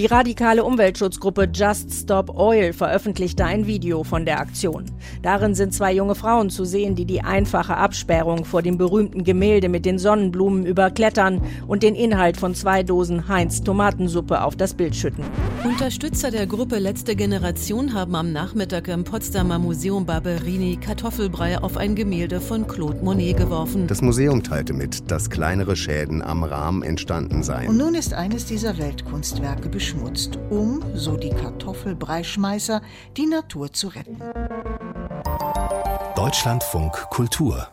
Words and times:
Die 0.00 0.06
radikale 0.06 0.64
Umweltschutzgruppe 0.64 1.46
Just 1.52 1.92
Stop 1.92 2.34
Oil 2.34 2.72
veröffentlichte 2.72 3.44
ein 3.44 3.66
Video 3.66 4.02
von 4.02 4.24
der 4.24 4.40
Aktion. 4.40 4.86
Darin 5.20 5.54
sind 5.54 5.74
zwei 5.74 5.92
junge 5.92 6.14
Frauen 6.14 6.48
zu 6.48 6.64
sehen, 6.64 6.94
die 6.94 7.04
die 7.04 7.20
einfache 7.20 7.76
Absperrung 7.76 8.46
vor 8.46 8.62
dem 8.62 8.78
berühmten 8.78 9.24
Gemälde 9.24 9.68
mit 9.68 9.84
den 9.84 9.98
Sonnenblumen 9.98 10.64
überklettern 10.64 11.42
und 11.66 11.82
den 11.82 11.94
Inhalt 11.94 12.38
von 12.38 12.54
zwei 12.54 12.82
Dosen 12.82 13.28
Heinz 13.28 13.62
Tomatensuppe 13.62 14.42
auf 14.42 14.56
das 14.56 14.72
Bild 14.72 14.96
schütten. 14.96 15.22
Unterstützer 15.64 16.30
der 16.30 16.46
Gruppe 16.46 16.78
Letzte 16.78 17.14
Generation 17.14 17.92
haben 17.92 18.14
am 18.14 18.32
Nachmittag 18.32 18.88
im 18.88 19.04
Potsdamer 19.04 19.58
Museum 19.58 20.06
Barberini 20.06 20.78
Kartoffelbrei 20.78 21.58
auf 21.58 21.76
ein 21.76 21.94
Gemälde 21.94 22.40
von 22.40 22.66
Claude 22.66 23.04
Monet 23.04 23.36
geworfen. 23.36 23.86
Das 23.86 24.00
Museum 24.00 24.42
teilte 24.42 24.72
mit, 24.72 25.10
dass 25.10 25.28
kleinere 25.28 25.76
Schäden 25.76 26.22
am 26.22 26.42
Rahmen 26.42 26.82
entstanden 26.82 27.42
seien. 27.42 27.68
Und 27.68 27.76
nun 27.76 27.94
ist 27.94 28.14
eines 28.14 28.46
dieser 28.46 28.78
Weltkunstwerke 28.78 29.68
beschmutzt, 29.90 30.38
um, 30.50 30.82
so 30.94 31.16
die 31.16 31.30
Kartoffelbreischmeißer, 31.30 32.80
die 33.16 33.26
Natur 33.26 33.72
zu 33.72 33.88
retten. 33.88 34.20
Deutschlandfunk 36.14 36.92
Kultur. 37.10 37.68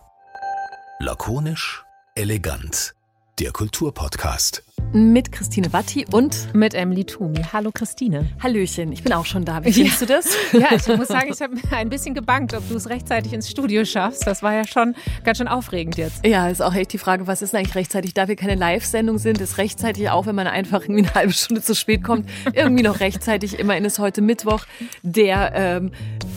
Lakonisch, 0.99 1.83
elegant. 2.15 2.95
Der 3.39 3.51
Kulturpodcast. 3.51 4.66
Mit 4.93 5.33
Christine 5.33 5.73
Watti 5.73 6.05
und 6.13 6.53
mit 6.55 6.73
Emily 6.73 7.03
Tumi. 7.03 7.41
Hallo 7.51 7.71
Christine. 7.73 8.29
Hallöchen, 8.41 8.93
ich 8.93 9.03
bin 9.03 9.11
auch 9.11 9.25
schon 9.25 9.43
da. 9.43 9.63
Wie 9.65 9.73
findest 9.73 10.01
ja. 10.01 10.07
du 10.07 10.13
das? 10.13 10.27
Ja, 10.53 10.69
ich 10.73 10.87
muss 10.87 11.09
sagen, 11.09 11.29
ich 11.31 11.41
habe 11.41 11.55
ein 11.71 11.89
bisschen 11.89 12.15
gebankt, 12.15 12.53
ob 12.53 12.67
du 12.69 12.75
es 12.75 12.89
rechtzeitig 12.89 13.33
ins 13.33 13.49
Studio 13.49 13.83
schaffst. 13.83 14.25
Das 14.25 14.41
war 14.41 14.53
ja 14.53 14.65
schon 14.65 14.95
ganz 15.25 15.39
schön 15.39 15.49
aufregend 15.49 15.97
jetzt. 15.97 16.25
Ja, 16.25 16.47
ist 16.47 16.61
auch 16.61 16.73
echt 16.73 16.93
die 16.93 16.97
Frage, 16.97 17.27
was 17.27 17.41
ist 17.41 17.53
eigentlich 17.53 17.75
rechtzeitig? 17.75 18.13
Da 18.13 18.29
wir 18.29 18.37
keine 18.37 18.55
Live-Sendung 18.55 19.17
sind, 19.17 19.41
ist 19.41 19.57
rechtzeitig 19.57 20.09
auch, 20.09 20.25
wenn 20.25 20.35
man 20.35 20.47
einfach 20.47 20.81
irgendwie 20.81 21.03
eine 21.03 21.13
halbe 21.13 21.33
Stunde 21.33 21.61
zu 21.61 21.75
spät 21.75 22.01
kommt, 22.03 22.29
irgendwie 22.53 22.83
noch 22.83 23.01
rechtzeitig. 23.01 23.59
Immerhin 23.59 23.83
ist 23.83 23.99
heute 23.99 24.21
Mittwoch, 24.21 24.63
der 25.03 25.51
ähm, 25.53 25.91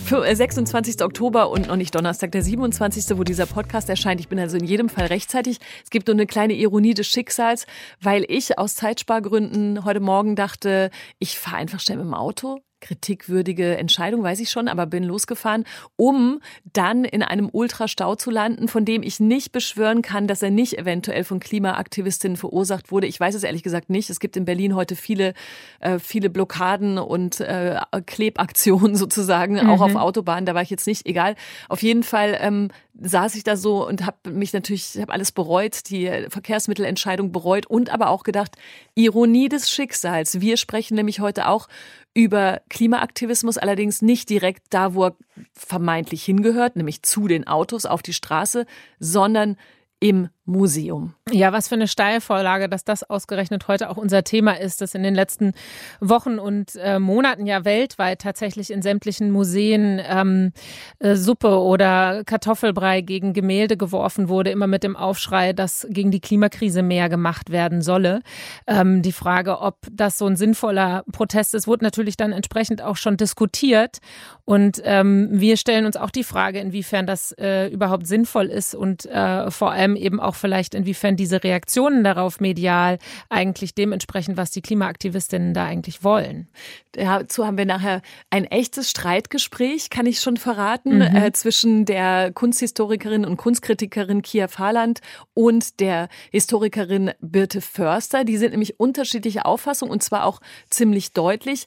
26. 0.09 1.03
Oktober 1.03 1.51
und 1.51 1.69
noch 1.69 1.77
nicht 1.77 1.95
Donnerstag, 1.95 2.33
der 2.33 2.43
27., 2.43 3.17
wo 3.17 3.23
dieser 3.23 3.47
Podcast 3.47 3.89
erscheint. 3.89 4.21
Ich 4.21 4.29
bin 4.29 4.41
also 4.41 4.57
in 4.57 4.65
jedem 4.65 4.89
Fall 4.89 5.07
rechtzeitig. 5.07 5.61
Es 5.85 5.91
gibt 5.91 6.09
nur 6.09 6.15
eine 6.15 6.27
kleine 6.27 6.55
Ironie 6.55 6.95
des 6.95 7.07
Schicksals, 7.07 7.67
weil 8.01 8.25
ich 8.29 8.40
ich 8.41 8.59
aus 8.59 8.75
Zeitspargründen 8.75 9.85
heute 9.85 10.01
Morgen 10.01 10.35
dachte, 10.35 10.91
ich 11.19 11.39
fahre 11.39 11.57
einfach 11.57 11.79
schnell 11.79 11.99
mit 11.99 12.07
dem 12.07 12.15
Auto 12.15 12.61
kritikwürdige 12.81 13.77
Entscheidung, 13.77 14.23
weiß 14.23 14.41
ich 14.41 14.51
schon, 14.51 14.69
aber 14.69 14.87
bin 14.87 15.05
losgefahren, 15.05 15.65
um 15.97 16.41
dann 16.73 17.05
in 17.05 17.23
einem 17.23 17.49
Ultrastau 17.51 18.15
zu 18.17 18.31
landen, 18.31 18.69
von 18.69 18.85
dem 18.85 19.03
ich 19.03 19.21
nicht 19.21 19.53
beschwören 19.53 20.03
kann, 20.03 20.27
dass 20.27 20.43
er 20.43 20.51
nicht 20.51 20.79
eventuell 20.79 21.25
von 21.25 21.41
Klimaaktivistinnen 21.41 22.37
verursacht 22.37 22.91
wurde. 22.91 23.07
Ich 23.07 23.19
weiß 23.21 23.35
es 23.35 23.43
ehrlich 23.43 23.63
gesagt 23.63 23.91
nicht. 23.91 24.11
Es 24.11 24.21
gibt 24.21 24.37
in 24.37 24.45
Berlin 24.45 24.75
heute 24.75 24.97
viele, 24.97 25.35
äh, 25.81 25.99
viele 25.99 26.31
Blockaden 26.31 26.99
und 26.99 27.41
äh, 27.41 27.81
Klebaktionen 28.07 28.95
sozusagen, 28.97 29.55
mhm. 29.55 29.71
auch 29.71 29.81
auf 29.81 29.95
Autobahnen. 29.95 30.47
Da 30.47 30.55
war 30.55 30.63
ich 30.63 30.71
jetzt 30.71 30.87
nicht, 30.87 31.07
egal. 31.07 31.37
Auf 31.69 31.83
jeden 31.83 32.03
Fall 32.03 32.37
ähm, 32.41 32.69
saß 33.01 33.35
ich 33.35 33.45
da 33.45 33.57
so 33.57 33.87
und 33.87 34.05
habe 34.05 34.31
mich 34.31 34.53
natürlich, 34.53 34.99
habe 35.01 35.13
alles 35.13 35.33
bereut, 35.33 35.91
die 35.91 36.11
Verkehrsmittelentscheidung 36.29 37.33
bereut 37.33 37.67
und 37.67 37.91
aber 37.91 38.11
auch 38.11 38.23
gedacht, 38.23 38.57
Ironie 38.95 39.49
des 39.49 39.71
Schicksals. 39.71 40.41
Wir 40.41 40.57
sprechen 40.57 40.95
nämlich 40.95 41.21
heute 41.21 41.49
auch 41.49 41.69
über 42.15 42.61
Klimaaktivismus, 42.69 43.59
allerdings 43.59 44.03
nicht 44.03 44.31
direkt 44.31 44.65
da, 44.71 44.95
wo 44.95 45.07
er 45.07 45.17
vermeintlich 45.53 46.25
hingehört, 46.25 46.77
nämlich 46.77 47.03
zu 47.03 47.29
den 47.29 47.47
Autos 47.47 47.87
auf 47.87 48.03
die 48.03 48.13
Straße, 48.13 48.67
sondern 48.99 49.57
im 50.01 50.29
Museum. 50.51 51.15
Ja, 51.31 51.53
was 51.53 51.69
für 51.69 51.77
eine 51.77 51.89
Steilvorlage, 51.89 52.69
dass 52.69 52.85
das 52.85 53.09
ausgerechnet 53.09 53.69
heute 53.69 53.89
auch 53.91 53.97
unser 53.97 54.25
Thema 54.25 54.59
ist, 54.59 54.81
dass 54.81 54.95
in 54.95 55.03
den 55.03 55.15
letzten 55.15 55.53
Wochen 56.01 56.39
und 56.39 56.77
äh, 56.77 56.99
Monaten 56.99 57.47
ja 57.47 57.65
weltweit 57.65 58.21
tatsächlich 58.21 58.71
in 58.71 58.83
sämtlichen 58.83 59.31
Museen 59.31 60.01
ähm, 60.05 60.53
äh, 60.99 61.15
Suppe 61.15 61.61
oder 61.61 62.25
Kartoffelbrei 62.25 63.01
gegen 63.01 63.33
Gemälde 63.33 63.77
geworfen 63.77 64.29
wurde, 64.29 64.51
immer 64.51 64.67
mit 64.67 64.83
dem 64.83 64.97
Aufschrei, 64.97 65.53
dass 65.53 65.87
gegen 65.89 66.11
die 66.11 66.21
Klimakrise 66.21 66.83
mehr 66.83 67.09
gemacht 67.09 67.51
werden 67.51 67.81
solle. 67.81 68.21
Ähm, 68.67 69.03
die 69.03 69.13
Frage, 69.13 69.61
ob 69.61 69.77
das 69.91 70.19
so 70.19 70.27
ein 70.27 70.37
sinnvoller 70.37 71.05
Protest 71.13 71.55
ist, 71.55 71.67
wurde 71.67 71.85
natürlich 71.85 72.17
dann 72.17 72.33
entsprechend 72.33 72.83
auch 72.83 72.97
schon 72.97 73.17
diskutiert. 73.17 73.99
Und 74.45 74.83
ähm, 74.85 75.29
wir 75.31 75.57
stellen 75.57 75.87
uns 75.87 75.97
auch 75.97 76.11
die 76.11 76.25
Frage, 76.25 76.59
inwiefern 76.59 77.07
das 77.07 77.33
äh, 77.39 77.69
überhaupt 77.69 78.09
sinnvoll 78.09 78.47
ist 78.47 78.75
und 78.75 79.07
äh, 79.07 79.51
vor 79.51 79.71
allem 79.71 79.95
eben 79.95 80.19
auch 80.19 80.35
vielleicht, 80.41 80.75
inwiefern 80.75 81.17
diese 81.17 81.45
Reaktionen 81.45 82.03
darauf 82.03 82.41
medial 82.41 82.99
eigentlich 83.29 83.75
dementsprechend, 83.75 84.37
was 84.37 84.51
die 84.51 84.63
Klimaaktivistinnen 84.63 85.55
da 85.55 85.67
eigentlich 85.67 86.03
wollen. 86.03 86.49
Dazu 86.93 87.47
haben 87.47 87.57
wir 87.57 87.67
nachher 87.67 88.03
ein 88.31 88.45
echtes 88.47 88.91
Streitgespräch, 88.91 89.91
kann 89.91 90.07
ich 90.07 90.21
schon 90.21 90.37
verraten, 90.37 90.97
mhm. 90.97 91.03
äh, 91.03 91.33
zwischen 91.33 91.85
der 91.85 92.33
Kunsthistorikerin 92.33 93.25
und 93.25 93.37
Kunstkritikerin 93.37 94.23
Kia 94.23 94.49
Fahrland 94.49 95.01
und 95.35 95.79
der 95.79 96.09
Historikerin 96.33 97.13
Birte 97.21 97.61
Förster. 97.61 98.25
Die 98.25 98.37
sind 98.39 98.51
nämlich 98.51 98.81
unterschiedliche 98.81 99.45
Auffassungen 99.45 99.93
und 99.93 100.03
zwar 100.03 100.25
auch 100.25 100.41
ziemlich 100.69 101.13
deutlich. 101.13 101.67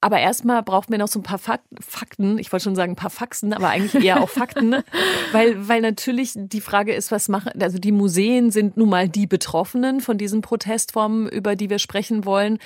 Aber 0.00 0.20
erstmal 0.20 0.62
braucht 0.62 0.90
man 0.90 1.00
noch 1.00 1.08
so 1.08 1.18
ein 1.18 1.24
paar 1.24 1.40
Fakten. 1.40 2.38
Ich 2.38 2.52
wollte 2.52 2.64
schon 2.64 2.76
sagen 2.76 2.92
ein 2.92 2.96
paar 2.96 3.10
Faxen, 3.10 3.52
aber 3.52 3.68
eigentlich 3.68 4.04
eher 4.04 4.22
auch 4.22 4.28
Fakten, 4.28 4.76
weil, 5.32 5.68
weil 5.68 5.80
natürlich 5.80 6.34
die 6.36 6.60
Frage 6.60 6.94
ist, 6.94 7.10
was 7.10 7.28
machen, 7.28 7.50
also 7.60 7.78
die 7.78 7.90
Museen 7.98 8.50
sind 8.50 8.78
nun 8.78 8.88
mal 8.88 9.08
die 9.08 9.26
Betroffenen 9.26 10.00
von 10.00 10.16
diesen 10.16 10.40
Protestformen, 10.40 11.28
über 11.28 11.54
die 11.56 11.68
wir 11.68 11.78
sprechen 11.78 12.24
wollen. 12.24 12.58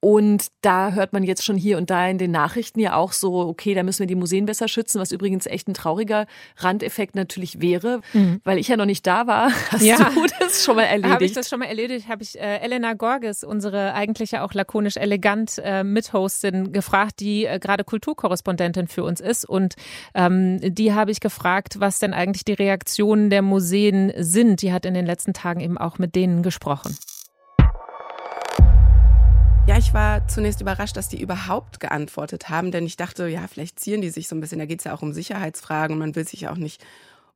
Und 0.00 0.46
da 0.62 0.92
hört 0.92 1.12
man 1.12 1.22
jetzt 1.22 1.44
schon 1.44 1.58
hier 1.58 1.76
und 1.76 1.90
da 1.90 2.08
in 2.08 2.16
den 2.16 2.30
Nachrichten 2.30 2.80
ja 2.80 2.94
auch 2.94 3.12
so, 3.12 3.34
okay, 3.40 3.74
da 3.74 3.82
müssen 3.82 4.00
wir 4.00 4.06
die 4.06 4.14
Museen 4.14 4.46
besser 4.46 4.66
schützen, 4.66 4.98
was 4.98 5.12
übrigens 5.12 5.46
echt 5.46 5.68
ein 5.68 5.74
trauriger 5.74 6.26
Randeffekt 6.56 7.14
natürlich 7.14 7.60
wäre, 7.60 8.00
mhm. 8.14 8.40
weil 8.42 8.58
ich 8.58 8.68
ja 8.68 8.78
noch 8.78 8.86
nicht 8.86 9.06
da 9.06 9.26
war. 9.26 9.50
Hast 9.70 9.82
ja. 9.82 9.98
du 9.98 10.26
das 10.38 10.64
schon 10.64 10.76
mal 10.76 10.84
erledigt? 10.84 11.12
Habe 11.12 11.24
ich 11.26 11.32
das 11.32 11.50
schon 11.50 11.58
mal 11.58 11.66
erledigt? 11.66 12.08
Habe 12.08 12.22
ich 12.22 12.40
äh, 12.40 12.60
Elena 12.60 12.94
Gorges, 12.94 13.44
unsere 13.44 13.92
eigentlich 13.92 14.30
ja 14.30 14.42
auch 14.42 14.54
lakonisch 14.54 14.96
elegant 14.96 15.60
äh, 15.62 15.84
Mithostin, 15.84 16.72
gefragt, 16.72 17.20
die 17.20 17.44
äh, 17.44 17.58
gerade 17.58 17.84
Kulturkorrespondentin 17.84 18.88
für 18.88 19.04
uns 19.04 19.20
ist. 19.20 19.46
Und 19.46 19.74
ähm, 20.14 20.58
die 20.62 20.94
habe 20.94 21.10
ich 21.10 21.20
gefragt, 21.20 21.78
was 21.78 21.98
denn 21.98 22.14
eigentlich 22.14 22.46
die 22.46 22.54
Reaktionen 22.54 23.28
der 23.28 23.42
Museen 23.42 24.12
sind. 24.16 24.62
Die 24.62 24.72
hat 24.72 24.86
in 24.86 24.94
den 24.94 25.04
letzten 25.04 25.34
Tagen 25.34 25.60
eben 25.60 25.76
auch 25.76 25.98
mit 25.98 26.14
denen 26.14 26.42
gesprochen. 26.42 26.96
Ja, 29.70 29.78
ich 29.78 29.94
war 29.94 30.26
zunächst 30.26 30.60
überrascht, 30.60 30.96
dass 30.96 31.06
die 31.06 31.22
überhaupt 31.22 31.78
geantwortet 31.78 32.48
haben, 32.48 32.72
denn 32.72 32.84
ich 32.86 32.96
dachte, 32.96 33.28
ja, 33.28 33.46
vielleicht 33.46 33.78
zieren 33.78 34.00
die 34.00 34.10
sich 34.10 34.26
so 34.26 34.34
ein 34.34 34.40
bisschen. 34.40 34.58
Da 34.58 34.66
geht 34.66 34.80
es 34.80 34.84
ja 34.84 34.92
auch 34.92 35.00
um 35.00 35.12
Sicherheitsfragen 35.12 35.94
und 35.94 36.00
man 36.00 36.16
will 36.16 36.26
sich 36.26 36.48
auch 36.48 36.56
nicht 36.56 36.84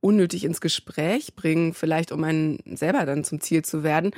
unnötig 0.00 0.42
ins 0.42 0.60
Gespräch 0.60 1.36
bringen, 1.36 1.74
vielleicht 1.74 2.10
um 2.10 2.24
einen 2.24 2.58
selber 2.74 3.06
dann 3.06 3.22
zum 3.22 3.40
Ziel 3.40 3.64
zu 3.64 3.84
werden. 3.84 4.10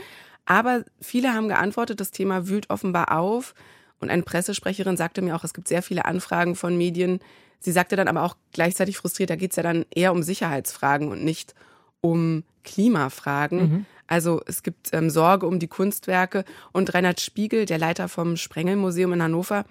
Aber 0.46 0.82
viele 0.98 1.34
haben 1.34 1.48
geantwortet, 1.48 2.00
das 2.00 2.10
Thema 2.10 2.48
wühlt 2.48 2.70
offenbar 2.70 3.12
auf. 3.18 3.54
Und 4.00 4.08
eine 4.08 4.22
Pressesprecherin 4.22 4.96
sagte 4.96 5.20
mir 5.20 5.36
auch, 5.36 5.44
es 5.44 5.52
gibt 5.52 5.68
sehr 5.68 5.82
viele 5.82 6.06
Anfragen 6.06 6.56
von 6.56 6.74
Medien. 6.74 7.20
Sie 7.60 7.72
sagte 7.72 7.96
dann 7.96 8.08
aber 8.08 8.22
auch 8.22 8.38
gleichzeitig 8.50 8.96
frustriert, 8.96 9.28
da 9.28 9.36
geht 9.36 9.50
es 9.50 9.56
ja 9.56 9.62
dann 9.62 9.84
eher 9.94 10.12
um 10.12 10.22
Sicherheitsfragen 10.22 11.08
und 11.08 11.22
nicht 11.22 11.54
um 12.00 12.44
Klimafragen. 12.64 13.58
Mhm. 13.58 13.86
Also 14.06 14.40
es 14.46 14.62
gibt 14.62 14.90
ähm, 14.92 15.10
Sorge 15.10 15.46
um 15.46 15.58
die 15.58 15.68
Kunstwerke. 15.68 16.44
Und 16.72 16.94
Reinhard 16.94 17.20
Spiegel, 17.20 17.66
der 17.66 17.78
Leiter 17.78 18.08
vom 18.08 18.36
Sprengelmuseum 18.36 19.12
in 19.14 19.22
Hannover, 19.22 19.64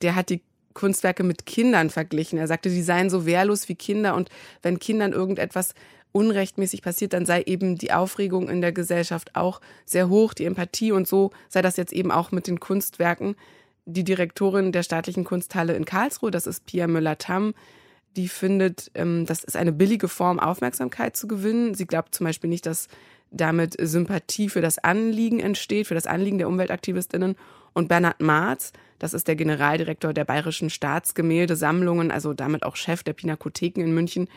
der 0.00 0.14
hat 0.14 0.30
die 0.30 0.42
Kunstwerke 0.74 1.22
mit 1.22 1.46
Kindern 1.46 1.90
verglichen. 1.90 2.38
Er 2.38 2.46
sagte, 2.46 2.70
die 2.70 2.82
seien 2.82 3.10
so 3.10 3.26
wehrlos 3.26 3.68
wie 3.68 3.74
Kinder 3.74 4.14
und 4.14 4.30
wenn 4.62 4.78
Kindern 4.78 5.12
irgendetwas 5.12 5.74
unrechtmäßig 6.12 6.82
passiert, 6.82 7.14
dann 7.14 7.26
sei 7.26 7.42
eben 7.42 7.76
die 7.76 7.92
Aufregung 7.92 8.48
in 8.48 8.60
der 8.60 8.72
Gesellschaft 8.72 9.34
auch 9.34 9.60
sehr 9.86 10.08
hoch, 10.08 10.34
die 10.34 10.44
Empathie 10.44 10.92
und 10.92 11.08
so 11.08 11.30
sei 11.48 11.62
das 11.62 11.76
jetzt 11.76 11.92
eben 11.92 12.10
auch 12.10 12.32
mit 12.32 12.46
den 12.46 12.60
Kunstwerken. 12.60 13.34
Die 13.84 14.04
Direktorin 14.04 14.72
der 14.72 14.82
staatlichen 14.82 15.24
Kunsthalle 15.24 15.74
in 15.74 15.84
Karlsruhe, 15.84 16.30
das 16.30 16.46
ist 16.46 16.66
Pia 16.66 16.86
Müller-Tamm, 16.86 17.54
die 18.16 18.28
findet, 18.28 18.90
ähm, 18.94 19.24
das 19.26 19.42
ist 19.42 19.56
eine 19.56 19.72
billige 19.72 20.06
Form, 20.06 20.38
Aufmerksamkeit 20.38 21.16
zu 21.16 21.26
gewinnen. 21.26 21.74
Sie 21.74 21.86
glaubt 21.86 22.14
zum 22.14 22.26
Beispiel 22.26 22.50
nicht, 22.50 22.66
dass 22.66 22.88
damit 23.32 23.74
Sympathie 23.78 24.48
für 24.48 24.60
das 24.60 24.78
Anliegen 24.78 25.40
entsteht, 25.40 25.86
für 25.86 25.94
das 25.94 26.06
Anliegen 26.06 26.38
der 26.38 26.48
Umweltaktivistinnen. 26.48 27.36
Und 27.72 27.88
Bernhard 27.88 28.20
Marz, 28.20 28.72
das 28.98 29.14
ist 29.14 29.28
der 29.28 29.36
Generaldirektor 29.36 30.12
der 30.12 30.24
Bayerischen 30.24 30.70
Staatsgemäldesammlungen, 30.70 32.10
also 32.10 32.34
damit 32.34 32.64
auch 32.64 32.76
Chef 32.76 33.02
der 33.02 33.14
Pinakotheken 33.14 33.82
in 33.82 33.94
München, 33.94 34.28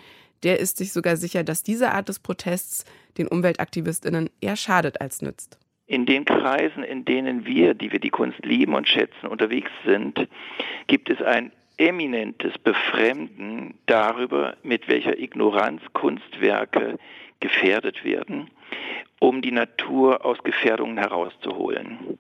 der 0.44 0.59
ist 0.59 0.77
sich 0.77 0.94
sogar 0.94 1.18
sicher, 1.18 1.44
dass 1.44 1.63
diese 1.63 1.92
Art 1.92 2.09
des 2.09 2.19
Protests 2.19 2.86
den 3.18 3.27
Umweltaktivistinnen 3.27 4.30
eher 4.42 4.56
schadet 4.56 5.01
als 5.01 5.21
nützt. 5.21 5.59
In 5.88 6.06
den 6.06 6.25
Kreisen, 6.25 6.83
in 6.83 7.06
denen 7.06 7.45
wir, 7.45 7.74
die 7.74 7.91
wir 7.91 8.00
die 8.00 8.09
Kunst 8.09 8.44
lieben 8.44 8.74
und 8.74 8.88
schätzen, 8.88 9.27
unterwegs 9.27 9.69
sind, 9.86 10.27
gibt 10.88 11.09
es 11.09 11.21
ein 11.21 11.51
eminentes 11.77 12.57
Befremden 12.57 13.75
darüber, 13.86 14.56
mit 14.63 14.88
welcher 14.88 15.18
Ignoranz 15.19 15.81
Kunstwerke 15.94 16.98
gefährdet 17.39 18.03
werden, 18.03 18.49
um 19.19 19.41
die 19.41 19.51
Natur 19.51 20.25
aus 20.25 20.37
Gefährdungen 20.43 20.97
herauszuholen. 20.97 22.17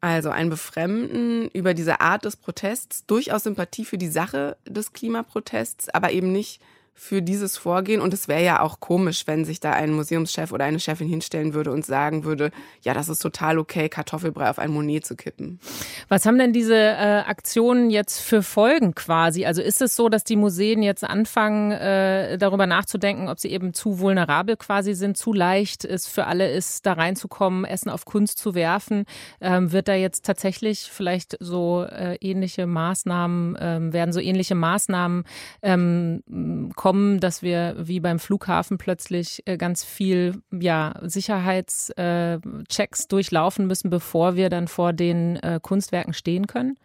Also 0.00 0.30
ein 0.30 0.50
Befremden 0.50 1.48
über 1.52 1.74
diese 1.74 2.00
Art 2.00 2.24
des 2.24 2.36
Protests, 2.36 3.06
durchaus 3.06 3.44
Sympathie 3.44 3.84
für 3.84 3.98
die 3.98 4.08
Sache 4.08 4.56
des 4.66 4.92
Klimaprotests, 4.92 5.88
aber 5.88 6.12
eben 6.12 6.32
nicht 6.32 6.60
für 6.98 7.20
dieses 7.20 7.58
Vorgehen. 7.58 8.00
Und 8.00 8.14
es 8.14 8.26
wäre 8.26 8.42
ja 8.42 8.60
auch 8.62 8.80
komisch, 8.80 9.26
wenn 9.26 9.44
sich 9.44 9.60
da 9.60 9.72
ein 9.72 9.92
Museumschef 9.92 10.50
oder 10.50 10.64
eine 10.64 10.80
Chefin 10.80 11.08
hinstellen 11.08 11.52
würde 11.52 11.70
und 11.70 11.84
sagen 11.84 12.24
würde, 12.24 12.50
ja, 12.80 12.94
das 12.94 13.10
ist 13.10 13.20
total 13.20 13.58
okay, 13.58 13.90
Kartoffelbrei 13.90 14.48
auf 14.48 14.58
ein 14.58 14.70
Monet 14.70 15.04
zu 15.04 15.14
kippen. 15.14 15.60
Was 16.08 16.24
haben 16.24 16.38
denn 16.38 16.54
diese 16.54 16.74
äh, 16.74 17.22
Aktionen 17.26 17.90
jetzt 17.90 18.20
für 18.20 18.42
Folgen 18.42 18.94
quasi? 18.94 19.44
Also 19.44 19.60
ist 19.60 19.82
es 19.82 19.94
so, 19.94 20.08
dass 20.08 20.24
die 20.24 20.36
Museen 20.36 20.82
jetzt 20.82 21.04
anfangen, 21.04 21.70
äh, 21.70 22.38
darüber 22.38 22.66
nachzudenken, 22.66 23.28
ob 23.28 23.38
sie 23.38 23.50
eben 23.50 23.74
zu 23.74 24.00
vulnerabel 24.00 24.56
quasi 24.56 24.94
sind, 24.94 25.18
zu 25.18 25.34
leicht 25.34 25.84
es 25.84 26.06
für 26.06 26.26
alle 26.26 26.50
ist, 26.50 26.86
da 26.86 26.94
reinzukommen, 26.94 27.66
Essen 27.66 27.90
auf 27.90 28.06
Kunst 28.06 28.38
zu 28.38 28.54
werfen? 28.54 29.04
Ähm, 29.42 29.70
wird 29.70 29.88
da 29.88 29.94
jetzt 29.94 30.24
tatsächlich 30.24 30.90
vielleicht 30.90 31.36
so 31.40 31.84
äh, 31.84 32.16
ähnliche 32.22 32.66
Maßnahmen, 32.66 33.58
ähm, 33.60 33.92
werden 33.92 34.12
so 34.12 34.20
ähnliche 34.20 34.54
Maßnahmen 34.54 35.24
ähm, 35.60 36.72
kommen, 36.74 36.85
dass 37.20 37.42
wir 37.42 37.74
wie 37.78 37.98
beim 37.98 38.20
Flughafen 38.20 38.78
plötzlich 38.78 39.42
äh, 39.46 39.56
ganz 39.56 39.82
viel 39.82 40.40
ja, 40.52 40.94
Sicherheitschecks 41.02 43.04
äh, 43.04 43.08
durchlaufen 43.08 43.66
müssen, 43.66 43.90
bevor 43.90 44.36
wir 44.36 44.50
dann 44.50 44.68
vor 44.68 44.92
den 44.92 45.36
äh, 45.36 45.58
Kunstwerken 45.60 46.12
stehen 46.12 46.46
können? 46.46 46.76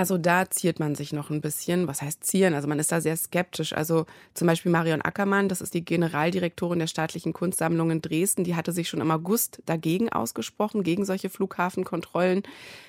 Also 0.00 0.16
da 0.16 0.48
ziert 0.48 0.80
man 0.80 0.94
sich 0.94 1.12
noch 1.12 1.28
ein 1.28 1.42
bisschen. 1.42 1.86
Was 1.86 2.00
heißt 2.00 2.24
zieren? 2.24 2.54
Also 2.54 2.66
man 2.66 2.78
ist 2.78 2.90
da 2.90 3.02
sehr 3.02 3.18
skeptisch. 3.18 3.74
Also 3.74 4.06
zum 4.32 4.46
Beispiel 4.46 4.72
Marion 4.72 5.02
Ackermann, 5.02 5.50
das 5.50 5.60
ist 5.60 5.74
die 5.74 5.84
Generaldirektorin 5.84 6.78
der 6.78 6.86
staatlichen 6.86 7.34
Kunstsammlung 7.34 7.90
in 7.90 8.00
Dresden, 8.00 8.42
die 8.42 8.56
hatte 8.56 8.72
sich 8.72 8.88
schon 8.88 9.02
im 9.02 9.10
August 9.10 9.60
dagegen 9.66 10.08
ausgesprochen, 10.08 10.84
gegen 10.84 11.04
solche 11.04 11.28
Flughafenkontrollen. 11.28 12.44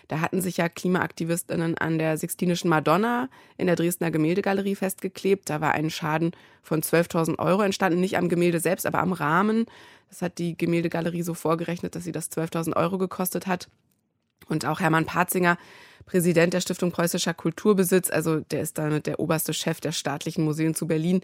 Da 0.07 0.21
hatten 0.21 0.41
sich 0.41 0.55
ja 0.55 0.69
KlimaaktivistInnen 0.69 1.77
an 1.77 1.99
der 1.99 2.17
Sixtinischen 2.17 2.69
Madonna 2.69 3.27
in 3.57 3.67
der 3.67 3.75
Dresdner 3.75 4.09
Gemäldegalerie 4.09 4.75
festgeklebt. 4.75 5.49
Da 5.49 5.59
war 5.59 5.73
ein 5.73 5.89
Schaden 5.89 6.31
von 6.63 6.81
12.000 6.81 7.39
Euro 7.39 7.61
entstanden, 7.61 7.99
nicht 7.99 8.17
am 8.17 8.29
Gemälde 8.29 8.61
selbst, 8.61 8.85
aber 8.85 8.99
am 8.99 9.11
Rahmen. 9.11 9.65
Das 10.07 10.21
hat 10.21 10.37
die 10.37 10.55
Gemäldegalerie 10.57 11.23
so 11.23 11.33
vorgerechnet, 11.33 11.93
dass 11.93 12.05
sie 12.05 12.13
das 12.13 12.31
12.000 12.31 12.77
Euro 12.77 12.97
gekostet 12.97 13.47
hat. 13.47 13.67
Und 14.47 14.65
auch 14.65 14.79
Hermann 14.79 15.05
Patzinger, 15.05 15.57
Präsident 16.05 16.53
der 16.53 16.61
Stiftung 16.61 16.91
Preußischer 16.91 17.33
Kulturbesitz, 17.33 18.09
also 18.09 18.39
der 18.39 18.61
ist 18.61 18.77
damit 18.77 19.07
der 19.07 19.19
oberste 19.19 19.53
Chef 19.53 19.79
der 19.79 19.91
staatlichen 19.91 20.43
Museen 20.43 20.75
zu 20.75 20.87
Berlin, 20.87 21.21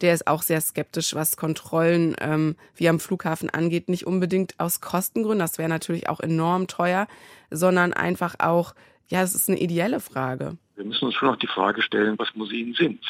der 0.00 0.14
ist 0.14 0.26
auch 0.26 0.42
sehr 0.42 0.60
skeptisch, 0.60 1.14
was 1.14 1.36
Kontrollen 1.36 2.14
ähm, 2.20 2.56
wie 2.74 2.88
am 2.88 3.00
Flughafen 3.00 3.50
angeht. 3.50 3.88
Nicht 3.88 4.06
unbedingt 4.06 4.54
aus 4.58 4.80
Kostengründen, 4.80 5.40
das 5.40 5.58
wäre 5.58 5.68
natürlich 5.68 6.08
auch 6.08 6.20
enorm 6.20 6.68
teuer, 6.68 7.08
sondern 7.50 7.92
einfach 7.92 8.36
auch, 8.38 8.74
ja, 9.08 9.22
es 9.22 9.34
ist 9.34 9.48
eine 9.48 9.58
ideelle 9.58 10.00
Frage. 10.00 10.56
Wir 10.76 10.84
müssen 10.84 11.06
uns 11.06 11.16
schon 11.16 11.28
noch 11.28 11.36
die 11.36 11.48
Frage 11.48 11.82
stellen, 11.82 12.16
was 12.18 12.28
Museen 12.34 12.74
sind. 12.74 13.00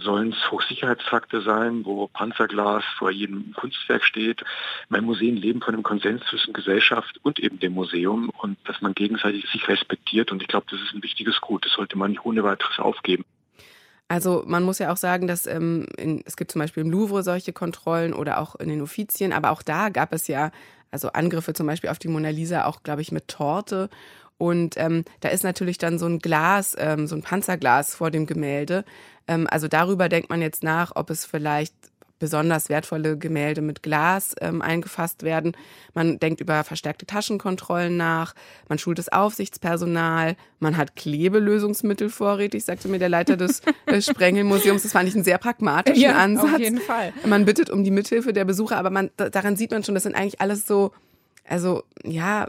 Sollen 0.00 0.32
es 0.32 0.50
Hochsicherheitstrakte 0.50 1.42
sein, 1.42 1.84
wo 1.84 2.08
Panzerglas 2.08 2.84
vor 2.98 3.10
jedem 3.10 3.52
Kunstwerk 3.54 4.04
steht? 4.04 4.42
Mein 4.88 5.04
Museen 5.04 5.36
leben 5.36 5.60
von 5.60 5.74
einem 5.74 5.82
Konsens 5.82 6.22
zwischen 6.28 6.52
Gesellschaft 6.52 7.18
und 7.22 7.38
eben 7.38 7.58
dem 7.58 7.74
Museum 7.74 8.30
und 8.30 8.58
dass 8.64 8.80
man 8.80 8.94
gegenseitig 8.94 9.46
sich 9.50 9.66
respektiert. 9.68 10.32
Und 10.32 10.42
ich 10.42 10.48
glaube, 10.48 10.66
das 10.70 10.80
ist 10.80 10.94
ein 10.94 11.02
wichtiges 11.02 11.40
Gut. 11.40 11.64
Das 11.64 11.72
sollte 11.72 11.98
man 11.98 12.10
nicht 12.10 12.24
ohne 12.24 12.44
weiteres 12.44 12.78
aufgeben. 12.78 13.24
Also 14.08 14.44
man 14.46 14.62
muss 14.62 14.78
ja 14.78 14.92
auch 14.92 14.96
sagen, 14.96 15.26
dass 15.26 15.46
ähm, 15.46 15.86
in, 15.96 16.22
es 16.24 16.36
gibt 16.36 16.52
zum 16.52 16.60
Beispiel 16.60 16.84
im 16.84 16.90
Louvre 16.90 17.22
solche 17.22 17.52
Kontrollen 17.52 18.12
oder 18.12 18.38
auch 18.38 18.54
in 18.54 18.68
den 18.68 18.80
Offizien, 18.80 19.32
aber 19.32 19.50
auch 19.50 19.62
da 19.62 19.88
gab 19.88 20.12
es 20.12 20.28
ja 20.28 20.52
also 20.92 21.08
Angriffe 21.08 21.52
zum 21.52 21.66
Beispiel 21.66 21.90
auf 21.90 21.98
die 21.98 22.08
Mona 22.08 22.30
Lisa 22.30 22.64
auch, 22.64 22.82
glaube 22.82 23.02
ich, 23.02 23.10
mit 23.10 23.28
Torte. 23.28 23.90
Und 24.38 24.76
ähm, 24.76 25.04
da 25.20 25.28
ist 25.28 25.44
natürlich 25.44 25.78
dann 25.78 25.98
so 25.98 26.06
ein 26.06 26.18
Glas, 26.18 26.74
ähm, 26.78 27.06
so 27.06 27.16
ein 27.16 27.22
Panzerglas 27.22 27.94
vor 27.94 28.10
dem 28.10 28.26
Gemälde. 28.26 28.84
Ähm, 29.28 29.46
also 29.50 29.68
darüber 29.68 30.08
denkt 30.08 30.30
man 30.30 30.42
jetzt 30.42 30.62
nach, 30.62 30.92
ob 30.94 31.10
es 31.10 31.24
vielleicht 31.24 31.74
besonders 32.18 32.68
wertvolle 32.68 33.18
Gemälde 33.18 33.60
mit 33.60 33.82
Glas 33.82 34.34
ähm, 34.40 34.62
eingefasst 34.62 35.22
werden. 35.22 35.56
Man 35.94 36.18
denkt 36.18 36.40
über 36.40 36.64
verstärkte 36.64 37.06
Taschenkontrollen 37.06 37.96
nach, 37.96 38.34
man 38.68 38.78
schult 38.78 38.98
das 38.98 39.10
Aufsichtspersonal, 39.10 40.36
man 40.58 40.76
hat 40.76 40.96
Klebelösungsmittel 40.96 42.08
vorrätig, 42.08 42.64
sagte 42.64 42.88
mir 42.88 42.98
der 42.98 43.08
Leiter 43.08 43.36
des 43.36 43.60
äh, 43.86 44.00
Sprengelmuseums. 44.00 44.82
Das 44.82 44.92
fand 44.92 45.08
ich 45.08 45.14
einen 45.14 45.24
sehr 45.24 45.38
pragmatischen 45.38 46.02
ja, 46.02 46.16
Ansatz. 46.16 46.54
Auf 46.54 46.58
jeden 46.58 46.80
Fall. 46.80 47.12
Man 47.26 47.44
bittet 47.44 47.70
um 47.70 47.84
die 47.84 47.90
Mithilfe 47.90 48.32
der 48.32 48.44
Besucher, 48.44 48.78
aber 48.78 48.90
man, 48.90 49.10
daran 49.16 49.56
sieht 49.56 49.70
man 49.70 49.84
schon, 49.84 49.94
das 49.94 50.04
sind 50.04 50.14
eigentlich 50.14 50.40
alles 50.40 50.66
so, 50.66 50.92
also 51.44 51.82
ja, 52.02 52.48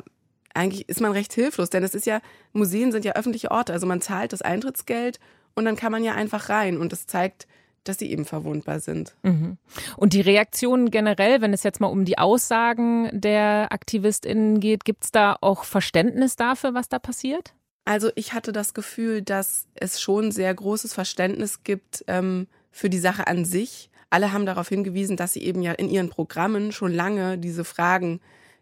eigentlich 0.58 0.90
ist 0.90 1.02
man 1.02 1.12
recht 1.12 1.34
hilflos, 1.34 1.70
denn 1.70 1.84
es 1.84 1.96
ist 1.96 2.06
ja, 2.06 2.20
Museen 2.54 2.92
sind 2.92 3.06
ja 3.06 3.14
öffentliche 3.14 3.52
Orte, 3.52 3.74
also 3.74 3.88
man 3.88 4.02
zahlt 4.02 4.34
das 4.34 4.42
Eintrittsgeld 4.42 5.20
und 5.56 5.66
dann 5.66 5.76
kann 5.76 5.92
man 5.92 6.04
ja 6.04 6.14
einfach 6.14 6.50
rein 6.50 6.78
und 6.78 6.92
das 6.92 7.08
zeigt, 7.08 7.48
dass 7.88 8.00
sie 8.00 8.12
eben 8.12 8.26
verwundbar 8.26 8.80
sind. 8.80 9.16
Mhm. 9.24 9.58
Und 9.96 10.14
die 10.14 10.22
Reaktionen 10.22 10.92
generell, 10.92 11.42
wenn 11.42 11.54
es 11.54 11.64
jetzt 11.64 11.80
mal 11.80 11.88
um 11.88 12.06
die 12.06 12.18
Aussagen 12.18 13.10
der 13.14 13.72
AktivistInnen 13.72 14.60
geht, 14.60 14.84
gibt 14.84 15.06
es 15.06 15.12
da 15.12 15.38
auch 15.40 15.64
Verständnis 15.64 16.36
dafür, 16.36 16.74
was 16.74 16.90
da 16.90 17.00
passiert? 17.00 17.54
Also 17.86 18.12
ich 18.16 18.34
hatte 18.34 18.52
das 18.52 18.74
Gefühl, 18.74 19.22
dass 19.22 19.68
es 19.76 20.02
schon 20.02 20.32
sehr 20.32 20.54
großes 20.54 20.94
Verständnis 20.94 21.64
gibt 21.64 22.04
ähm, 22.08 22.48
für 22.70 22.90
die 22.90 23.00
Sache 23.00 23.28
an 23.28 23.46
sich. 23.46 23.90
Alle 24.10 24.34
haben 24.34 24.46
darauf 24.46 24.68
hingewiesen, 24.68 25.16
dass 25.16 25.34
sie 25.34 25.44
eben 25.44 25.62
ja 25.62 25.72
in 25.72 25.90
ihren 25.90 26.10
Programmen 26.10 26.74
schon 26.74 26.94
lange 26.94 27.38
diese 27.38 27.64
Fragen 27.64 28.20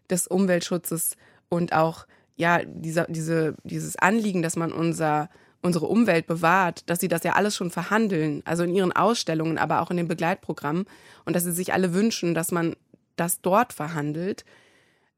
des 0.08 0.28
Umweltschutzes 0.28 1.16
und 1.48 1.72
auch 1.72 2.06
ja 2.36 2.60
dieser, 2.64 3.06
diese, 3.08 3.54
dieses 3.64 3.96
Anliegen, 3.96 4.42
dass 4.42 4.56
man 4.56 4.72
unser 4.72 5.28
unsere 5.62 5.86
Umwelt 5.86 6.26
bewahrt, 6.26 6.88
dass 6.88 7.00
sie 7.00 7.08
das 7.08 7.24
ja 7.24 7.32
alles 7.32 7.56
schon 7.56 7.70
verhandeln, 7.70 8.42
also 8.44 8.62
in 8.62 8.74
ihren 8.74 8.92
Ausstellungen, 8.92 9.58
aber 9.58 9.82
auch 9.82 9.90
in 9.90 9.96
den 9.96 10.08
Begleitprogrammen 10.08 10.86
und 11.24 11.36
dass 11.36 11.44
sie 11.44 11.52
sich 11.52 11.74
alle 11.74 11.92
wünschen, 11.92 12.34
dass 12.34 12.52
man 12.52 12.76
das 13.16 13.40
dort 13.40 13.72
verhandelt. 13.72 14.44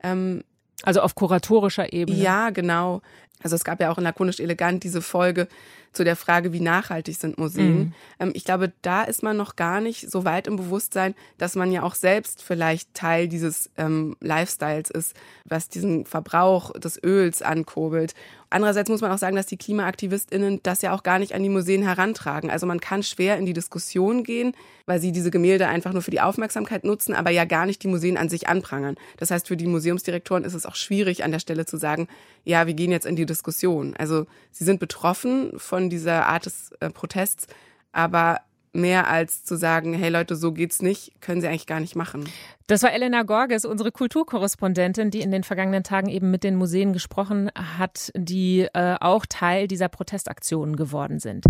Ähm, 0.03 0.43
also 0.83 1.01
auf 1.01 1.15
kuratorischer 1.15 1.93
Ebene. 1.93 2.19
Ja, 2.19 2.51
genau. 2.51 3.03
Also 3.43 3.57
es 3.57 3.65
gab 3.65 3.81
ja 3.81 3.91
auch 3.91 3.99
in 3.99 4.05
Lakonisch 4.05 4.41
Elegant 4.41 4.83
diese 4.85 5.03
Folge 5.03 5.49
zu 5.93 6.05
der 6.05 6.17
Frage, 6.17 6.53
wie 6.53 6.61
nachhaltig 6.61 7.17
sind 7.17 7.39
Museen. 7.39 7.79
Mhm. 7.79 7.93
Ähm, 8.21 8.31
ich 8.35 8.45
glaube, 8.45 8.73
da 8.83 9.03
ist 9.03 9.23
man 9.23 9.37
noch 9.37 9.57
gar 9.57 9.81
nicht 9.81 10.11
so 10.11 10.25
weit 10.25 10.47
im 10.47 10.57
Bewusstsein, 10.57 11.15
dass 11.39 11.55
man 11.55 11.73
ja 11.73 11.83
auch 11.83 11.95
selbst 11.95 12.43
vielleicht 12.43 12.95
Teil 12.95 13.29
dieses 13.29 13.71
ähm, 13.77 14.17
Lifestyles 14.21 14.91
ist, 14.91 15.15
was 15.45 15.69
diesen 15.69 16.05
Verbrauch 16.05 16.73
des 16.73 17.03
Öls 17.03 17.43
ankurbelt. 17.43 18.15
Andererseits 18.51 18.89
muss 18.89 19.03
man 19.03 19.13
auch 19.13 19.19
sagen, 19.19 19.37
dass 19.37 19.47
die 19.47 19.59
KlimaaktivistInnen 19.59 20.61
das 20.63 20.81
ja 20.81 20.95
auch 20.95 21.03
gar 21.03 21.19
nicht 21.19 21.35
an 21.35 21.43
die 21.43 21.51
Museen 21.51 21.83
herantragen. 21.83 22.51
Also 22.51 22.67
man 22.67 22.81
kann 22.81 23.03
schwer 23.03 23.37
in 23.37 23.45
die 23.45 23.53
Diskussion 23.53 24.25
gehen, 24.25 24.53
weil 24.87 25.01
sie 25.01 25.13
diese 25.13 25.31
Gemälde 25.31 25.69
einfach 25.69 25.93
nur 25.93 26.01
für 26.01 26.11
die 26.11 26.23
Aufmerksamkeit 26.23 26.83
nutzen, 26.85 27.15
aber 27.15 27.31
ja 27.31 27.45
gar 27.45 27.67
nicht 27.67 27.83
die 27.83 27.89
Museen 27.89 28.17
an 28.17 28.31
sich 28.31 28.49
anprangern. 28.49 28.97
Das 29.19 29.31
heißt, 29.31 29.49
für 29.49 29.57
die 29.59 29.67
Museumsdirektoren 29.67 30.45
ist 30.45 30.55
es 30.55 30.65
auch 30.65 30.77
schwierig, 30.77 31.25
an 31.25 31.33
der 31.33 31.41
Stelle 31.41 31.67
zu 31.67 31.77
sagen, 31.77 32.09
ja, 32.49 32.67
wir 32.67 32.73
gehen 32.73 32.91
jetzt 32.91 33.05
in 33.05 33.15
die 33.15 33.27
Diskussion. 33.27 33.95
Also 33.99 34.27
sie 34.51 34.65
sind 34.65 34.81
betroffen 34.81 35.53
von 35.59 35.91
dieser 35.91 36.27
Art 36.27 36.47
des 36.47 36.73
äh, 36.81 36.89
Protests, 36.89 37.47
aber 37.93 38.39
mehr 38.73 39.09
als 39.09 39.45
zu 39.45 39.57
sagen, 39.57 39.93
hey 39.93 40.09
Leute, 40.09 40.35
so 40.35 40.53
geht's 40.53 40.81
nicht, 40.81 41.21
können 41.21 41.43
sie 41.43 41.49
eigentlich 41.49 41.67
gar 41.67 41.81
nicht 41.81 41.95
machen. 41.95 42.27
Das 42.67 42.83
war 42.83 42.93
Elena 42.93 43.23
Gorges, 43.23 43.67
unsere 43.67 43.93
Kulturkorrespondentin, 43.93 45.11
die 45.11 45.21
in 45.21 45.31
den 45.31 45.45
vergangenen 45.45 45.83
Tagen 45.83 46.09
eben 46.09 46.31
mit 46.31 46.43
den 46.43 46.57
Museen 46.57 46.95
gesprochen 46.95 47.51
hat, 47.55 48.11
die 48.17 48.67
äh, 48.73 48.97
auch 48.99 49.27
Teil 49.27 49.69
dieser 49.69 49.89
Protestaktionen 49.89 50.77
geworden 50.77 51.19
sind. 51.19 51.45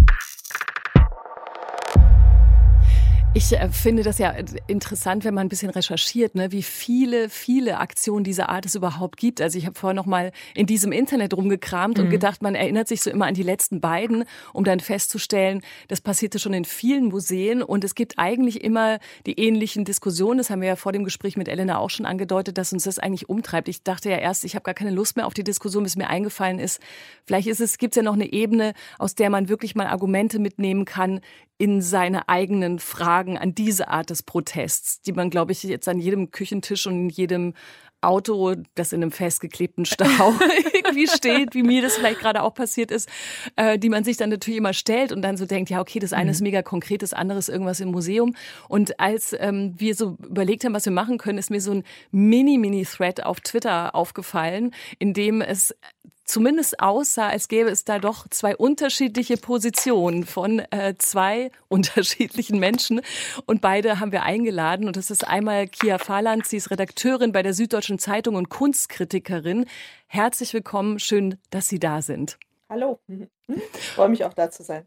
Ich 3.39 3.53
äh, 3.53 3.69
finde 3.69 4.03
das 4.03 4.19
ja 4.19 4.35
interessant, 4.67 5.23
wenn 5.23 5.33
man 5.33 5.47
ein 5.47 5.49
bisschen 5.49 5.71
recherchiert, 5.71 6.35
ne, 6.35 6.51
wie 6.51 6.65
viele, 6.65 7.29
viele 7.29 7.79
Aktionen 7.79 8.25
dieser 8.25 8.49
Art 8.49 8.67
es 8.67 8.75
überhaupt 8.75 9.17
gibt. 9.17 9.41
Also 9.41 9.59
ich 9.59 9.67
habe 9.67 9.79
vorher 9.79 9.95
noch 9.95 10.07
mal 10.07 10.33
in 10.57 10.67
diesem 10.67 10.91
Internet 10.91 11.35
rumgekramt 11.35 11.99
mhm. 11.99 12.05
und 12.05 12.11
gedacht, 12.11 12.43
man 12.43 12.57
erinnert 12.57 12.89
sich 12.89 13.01
so 13.01 13.11
immer 13.11 13.27
an 13.27 13.35
die 13.35 13.45
letzten 13.45 13.81
beiden, 13.81 14.25
um 14.53 14.65
dann 14.65 14.81
festzustellen, 14.81 15.63
das 15.87 16.01
passierte 16.01 16.41
schon 16.41 16.53
in 16.53 16.65
vielen 16.65 17.11
Museen 17.11 17.63
und 17.63 17.85
es 17.85 17.95
gibt 17.95 18.19
eigentlich 18.19 18.65
immer 18.65 18.99
die 19.25 19.39
ähnlichen 19.39 19.85
Diskussionen. 19.85 20.39
Das 20.39 20.51
haben 20.51 20.61
wir 20.61 20.69
ja 20.69 20.77
vor 20.77 20.91
dem 20.91 21.05
Gespräch 21.05 21.37
mit 21.37 21.47
Elena 21.47 21.79
auch 21.79 21.91
schon 21.91 22.07
angedeutet, 22.07 22.59
dass 22.59 22.73
uns 22.73 22.83
das 22.83 22.99
eigentlich 22.99 23.29
umtreibt. 23.29 23.69
Ich 23.69 23.85
dachte 23.85 24.11
ja 24.11 24.17
erst, 24.17 24.43
ich 24.43 24.57
habe 24.57 24.65
gar 24.65 24.75
keine 24.75 24.91
Lust 24.91 25.15
mehr 25.15 25.29
auf 25.29 25.35
die 25.35 25.45
Diskussion, 25.45 25.85
bis 25.85 25.95
mir 25.95 26.11
eingefallen 26.11 26.59
ist. 26.59 26.81
Vielleicht 27.25 27.47
ist 27.47 27.61
es, 27.61 27.79
gibt 27.79 27.93
es 27.95 27.99
ja 27.99 28.03
noch 28.03 28.15
eine 28.15 28.33
Ebene, 28.33 28.73
aus 28.99 29.15
der 29.15 29.31
man 29.31 29.49
wirklich 29.49 29.77
mal 29.77 29.87
Argumente 29.87 30.41
mitnehmen 30.41 30.85
kann 30.85 31.21
in 31.59 31.83
seine 31.83 32.29
eigenen 32.29 32.79
Fragen 32.79 33.28
sagen 33.29 33.39
an 33.39 33.55
diese 33.55 33.89
Art 33.89 34.11
des 34.11 34.23
Protests, 34.23 35.03
die 35.03 35.13
man, 35.13 35.31
glaube 35.31 35.53
ich, 35.53 35.63
jetzt 35.63 35.89
an 35.89 35.99
jedem 35.99 36.31
Küchentisch 36.31 36.87
und 36.87 36.95
in 36.95 37.09
jedem 37.11 37.55
Auto, 38.01 38.55
das 38.77 38.93
in 38.93 39.03
einem 39.03 39.11
festgeklebten 39.11 39.85
Stau 39.85 40.07
irgendwie 40.73 41.09
steht, 41.09 41.55
wie 41.55 41.65
mir 41.65 41.83
das 41.83 41.97
vielleicht 41.97 42.21
gerade 42.21 42.43
auch 42.43 42.55
passiert 42.55 42.93
ist, 42.93 43.09
äh, 43.57 43.77
die 43.77 43.89
man 43.89 44.05
sich 44.05 44.17
dann 44.17 44.31
natürlich 44.31 44.59
immer 44.59 44.73
stellt 44.73 45.11
und 45.11 45.21
dann 45.21 45.37
so 45.37 45.47
denkt, 45.47 45.69
ja, 45.69 45.81
okay, 45.81 45.99
das 45.99 46.13
eine 46.13 46.27
mhm. 46.27 46.31
ist 46.31 46.41
mega 46.41 46.63
konkret, 46.63 47.03
das 47.03 47.13
andere 47.13 47.41
ist 47.41 47.49
irgendwas 47.49 47.81
im 47.81 47.91
Museum. 47.91 48.37
Und 48.69 49.01
als 49.01 49.35
ähm, 49.41 49.75
wir 49.79 49.97
so 49.97 50.17
überlegt 50.25 50.65
haben, 50.65 50.75
was 50.75 50.85
wir 50.85 50.93
machen 50.93 51.19
können, 51.19 51.39
ist 51.39 51.51
mir 51.51 51.61
so 51.61 51.73
ein 51.73 51.83
Mini-Mini-Thread 52.13 53.25
auf 53.25 53.41
Twitter 53.41 53.97
aufgefallen, 53.97 54.73
in 55.01 55.13
dem 55.13 55.41
es 55.41 55.75
zumindest 56.29 56.81
aussah, 56.81 57.29
als 57.29 57.49
gäbe 57.49 57.71
es 57.71 57.85
da 57.85 57.99
doch 57.99 58.29
zwei 58.29 58.57
unterschiedliche 58.57 59.37
Positionen 59.37 60.25
von 60.25 60.61
äh, 60.71 60.95
zwei 60.99 61.51
unterschiedlichen 61.69 62.59
Menschen. 62.59 63.01
Und 63.47 63.61
beide 63.61 63.99
haben 63.99 64.13
wir 64.13 64.23
eingeladen. 64.23 64.87
Und 64.87 64.97
das 64.97 65.11
ist 65.11 65.27
einmal 65.27 65.67
Kia 65.67 65.99
Fahland, 65.99 66.47
sie 66.47 66.59
ist 66.59 66.71
Redakteurin 66.71 67.33
bei 67.33 67.43
der 67.43 67.55
Süddeutschen 67.55 67.99
Zeitung 67.99 68.37
und 68.37 68.49
Kunstkritikerin. 68.49 69.67
Herzlich 70.07 70.55
willkommen, 70.55 70.99
schön, 70.99 71.39
dass 71.51 71.69
Sie 71.69 71.79
da 71.79 72.03
sind. 72.03 72.39
Hallo, 72.69 73.01
ich 73.49 73.89
freue 73.95 74.11
mich 74.11 74.25
auch 74.25 74.35
da 74.35 74.51
zu 74.51 74.63
sein 74.63 74.85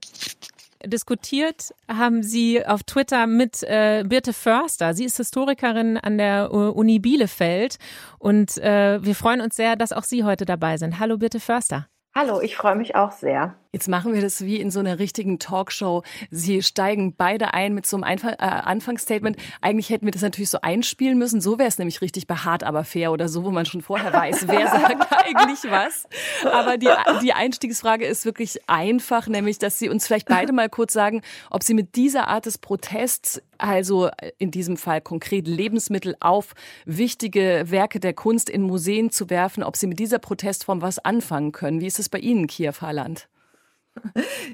diskutiert 0.85 1.73
haben 1.87 2.23
Sie 2.23 2.65
auf 2.65 2.83
Twitter 2.83 3.27
mit 3.27 3.63
äh, 3.63 4.03
Birte 4.05 4.33
Förster. 4.33 4.93
Sie 4.93 5.05
ist 5.05 5.17
Historikerin 5.17 5.97
an 5.97 6.17
der 6.17 6.51
Uni 6.51 6.99
Bielefeld 6.99 7.77
und 8.19 8.57
äh, 8.57 9.03
wir 9.03 9.15
freuen 9.15 9.41
uns 9.41 9.55
sehr, 9.55 9.75
dass 9.75 9.91
auch 9.91 10.03
Sie 10.03 10.23
heute 10.23 10.45
dabei 10.45 10.77
sind. 10.77 10.99
Hallo 10.99 11.17
Birte 11.17 11.39
Förster. 11.39 11.87
Hallo, 12.13 12.41
ich 12.41 12.55
freue 12.55 12.75
mich 12.75 12.95
auch 12.95 13.11
sehr. 13.11 13.55
Jetzt 13.73 13.87
machen 13.87 14.13
wir 14.13 14.21
das 14.21 14.41
wie 14.41 14.57
in 14.57 14.69
so 14.69 14.81
einer 14.81 14.99
richtigen 14.99 15.39
Talkshow. 15.39 16.03
Sie 16.29 16.61
steigen 16.61 17.15
beide 17.15 17.53
ein 17.53 17.73
mit 17.73 17.85
so 17.85 17.95
einem 17.95 18.03
Einf 18.03 18.25
äh, 18.25 18.35
Anfangsstatement. 18.37 19.37
Eigentlich 19.61 19.89
hätten 19.89 20.05
wir 20.05 20.11
das 20.11 20.23
natürlich 20.23 20.49
so 20.49 20.59
einspielen 20.59 21.17
müssen. 21.17 21.39
So 21.39 21.57
wäre 21.57 21.69
es 21.69 21.77
nämlich 21.77 22.01
richtig 22.01 22.27
behaart, 22.27 22.63
aber 22.65 22.83
fair 22.83 23.13
oder 23.13 23.29
so, 23.29 23.45
wo 23.45 23.51
man 23.51 23.65
schon 23.65 23.81
vorher 23.81 24.11
weiß, 24.11 24.49
wer 24.49 24.67
sagt 24.71 25.07
eigentlich 25.13 25.71
was. 25.71 26.05
Aber 26.43 26.77
die, 26.77 26.89
die 27.23 27.31
Einstiegsfrage 27.31 28.05
ist 28.05 28.25
wirklich 28.25 28.59
einfach, 28.67 29.27
nämlich, 29.27 29.57
dass 29.57 29.79
Sie 29.79 29.87
uns 29.87 30.05
vielleicht 30.05 30.27
beide 30.27 30.51
mal 30.51 30.67
kurz 30.67 30.91
sagen, 30.91 31.21
ob 31.49 31.63
Sie 31.63 31.73
mit 31.73 31.95
dieser 31.95 32.27
Art 32.27 32.47
des 32.47 32.57
Protests, 32.57 33.41
also 33.57 34.09
in 34.37 34.51
diesem 34.51 34.75
Fall 34.75 34.99
konkret 34.99 35.47
Lebensmittel 35.47 36.17
auf 36.19 36.55
wichtige 36.83 37.63
Werke 37.67 38.01
der 38.01 38.13
Kunst 38.13 38.49
in 38.49 38.63
Museen 38.63 39.11
zu 39.11 39.29
werfen, 39.29 39.63
ob 39.63 39.77
Sie 39.77 39.87
mit 39.87 39.99
dieser 39.99 40.19
Protestform 40.19 40.81
was 40.81 40.99
anfangen 40.99 41.53
können. 41.53 41.79
Wie 41.79 41.87
ist 41.87 41.99
es 41.99 42.09
bei 42.09 42.19
Ihnen, 42.19 42.47
Kiew 42.47 42.73
Harland? 42.81 43.29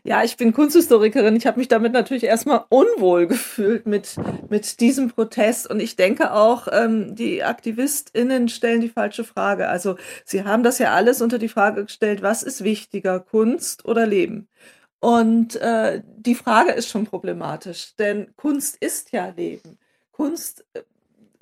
Ja, 0.03 0.24
ich 0.24 0.38
bin 0.38 0.53
Kunsthistorikerin. 0.53 1.36
Ich 1.36 1.48
habe 1.48 1.60
mich 1.60 1.67
damit 1.67 1.94
natürlich 1.94 2.24
erstmal 2.24 2.65
unwohl 2.70 3.27
gefühlt 3.27 3.86
mit, 3.86 4.15
mit 4.50 4.79
diesem 4.79 5.10
Protest. 5.10 5.70
Und 5.70 5.79
ich 5.79 5.96
denke 5.96 6.34
auch, 6.34 6.67
ähm, 6.72 7.15
die 7.15 7.44
AktivistInnen 7.44 8.50
stellen 8.50 8.82
die 8.82 8.89
falsche 8.89 9.24
Frage. 9.24 9.67
Also 9.67 9.98
sie 10.25 10.44
haben 10.44 10.63
das 10.63 10.79
ja 10.79 10.94
alles 10.94 11.22
unter 11.22 11.39
die 11.39 11.50
Frage 11.50 11.86
gestellt, 11.86 12.22
was 12.22 12.44
ist 12.44 12.63
wichtiger, 12.63 13.20
Kunst 13.20 13.86
oder 13.86 14.06
Leben? 14.08 14.48
Und 15.00 15.56
äh, 15.58 16.01
die 16.06 16.36
Frage 16.36 16.72
ist 16.72 16.89
schon 16.89 17.06
problematisch, 17.06 17.96
denn 17.98 18.36
Kunst 18.36 18.77
ist 18.77 19.12
ja 19.12 19.29
Leben. 19.36 19.77
Kunst 20.12 20.65
äh, 20.74 20.82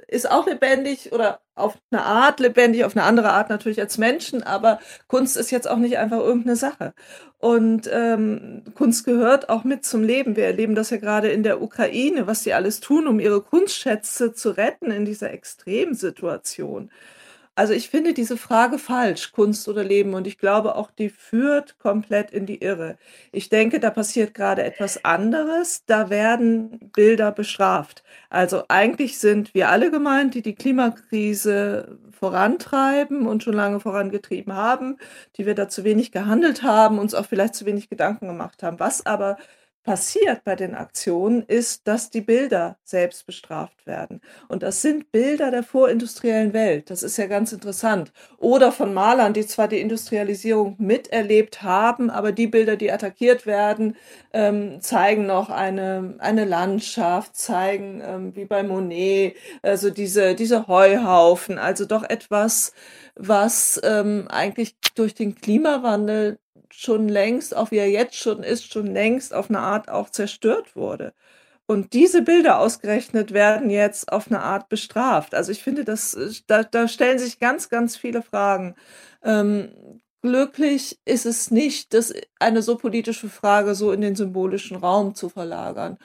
ist 0.08 0.30
auch 0.30 0.48
lebendig 0.48 1.12
oder 1.12 1.42
auf 1.56 1.78
eine 1.90 2.04
Art 2.04 2.40
lebendig, 2.40 2.84
auf 2.84 2.96
eine 2.96 3.06
andere 3.06 3.32
Art 3.32 3.50
natürlich 3.50 3.80
als 3.80 3.98
Menschen, 3.98 4.44
aber 4.44 4.80
Kunst 5.08 5.38
ist 5.38 5.52
jetzt 5.52 5.70
auch 5.70 5.78
nicht 5.78 5.98
einfach 5.98 6.20
irgendeine 6.20 6.56
Sache. 6.56 6.94
Und 7.38 7.90
ähm, 7.92 8.64
Kunst 8.76 9.06
gehört 9.06 9.50
auch 9.50 9.64
mit 9.64 9.86
zum 9.86 10.04
Leben. 10.04 10.36
Wir 10.36 10.46
erleben 10.46 10.76
das 10.76 10.90
ja 10.90 10.98
gerade 10.98 11.30
in 11.30 11.44
der 11.44 11.62
Ukraine, 11.62 12.28
was 12.28 12.44
sie 12.44 12.54
alles 12.54 12.80
tun, 12.80 13.08
um 13.08 13.20
ihre 13.20 13.42
Kunstschätze 13.42 14.34
zu 14.34 14.50
retten 14.52 14.92
in 14.92 15.06
dieser 15.06 15.32
Extremsituation. 15.32 16.90
Also 17.58 17.72
ich 17.72 17.90
finde 17.90 18.14
diese 18.14 18.36
Frage 18.36 18.78
falsch, 18.78 19.32
Kunst 19.32 19.68
oder 19.70 19.84
Leben. 19.84 20.14
Und 20.14 20.28
ich 20.28 20.38
glaube 20.38 20.76
auch, 20.76 20.92
die 20.92 21.10
führt 21.10 21.80
komplett 21.80 22.32
in 22.32 22.46
die 22.46 22.62
Irre. 22.62 22.98
Ich 23.32 23.48
denke, 23.48 23.80
da 23.80 23.92
passiert 23.92 24.34
gerade 24.34 24.64
etwas 24.64 25.06
anderes. 25.06 25.86
Da 25.86 26.10
werden 26.10 26.92
Bilder 26.94 27.32
bestraft. 27.32 28.04
Also 28.30 28.64
eigentlich 28.68 29.20
sind 29.20 29.54
wir 29.54 29.70
alle 29.70 29.90
gemeint, 29.90 30.36
die 30.36 30.42
die 30.42 30.56
Klimakrise 30.56 31.98
vorantreiben 32.12 33.26
und 33.26 33.44
schon 33.44 33.54
lange 33.54 33.80
vorangetrieben 33.80 34.54
haben, 34.54 34.98
die 35.38 35.46
wir 35.46 35.56
da 35.56 35.70
zu 35.70 35.86
wenig 35.86 36.12
gehandelt 36.12 36.62
haben, 36.64 37.00
uns 37.00 37.14
auch 37.14 37.26
vielleicht 37.26 37.56
zu 37.56 37.66
wenig 37.66 37.90
Gedanken 37.90 38.28
gemacht 38.28 38.64
haben. 38.64 38.80
Was 38.80 39.06
aber 39.06 39.38
passiert 39.86 40.44
bei 40.44 40.56
den 40.56 40.74
Aktionen, 40.74 41.44
ist, 41.44 41.88
dass 41.88 42.10
die 42.10 42.22
Bilder 42.22 42.78
selbst 42.84 43.28
bestraft 43.28 43.86
werden. 43.86 44.20
Und 44.48 44.64
das 44.64 44.82
sind 44.82 45.12
Bilder 45.12 45.52
der 45.52 45.62
vorindustriellen 45.64 46.54
Welt. 46.54 46.90
Das 46.90 47.04
ist 47.04 47.18
ja 47.18 47.28
ganz 47.28 47.54
interessant. 47.54 48.12
Oder 48.40 48.72
von 48.72 48.96
Malern, 48.96 49.34
die 49.34 49.46
zwar 49.46 49.68
die 49.68 49.80
Industrialisierung 49.80 50.76
miterlebt 50.80 51.62
haben, 51.62 52.10
aber 52.10 52.32
die 52.32 52.48
Bilder, 52.48 52.76
die 52.78 52.92
attackiert 52.92 53.46
werden, 53.46 53.96
ähm, 54.34 54.82
zeigen 54.82 55.28
noch 55.28 55.52
eine, 55.52 56.16
eine 56.18 56.46
Landschaft, 56.46 57.36
zeigen 57.36 58.02
ähm, 58.04 58.36
wie 58.36 58.46
bei 58.46 58.64
Monet, 58.64 59.36
also 59.62 59.92
diese, 59.92 60.34
diese 60.34 60.68
Heuhaufen, 60.68 61.60
also 61.60 61.86
doch 61.86 62.04
etwas, 62.04 62.74
was 63.16 63.80
ähm, 63.84 64.28
eigentlich 64.30 64.76
durch 64.96 65.14
den 65.14 65.36
Klimawandel 65.36 66.40
schon 66.80 67.10
längst, 67.10 67.56
auch 67.56 67.72
wie 67.72 67.78
er 67.78 67.90
jetzt 67.90 68.16
schon 68.16 68.44
ist, 68.44 68.72
schon 68.72 68.88
längst 68.88 69.34
auf 69.34 69.50
eine 69.50 69.60
Art 69.60 69.90
auch 69.90 70.10
zerstört 70.10 70.76
wurde. 70.76 71.14
Und 71.68 71.94
diese 71.94 72.22
Bilder 72.22 72.60
ausgerechnet 72.60 73.34
werden 73.34 73.70
jetzt 73.70 74.12
auf 74.12 74.28
eine 74.28 74.42
Art 74.42 74.70
bestraft. 74.70 75.34
Also 75.34 75.52
ich 75.52 75.64
finde, 75.64 75.84
das, 75.84 76.16
da, 76.48 76.64
da 76.64 76.88
stellen 76.88 77.18
sich 77.18 77.40
ganz, 77.40 77.70
ganz 77.70 77.98
viele 77.98 78.22
Fragen. 78.22 78.76
Ähm, 79.24 80.02
glücklich 80.22 81.00
ist 81.06 81.26
es 81.26 81.50
nicht, 81.50 81.94
das 81.94 82.14
eine 82.40 82.62
so 82.62 82.76
politische 82.76 83.30
Frage 83.30 83.74
so 83.74 83.92
in 83.92 84.02
den 84.02 84.16
symbolischen 84.16 84.78
Raum 84.78 85.16
zu 85.16 85.30
verlagern 85.30 85.98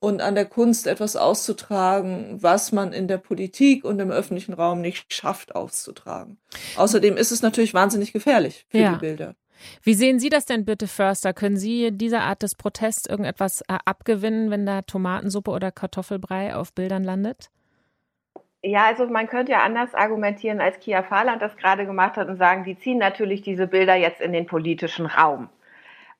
und 0.00 0.20
an 0.20 0.36
der 0.36 0.46
Kunst 0.46 0.86
etwas 0.86 1.16
auszutragen, 1.16 2.40
was 2.40 2.70
man 2.70 2.92
in 2.92 3.08
der 3.08 3.18
Politik 3.18 3.84
und 3.84 3.98
im 3.98 4.12
öffentlichen 4.12 4.52
Raum 4.52 4.80
nicht 4.80 5.12
schafft 5.12 5.56
auszutragen. 5.56 6.38
Außerdem 6.76 7.16
ist 7.16 7.32
es 7.32 7.42
natürlich 7.42 7.74
wahnsinnig 7.74 8.12
gefährlich 8.12 8.66
für 8.68 8.78
ja. 8.78 8.92
die 8.92 9.00
Bilder. 9.00 9.34
Wie 9.82 9.94
sehen 9.94 10.18
Sie 10.18 10.28
das 10.28 10.46
denn 10.46 10.64
bitte, 10.64 10.86
Förster? 10.86 11.32
Können 11.32 11.56
Sie 11.56 11.90
dieser 11.92 12.22
Art 12.22 12.42
des 12.42 12.54
Protests 12.54 13.06
irgendetwas 13.06 13.62
äh, 13.62 13.78
abgewinnen, 13.84 14.50
wenn 14.50 14.66
da 14.66 14.82
Tomatensuppe 14.82 15.50
oder 15.50 15.70
Kartoffelbrei 15.70 16.54
auf 16.54 16.72
Bildern 16.72 17.04
landet? 17.04 17.50
Ja, 18.62 18.86
also 18.86 19.06
man 19.06 19.28
könnte 19.28 19.52
ja 19.52 19.62
anders 19.62 19.94
argumentieren, 19.94 20.60
als 20.60 20.80
Kia 20.80 21.02
Fahrland 21.02 21.40
das 21.40 21.56
gerade 21.56 21.86
gemacht 21.86 22.16
hat 22.16 22.28
und 22.28 22.36
sagen, 22.36 22.64
die 22.64 22.76
ziehen 22.76 22.98
natürlich 22.98 23.42
diese 23.42 23.68
Bilder 23.68 23.94
jetzt 23.94 24.20
in 24.20 24.32
den 24.32 24.46
politischen 24.46 25.06
Raum. 25.06 25.48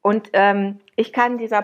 Und 0.03 0.31
ähm, 0.33 0.81
ich 0.95 1.13
kann 1.13 1.39
dieser 1.39 1.63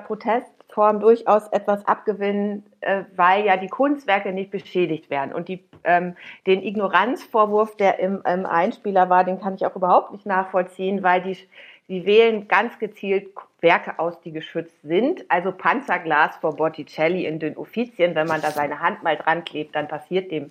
Protestform 0.75 1.01
durchaus 1.01 1.49
etwas 1.49 1.87
abgewinnen, 1.87 2.65
äh, 2.81 3.05
weil 3.17 3.45
ja 3.45 3.57
die 3.57 3.69
Kunstwerke 3.69 4.33
nicht 4.33 4.51
beschädigt 4.51 5.09
werden. 5.09 5.33
Und 5.33 5.49
die, 5.49 5.65
ähm, 5.85 6.17
den 6.47 6.63
Ignoranzvorwurf, 6.63 7.77
der 7.77 7.99
im, 8.01 8.23
im 8.27 8.45
Einspieler 8.45 9.09
war, 9.09 9.25
den 9.25 9.41
kann 9.41 9.55
ich 9.55 9.65
auch 9.65 9.77
überhaupt 9.77 10.13
nicht 10.13 10.27
nachvollziehen, 10.27 11.03
weil 11.03 11.23
die 11.23 11.39
Sie 11.87 12.07
wählen 12.07 12.49
ganz 12.49 12.79
gezielt 12.79 13.29
Werke 13.61 13.99
aus, 13.99 14.19
die 14.23 14.33
geschützt 14.33 14.81
sind. 14.83 15.31
Also 15.31 15.53
Panzerglas 15.53 16.35
vor 16.37 16.57
Botticelli 16.57 17.27
in 17.27 17.39
den 17.39 17.59
Uffizien. 17.59 18.15
Wenn 18.15 18.27
man 18.27 18.41
da 18.41 18.51
seine 18.53 18.81
Hand 18.81 19.03
mal 19.03 19.19
dran 19.19 19.45
klebt, 19.45 19.75
dann 19.75 19.87
passiert 19.87 20.31
dem, 20.31 20.51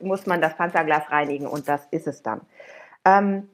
muss 0.00 0.26
man 0.26 0.40
das 0.40 0.56
Panzerglas 0.56 1.08
reinigen 1.12 1.46
und 1.46 1.68
das 1.68 1.86
ist 1.92 2.08
es 2.08 2.24
dann. 2.24 2.40
Ähm, 3.04 3.48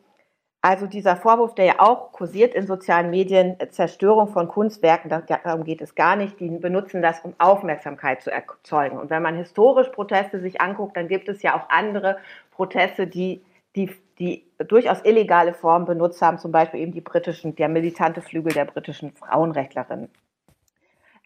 also 0.63 0.87
dieser 0.87 1.17
Vorwurf, 1.17 1.55
der 1.55 1.65
ja 1.65 1.75
auch 1.79 2.13
kursiert 2.13 2.55
in 2.55 2.67
sozialen 2.67 3.11
Medien, 3.11 3.57
Zerstörung 3.71 4.29
von 4.29 4.47
Kunstwerken, 4.49 5.09
darum 5.09 5.65
geht 5.65 5.81
es 5.81 5.95
gar 5.95 6.17
nicht. 6.17 6.39
Die 6.39 6.51
benutzen 6.51 7.01
das, 7.01 7.21
um 7.21 7.35
Aufmerksamkeit 7.39 8.23
zu 8.23 8.31
erzeugen. 8.31 8.99
Und 8.99 9.09
wenn 9.09 9.23
man 9.23 9.37
historisch 9.37 9.89
Proteste 9.89 10.39
sich 10.39 10.61
anguckt, 10.61 10.97
dann 10.97 11.09
gibt 11.09 11.29
es 11.29 11.43
ja 11.43 11.57
auch 11.57 11.71
andere 11.71 12.19
Proteste, 12.51 13.07
die 13.07 13.43
die, 13.77 13.91
die 14.19 14.45
durchaus 14.59 15.05
illegale 15.05 15.55
Formen 15.55 15.87
benutzt 15.87 16.21
haben, 16.23 16.39
zum 16.39 16.53
Beispiel 16.53 16.81
eben 16.81 16.93
die 16.93 17.01
britischen, 17.01 17.55
der 17.57 17.69
militante 17.69 18.23
Flügel 18.23 18.53
der 18.53 18.65
britischen 18.65 19.13
Frauenrechtlerinnen. 19.13 20.11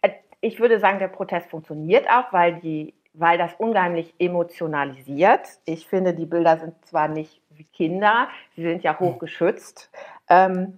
Äh, 0.01 0.11
ich 0.41 0.59
würde 0.59 0.79
sagen, 0.79 0.99
der 0.99 1.07
Protest 1.07 1.49
funktioniert 1.49 2.07
auch, 2.09 2.31
weil, 2.31 2.59
die, 2.59 2.93
weil 3.13 3.37
das 3.37 3.53
ungeheimlich 3.57 4.13
emotionalisiert. 4.19 5.47
Ich 5.65 5.87
finde, 5.87 6.13
die 6.13 6.25
Bilder 6.25 6.57
sind 6.57 6.73
zwar 6.85 7.07
nicht 7.07 7.41
wie 7.57 7.65
Kinder, 7.65 8.27
sie 8.55 8.63
sind 8.63 8.83
ja 8.83 8.99
hochgeschützt. 8.99 9.89
Ähm, 10.29 10.77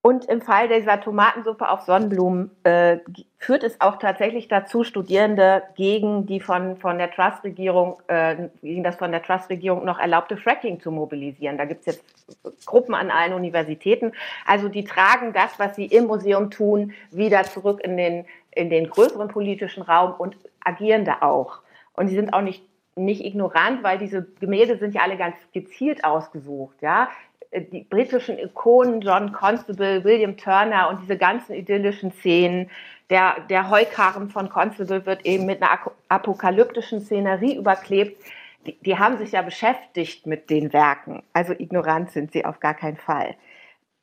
und 0.00 0.26
im 0.26 0.40
Fall 0.40 0.68
dieser 0.68 1.00
Tomatensuppe 1.00 1.68
auf 1.68 1.82
Sonnenblumen 1.82 2.50
äh, 2.62 2.98
führt 3.36 3.64
es 3.64 3.80
auch 3.80 3.96
tatsächlich 3.98 4.46
dazu, 4.46 4.84
Studierende 4.84 5.64
gegen 5.76 6.24
die 6.24 6.40
von, 6.40 6.76
von 6.76 6.98
der 6.98 7.10
Trust-Regierung, 7.10 8.00
äh, 8.06 8.48
gegen 8.62 8.84
das 8.84 8.96
von 8.96 9.10
der 9.10 9.22
Trust-Regierung 9.22 9.84
noch 9.84 9.98
erlaubte 9.98 10.36
Fracking 10.36 10.80
zu 10.80 10.92
mobilisieren. 10.92 11.58
Da 11.58 11.64
gibt 11.64 11.80
es 11.80 11.86
jetzt 11.86 12.64
Gruppen 12.64 12.94
an 12.94 13.10
allen 13.10 13.32
Universitäten. 13.32 14.12
Also 14.46 14.68
die 14.68 14.84
tragen 14.84 15.32
das, 15.32 15.58
was 15.58 15.74
sie 15.74 15.86
im 15.86 16.06
Museum 16.06 16.50
tun, 16.50 16.94
wieder 17.10 17.42
zurück 17.42 17.80
in 17.82 17.96
den 17.96 18.24
in 18.58 18.70
den 18.70 18.90
größeren 18.90 19.28
politischen 19.28 19.82
Raum 19.82 20.14
und 20.18 20.36
agieren 20.64 21.04
da 21.04 21.18
auch. 21.20 21.60
Und 21.94 22.08
sie 22.08 22.16
sind 22.16 22.32
auch 22.32 22.42
nicht, 22.42 22.62
nicht 23.04 23.24
ignorant, 23.24 23.82
weil 23.82 23.98
diese 23.98 24.26
Gemälde 24.40 24.76
sind 24.78 24.94
ja 24.94 25.02
alle 25.02 25.16
ganz 25.16 25.36
gezielt 25.52 26.04
ausgesucht. 26.04 26.76
Ja? 26.80 27.08
Die 27.52 27.86
britischen 27.88 28.38
Ikonen, 28.38 29.00
John 29.00 29.32
Constable, 29.32 30.04
William 30.04 30.36
Turner 30.36 30.90
und 30.90 31.00
diese 31.02 31.16
ganzen 31.16 31.54
idyllischen 31.54 32.12
Szenen. 32.12 32.70
Der, 33.10 33.36
der 33.48 33.70
Heukarren 33.70 34.28
von 34.28 34.50
Constable 34.50 35.06
wird 35.06 35.24
eben 35.24 35.46
mit 35.46 35.62
einer 35.62 35.78
apokalyptischen 36.08 37.00
Szenerie 37.00 37.56
überklebt. 37.56 38.22
Die, 38.66 38.78
die 38.80 38.98
haben 38.98 39.16
sich 39.16 39.32
ja 39.32 39.42
beschäftigt 39.42 40.26
mit 40.26 40.50
den 40.50 40.72
Werken. 40.72 41.22
Also 41.32 41.54
ignorant 41.54 42.10
sind 42.10 42.32
sie 42.32 42.44
auf 42.44 42.60
gar 42.60 42.74
keinen 42.74 42.98
Fall. 42.98 43.34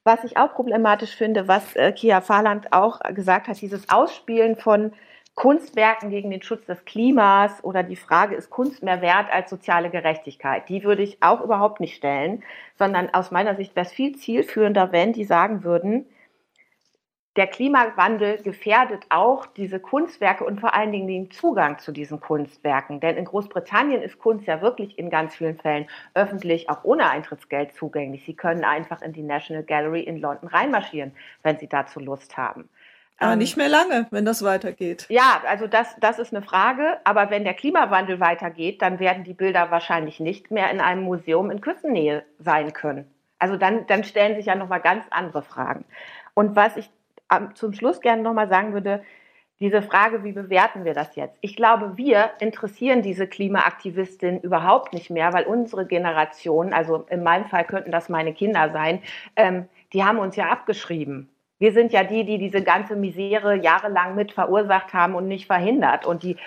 Was 0.03 0.23
ich 0.23 0.37
auch 0.37 0.53
problematisch 0.53 1.15
finde, 1.15 1.47
was 1.47 1.75
äh, 1.75 1.91
Kia 1.91 2.21
Fahrland 2.21 2.71
auch 2.71 2.99
gesagt 3.13 3.47
hat, 3.47 3.59
dieses 3.59 3.89
Ausspielen 3.89 4.55
von 4.55 4.93
Kunstwerken 5.35 6.09
gegen 6.09 6.31
den 6.31 6.41
Schutz 6.41 6.65
des 6.65 6.85
Klimas 6.85 7.61
oder 7.63 7.83
die 7.83 7.97
Frage, 7.97 8.35
ist 8.35 8.49
Kunst 8.49 8.81
mehr 8.83 9.01
wert 9.01 9.31
als 9.31 9.49
soziale 9.49 9.89
Gerechtigkeit? 9.89 10.69
Die 10.69 10.83
würde 10.83 11.03
ich 11.03 11.21
auch 11.21 11.41
überhaupt 11.41 11.81
nicht 11.81 11.95
stellen, 11.95 12.43
sondern 12.77 13.13
aus 13.13 13.31
meiner 13.31 13.55
Sicht 13.55 13.75
wäre 13.75 13.85
es 13.85 13.91
viel 13.91 14.15
zielführender, 14.15 14.93
wenn 14.93 15.11
die 15.11 15.25
sagen 15.25 15.63
würden, 15.65 16.05
der 17.35 17.47
Klimawandel 17.47 18.41
gefährdet 18.41 19.07
auch 19.09 19.45
diese 19.45 19.81
Kunstwerke 19.81 20.45
und 20.45 20.61
vor 20.61 20.73
allen 20.73 20.93
Dingen 20.93 21.07
den 21.07 21.31
Zugang 21.31 21.79
zu 21.79 21.91
diesen 21.91 22.21
Kunstwerken. 22.21 23.01
Denn 23.01 23.17
in 23.17 23.25
Großbritannien 23.25 24.01
ist 24.01 24.19
Kunst 24.19 24.47
ja 24.47 24.61
wirklich 24.61 24.97
in 24.97 25.09
ganz 25.09 25.35
vielen 25.35 25.57
Fällen 25.57 25.87
öffentlich, 26.13 26.69
auch 26.69 26.85
ohne 26.85 27.09
Eintrittsgeld 27.09 27.73
zugänglich. 27.73 28.23
Sie 28.23 28.35
können 28.35 28.63
einfach 28.63 29.01
in 29.01 29.11
die 29.11 29.21
National 29.21 29.63
Gallery 29.63 29.99
in 30.01 30.17
London 30.17 30.47
reinmarschieren, 30.47 31.11
wenn 31.43 31.59
Sie 31.59 31.67
dazu 31.67 31.99
Lust 31.99 32.37
haben. 32.37 32.69
Aber 33.17 33.33
ähm, 33.33 33.39
nicht 33.39 33.57
mehr 33.57 33.69
lange, 33.69 34.07
wenn 34.11 34.25
das 34.25 34.43
weitergeht. 34.43 35.05
Ja, 35.09 35.41
also 35.47 35.67
das, 35.67 35.95
das 35.99 36.19
ist 36.19 36.33
eine 36.33 36.43
Frage. 36.43 36.97
Aber 37.03 37.29
wenn 37.29 37.43
der 37.43 37.53
Klimawandel 37.53 38.19
weitergeht, 38.19 38.81
dann 38.81 38.99
werden 38.99 39.23
die 39.23 39.33
Bilder 39.33 39.71
wahrscheinlich 39.71 40.19
nicht 40.19 40.51
mehr 40.51 40.69
in 40.71 40.81
einem 40.81 41.03
Museum 41.03 41.49
in 41.49 41.61
Küstennähe 41.61 42.23
sein 42.39 42.73
können. 42.73 43.09
Also 43.39 43.57
dann, 43.57 43.87
dann 43.87 44.03
stellen 44.03 44.35
sich 44.35 44.47
ja 44.47 44.55
nochmal 44.55 44.81
ganz 44.81 45.05
andere 45.11 45.43
Fragen. 45.43 45.85
Und 46.33 46.55
was 46.55 46.77
ich 46.77 46.89
zum 47.55 47.73
Schluss 47.73 48.01
gerne 48.01 48.21
nochmal 48.21 48.49
sagen 48.49 48.73
würde, 48.73 49.03
diese 49.59 49.81
Frage, 49.81 50.23
wie 50.23 50.33
bewerten 50.33 50.83
wir 50.83 50.93
das 50.93 51.15
jetzt? 51.15 51.37
Ich 51.39 51.55
glaube, 51.55 51.95
wir 51.95 52.31
interessieren 52.39 53.01
diese 53.01 53.25
Klimaaktivistin 53.25 54.41
überhaupt 54.41 54.93
nicht 54.93 55.09
mehr, 55.09 55.31
weil 55.31 55.45
unsere 55.45 55.85
Generation, 55.85 56.73
also 56.73 57.05
in 57.09 57.23
meinem 57.23 57.45
Fall 57.45 57.63
könnten 57.63 57.91
das 57.91 58.09
meine 58.09 58.33
Kinder 58.33 58.71
sein, 58.71 59.01
ähm, 59.37 59.67
die 59.93 60.03
haben 60.03 60.19
uns 60.19 60.35
ja 60.35 60.49
abgeschrieben. 60.49 61.29
Wir 61.59 61.71
sind 61.73 61.93
ja 61.93 62.03
die, 62.03 62.25
die 62.25 62.37
diese 62.37 62.61
ganze 62.61 62.95
Misere 62.95 63.55
jahrelang 63.55 64.15
mit 64.15 64.33
verursacht 64.33 64.93
haben 64.93 65.15
und 65.15 65.27
nicht 65.27 65.47
verhindert. 65.47 66.05
Und 66.05 66.23
die 66.23 66.37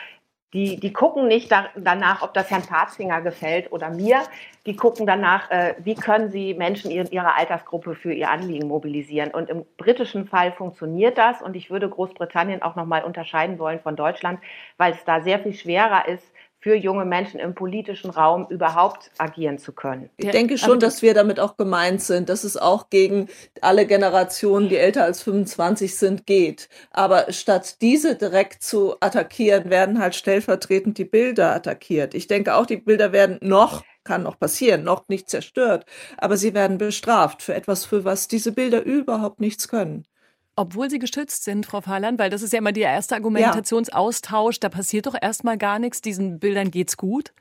die, 0.54 0.80
die 0.80 0.94
gucken 0.94 1.28
nicht 1.28 1.52
da, 1.52 1.68
danach, 1.76 2.22
ob 2.22 2.32
das 2.32 2.50
Herrn 2.50 2.62
Parzfinger 2.62 3.20
gefällt 3.20 3.70
oder 3.70 3.90
mir. 3.90 4.22
Die 4.64 4.76
gucken 4.76 5.06
danach, 5.06 5.50
äh, 5.50 5.74
wie 5.78 5.94
können 5.94 6.30
sie 6.30 6.54
Menschen 6.54 6.90
in 6.90 7.06
ihrer 7.10 7.36
Altersgruppe 7.36 7.94
für 7.94 8.14
ihr 8.14 8.30
Anliegen 8.30 8.66
mobilisieren. 8.66 9.30
Und 9.30 9.50
im 9.50 9.66
britischen 9.76 10.26
Fall 10.26 10.52
funktioniert 10.52 11.18
das. 11.18 11.42
Und 11.42 11.54
ich 11.54 11.70
würde 11.70 11.90
Großbritannien 11.90 12.62
auch 12.62 12.76
nochmal 12.76 13.04
unterscheiden 13.04 13.58
wollen 13.58 13.80
von 13.80 13.94
Deutschland, 13.94 14.40
weil 14.78 14.92
es 14.92 15.04
da 15.04 15.20
sehr 15.20 15.38
viel 15.38 15.52
schwerer 15.52 16.08
ist, 16.08 16.24
für 16.60 16.74
junge 16.74 17.04
Menschen 17.04 17.38
im 17.38 17.54
politischen 17.54 18.10
Raum 18.10 18.46
überhaupt 18.48 19.10
agieren 19.18 19.58
zu 19.58 19.72
können. 19.72 20.10
Ich 20.16 20.30
denke 20.30 20.58
schon, 20.58 20.80
dass 20.80 21.02
wir 21.02 21.14
damit 21.14 21.38
auch 21.38 21.56
gemeint 21.56 22.02
sind, 22.02 22.28
dass 22.28 22.44
es 22.44 22.56
auch 22.56 22.90
gegen 22.90 23.28
alle 23.60 23.86
Generationen, 23.86 24.68
die 24.68 24.76
älter 24.76 25.04
als 25.04 25.22
25 25.22 25.96
sind, 25.96 26.26
geht. 26.26 26.68
Aber 26.90 27.32
statt 27.32 27.80
diese 27.80 28.16
direkt 28.16 28.62
zu 28.62 28.96
attackieren, 29.00 29.70
werden 29.70 30.00
halt 30.00 30.16
stellvertretend 30.16 30.98
die 30.98 31.04
Bilder 31.04 31.54
attackiert. 31.54 32.14
Ich 32.14 32.26
denke 32.26 32.54
auch, 32.54 32.66
die 32.66 32.78
Bilder 32.78 33.12
werden 33.12 33.38
noch 33.40 33.84
kann 34.04 34.22
noch 34.22 34.38
passieren, 34.38 34.84
noch 34.84 35.06
nicht 35.08 35.28
zerstört, 35.28 35.84
aber 36.16 36.38
sie 36.38 36.54
werden 36.54 36.78
bestraft 36.78 37.42
für 37.42 37.54
etwas, 37.54 37.84
für 37.84 38.06
was 38.06 38.26
diese 38.26 38.52
Bilder 38.52 38.82
überhaupt 38.82 39.38
nichts 39.38 39.68
können. 39.68 40.06
Obwohl 40.58 40.90
sie 40.90 40.98
geschützt 40.98 41.44
sind, 41.44 41.66
Frau 41.66 41.80
Fahland, 41.80 42.18
weil 42.18 42.30
das 42.30 42.42
ist 42.42 42.52
ja 42.52 42.58
immer 42.58 42.72
der 42.72 42.90
erste 42.90 43.14
Argumentationsaustausch, 43.14 44.56
ja. 44.56 44.60
da 44.62 44.68
passiert 44.68 45.06
doch 45.06 45.14
erstmal 45.20 45.56
gar 45.56 45.78
nichts, 45.78 46.00
diesen 46.00 46.40
Bildern 46.40 46.72
geht's 46.72 46.96
gut. 46.96 47.32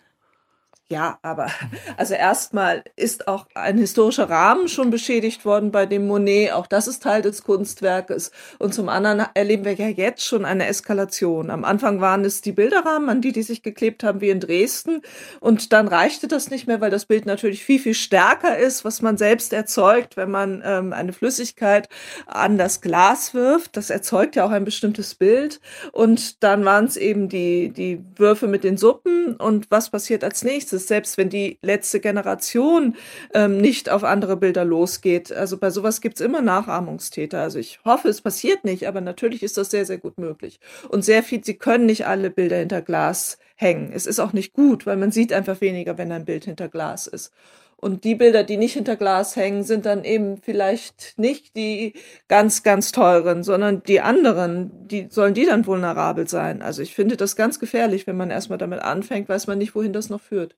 Ja, 0.90 1.20
aber 1.22 1.48
also 1.98 2.14
erstmal 2.14 2.84
ist 2.96 3.28
auch 3.28 3.48
ein 3.56 3.78
historischer 3.78 4.30
Rahmen 4.30 4.70
schon 4.70 4.90
beschädigt 4.90 5.44
worden 5.44 5.72
bei 5.72 5.86
dem 5.86 6.08
Monet. 6.08 6.54
Auch 6.54 6.66
das 6.66 6.88
ist 6.88 7.04
Teil 7.04 7.22
des 7.22 7.44
Kunstwerkes. 7.44 8.32
Und 8.58 8.74
zum 8.74 8.88
anderen 8.88 9.26
erleben 9.34 9.66
wir 9.66 9.74
ja 9.74 9.90
jetzt 9.90 10.24
schon 10.24 10.46
eine 10.46 10.66
Eskalation. 10.68 11.50
Am 11.50 11.66
Anfang 11.66 12.00
waren 12.00 12.24
es 12.24 12.40
die 12.40 12.54
Bilderrahmen, 12.54 13.10
an 13.10 13.22
die 13.22 13.34
die 13.34 13.44
sich 13.44 13.64
geklebt 13.64 14.04
haben, 14.06 14.22
wie 14.22 14.30
in 14.30 14.40
Dresden. 14.40 15.02
Und 15.42 15.74
dann 15.74 15.90
reichte 15.90 16.30
das 16.30 16.50
nicht 16.50 16.68
mehr, 16.68 16.80
weil 16.80 16.92
das 16.92 17.06
Bild 17.06 17.26
natürlich 17.26 17.66
viel, 17.66 17.80
viel 17.80 17.94
stärker 17.94 18.58
ist, 18.58 18.86
was 18.86 19.02
man 19.02 19.18
selbst 19.18 19.52
erzeugt, 19.52 20.16
wenn 20.16 20.32
man 20.32 20.64
ähm, 20.66 20.94
eine 20.94 21.12
Flüssigkeit 21.12 21.90
an 22.28 22.58
das 22.58 22.80
Glas 22.80 23.34
wirft. 23.34 23.76
Das 23.76 23.90
erzeugt 23.90 24.38
ja 24.38 24.46
auch 24.46 24.52
ein 24.52 24.64
bestimmtes 24.64 25.16
Bild. 25.16 25.60
Und 25.92 26.44
dann 26.44 26.64
waren 26.64 26.86
es 26.86 26.96
eben 26.96 27.28
die, 27.28 27.74
die 27.74 28.02
Würfe 28.16 28.48
mit 28.48 28.64
den 28.64 28.78
Suppen. 28.78 29.36
Und 29.36 29.70
was 29.70 29.90
passiert 29.90 30.24
als 30.24 30.46
nächstes? 30.46 30.77
Ist, 30.78 30.88
selbst 30.88 31.18
wenn 31.18 31.30
die 31.30 31.60
letzte 31.62 32.00
Generation 32.00 32.96
ähm, 33.34 33.58
nicht 33.58 33.90
auf 33.90 34.04
andere 34.04 34.38
Bilder 34.38 34.64
losgeht. 34.64 35.32
Also 35.32 35.58
bei 35.58 35.70
sowas 35.70 36.02
gibt 36.02 36.16
es 36.20 36.26
immer 36.26 36.42
Nachahmungstäter. 36.42 37.42
Also 37.42 37.60
ich 37.60 37.80
hoffe, 37.84 38.08
es 38.10 38.22
passiert 38.22 38.64
nicht, 38.64 38.88
aber 38.88 39.02
natürlich 39.02 39.44
ist 39.44 39.58
das 39.58 39.70
sehr, 39.70 39.86
sehr 39.86 39.98
gut 39.98 40.18
möglich. 40.18 40.60
Und 40.90 41.04
sehr 41.04 41.24
viel, 41.24 41.44
sie 41.44 41.56
können 41.56 41.86
nicht 41.86 42.08
alle 42.08 42.30
Bilder 42.30 42.58
hinter 42.58 42.82
Glas 42.82 43.38
hängen. 43.56 43.92
Es 43.94 44.06
ist 44.06 44.20
auch 44.20 44.34
nicht 44.34 44.54
gut, 44.54 44.86
weil 44.86 44.98
man 44.98 45.12
sieht 45.12 45.34
einfach 45.34 45.62
weniger, 45.62 45.98
wenn 45.98 46.12
ein 46.12 46.26
Bild 46.26 46.46
hinter 46.46 46.70
Glas 46.70 47.08
ist. 47.08 47.34
Und 47.80 48.04
die 48.04 48.16
Bilder, 48.16 48.44
die 48.44 48.58
nicht 48.58 48.74
hinter 48.74 48.96
Glas 48.96 49.36
hängen, 49.36 49.64
sind 49.64 49.86
dann 49.86 50.04
eben 50.04 50.38
vielleicht 50.38 51.14
nicht 51.18 51.56
die 51.56 51.94
ganz, 52.28 52.64
ganz 52.64 52.92
teuren, 52.92 53.44
sondern 53.44 53.84
die 53.84 54.02
anderen, 54.02 54.88
die 54.88 55.08
sollen 55.12 55.36
die 55.36 55.46
dann 55.46 55.68
vulnerabel 55.68 56.28
sein. 56.28 56.64
Also 56.64 56.82
ich 56.82 56.96
finde 56.96 57.18
das 57.18 57.36
ganz 57.36 57.60
gefährlich, 57.60 58.08
wenn 58.08 58.18
man 58.18 58.32
erstmal 58.32 58.58
damit 58.58 58.80
anfängt, 58.82 59.30
weiß 59.30 59.46
man 59.46 59.60
nicht, 59.60 59.76
wohin 59.76 59.94
das 59.94 60.10
noch 60.10 60.22
führt. 60.22 60.56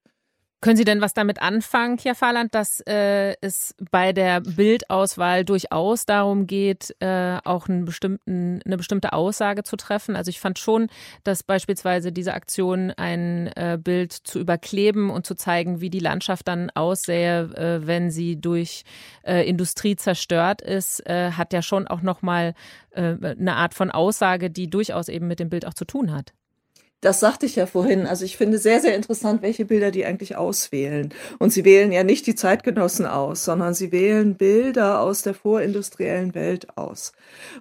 Können 0.61 0.75
Sie 0.75 0.83
denn 0.83 0.99
was 0.99 1.13
damit 1.13 1.41
anfangen, 1.41 1.95
Kia 1.95 2.13
Fahrland, 2.15 2.53
dass 2.53 2.81
äh, 2.81 3.33
es 3.39 3.73
bei 3.91 4.11
der 4.11 4.41
Bildauswahl 4.41 5.45
durchaus 5.45 6.05
darum 6.05 6.47
geht, 6.47 6.93
äh, 6.99 7.37
auch 7.45 7.69
einen 7.69 7.85
bestimmten, 7.85 8.59
eine 8.65 8.75
bestimmte 8.75 9.13
Aussage 9.13 9.63
zu 9.63 9.77
treffen? 9.77 10.17
Also 10.17 10.27
ich 10.27 10.41
fand 10.41 10.59
schon, 10.59 10.89
dass 11.23 11.43
beispielsweise 11.43 12.11
diese 12.11 12.33
Aktion, 12.33 12.91
ein 12.91 13.47
äh, 13.55 13.79
Bild 13.81 14.11
zu 14.11 14.37
überkleben 14.37 15.09
und 15.09 15.25
zu 15.25 15.35
zeigen, 15.35 15.79
wie 15.79 15.89
die 15.89 15.99
Landschaft 15.99 16.49
dann 16.49 16.69
aussähe, 16.71 17.43
äh, 17.55 17.87
wenn 17.87 18.11
sie 18.11 18.35
durch 18.41 18.83
äh, 19.23 19.47
Industrie 19.47 19.95
zerstört 19.95 20.61
ist, 20.61 21.07
äh, 21.07 21.31
hat 21.31 21.53
ja 21.53 21.61
schon 21.61 21.87
auch 21.87 22.01
nochmal 22.01 22.53
äh, 22.91 23.15
eine 23.21 23.55
Art 23.55 23.73
von 23.73 23.91
Aussage, 23.91 24.49
die 24.49 24.69
durchaus 24.69 25.07
eben 25.07 25.29
mit 25.29 25.39
dem 25.39 25.49
Bild 25.49 25.65
auch 25.65 25.73
zu 25.73 25.85
tun 25.85 26.11
hat. 26.11 26.33
Das 27.01 27.21
sagte 27.21 27.45
ich 27.45 27.55
ja 27.55 27.65
vorhin. 27.65 28.05
Also 28.05 28.25
ich 28.25 28.35
finde 28.35 28.57
sehr, 28.57 28.81
sehr 28.81 28.93
interessant, 28.93 29.41
welche 29.41 29.63
Bilder 29.63 29.89
die 29.89 30.05
eigentlich 30.05 30.35
auswählen. 30.35 31.13
Und 31.37 31.53
sie 31.53 31.63
wählen 31.63 31.93
ja 31.93 32.03
nicht 32.03 32.27
die 32.27 32.35
Zeitgenossen 32.35 33.05
aus, 33.05 33.45
sondern 33.45 33.73
sie 33.73 33.93
wählen 33.93 34.35
Bilder 34.35 34.99
aus 34.99 35.21
der 35.21 35.33
vorindustriellen 35.33 36.35
Welt 36.35 36.77
aus. 36.77 37.13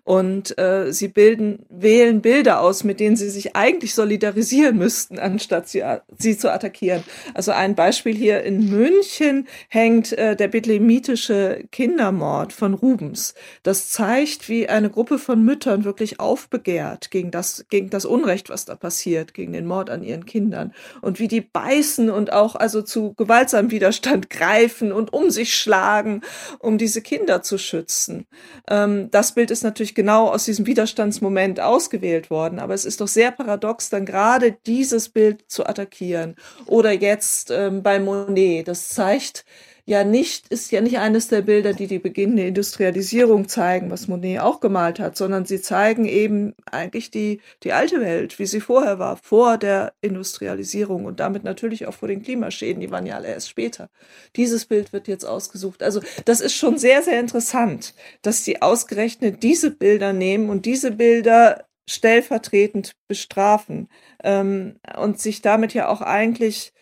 Und 0.03 0.59
äh, 0.59 0.93
sie 0.93 1.07
bilden, 1.07 1.65
wählen 1.69 2.21
Bilder 2.21 2.61
aus, 2.61 2.83
mit 2.83 2.99
denen 2.99 3.15
sie 3.15 3.31
sich 3.31 3.55
eigentlich 3.55 3.95
solidarisieren 3.95 4.77
müssten, 4.77 5.21
anstatt 5.21 5.69
sie, 5.69 5.85
sie 6.19 6.37
zu 6.37 6.53
attackieren. 6.53 7.05
Also 7.35 7.53
ein 7.53 7.77
Beispiel 7.77 8.17
hier 8.17 8.43
in 8.43 8.69
München 8.69 9.47
hängt 9.69 10.13
äh, 10.15 10.35
der 10.35 10.49
bethlehemitische 10.49 11.63
Kindermord 11.71 12.53
von 12.53 12.75
Rubens. 12.75 13.35
Das 13.63 13.89
zeigt, 13.91 14.49
wie 14.49 14.69
eine 14.69 14.91
Gruppe 14.91 15.21
von 15.21 15.45
Müttern 15.45 15.85
wirklich 15.85 16.19
aufbegehrt 16.19 17.13
gegen 17.13 17.31
das, 17.31 17.65
gegen 17.71 17.91
das 17.91 18.05
Unrecht, 18.05 18.51
was 18.51 18.65
da 18.65 18.75
passiert 18.75 19.28
wird 19.29 19.35
gegen 19.35 19.53
den 19.53 19.67
Mord 19.67 19.91
an 19.91 20.03
ihren 20.03 20.27
Kindern 20.27 20.73
und 21.01 21.19
wie 21.19 21.29
die 21.29 21.41
beißen 21.41 22.11
und 22.11 22.33
auch 22.33 22.55
also 22.57 22.83
zu 22.83 23.15
gewaltsamem 23.15 23.71
Widerstand 23.71 24.31
greifen 24.31 24.93
und 24.93 25.13
um 25.13 25.31
sich 25.31 25.55
schlagen, 25.55 26.23
um 26.59 26.79
diese 26.79 27.03
Kinder 27.03 27.43
zu 27.43 27.59
schützen. 27.59 28.27
Ähm, 28.69 29.11
das 29.11 29.33
Bild 29.33 29.51
ist 29.51 29.63
natürlich 29.63 29.95
genau 29.95 30.29
aus 30.29 30.45
diesem 30.45 30.67
Widerstandsmoment 30.67 31.61
ausgewählt 31.61 32.31
worden, 32.31 32.59
aber 32.59 32.75
es 32.75 32.85
ist 32.85 33.01
doch 33.01 33.09
sehr 33.09 33.31
paradox, 33.31 33.91
dann 33.91 34.07
gerade 34.07 34.57
dieses 34.67 35.09
Bild 35.09 35.45
zu 35.49 35.67
attackieren. 35.67 36.37
Oder 36.67 36.93
jetzt 36.93 37.51
ähm, 37.51 37.83
bei 37.83 38.01
Monet, 38.01 38.69
das 38.69 38.89
zeigt, 38.89 39.45
ja 39.89 40.05
nicht, 40.05 40.49
ist 40.49 40.71
ja 40.71 40.83
nicht 40.83 40.99
eines 40.99 41.29
der 41.29 41.41
Bilder, 41.41 41.73
die 41.73 41.87
die 41.87 41.99
beginnende 41.99 42.47
Industrialisierung 42.47 43.49
zeigen, 43.49 43.91
was 43.91 44.07
Monet 44.07 44.41
auch 44.41 44.61
gemalt 44.61 45.01
hat, 45.01 45.17
sondern 45.17 45.47
sie 45.47 45.63
zeigen 45.63 46.05
eben 46.05 46.55
eigentlich 46.71 47.11
die, 47.11 47.41
die 47.63 47.73
alte 47.73 48.03
Welt, 48.03 48.39
wie 48.39 48.45
sie 48.45 48.61
vorher 48.61 48.99
war, 48.99 49.17
vor 49.17 49.57
der 49.57 49.95
Industrialisierung 50.03 51.07
und 51.07 51.21
damit 51.21 51.43
natürlich 51.43 51.87
auch 51.87 51.95
vor 51.95 52.07
den 52.07 52.23
Klimaschäden, 52.23 52.83
die 52.83 52.91
waren 52.91 53.07
ja 53.07 53.17
alle 53.17 53.29
erst 53.29 53.49
später. 53.49 53.89
Dieses 54.37 54.67
Bild 54.67 54.93
wird 54.93 55.09
jetzt 55.09 55.25
ausgesucht. 55.25 55.83
Also 55.83 56.03
das 56.27 56.43
ist 56.43 56.55
schon 56.55 56.77
sehr, 56.77 57.03
sehr 57.03 57.19
interessant, 57.19 57.95
dass 58.21 58.45
sie 58.45 58.61
ausgerechnet 58.61 59.43
diese 59.43 59.71
Bilder 59.71 60.13
nehmen 60.13 60.51
und 60.51 60.67
diese 60.67 60.91
Bilder 60.91 61.65
stellvertretend 61.89 62.93
bestrafen 63.09 63.89
ähm, 64.23 64.77
und 64.99 65.19
sich 65.19 65.41
damit 65.41 65.73
ja 65.73 65.89
auch 65.89 66.03
eigentlich 66.03 66.75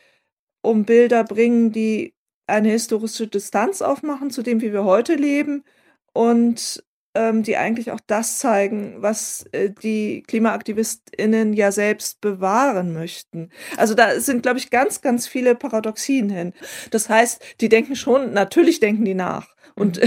um 0.60 0.84
Bilder 0.84 1.22
bringen, 1.22 1.70
die 1.70 2.15
eine 2.46 2.68
historische 2.68 3.26
Distanz 3.26 3.82
aufmachen 3.82 4.30
zu 4.30 4.42
dem, 4.42 4.60
wie 4.60 4.72
wir 4.72 4.84
heute 4.84 5.14
leben 5.14 5.64
und 6.12 6.84
ähm, 7.16 7.42
die 7.42 7.56
eigentlich 7.56 7.90
auch 7.90 8.00
das 8.06 8.38
zeigen, 8.38 8.96
was 8.98 9.46
äh, 9.52 9.70
die 9.70 10.22
KlimaaktivistInnen 10.26 11.54
ja 11.54 11.72
selbst 11.72 12.20
bewahren 12.20 12.92
möchten. 12.92 13.50
Also 13.76 13.94
da 13.94 14.20
sind, 14.20 14.42
glaube 14.42 14.58
ich, 14.58 14.70
ganz, 14.70 15.00
ganz 15.00 15.26
viele 15.26 15.54
Paradoxien 15.54 16.28
hin. 16.28 16.52
Das 16.90 17.08
heißt, 17.08 17.42
die 17.60 17.68
denken 17.68 17.96
schon, 17.96 18.32
natürlich 18.32 18.80
denken 18.80 19.04
die 19.04 19.14
nach 19.14 19.56
und 19.74 20.00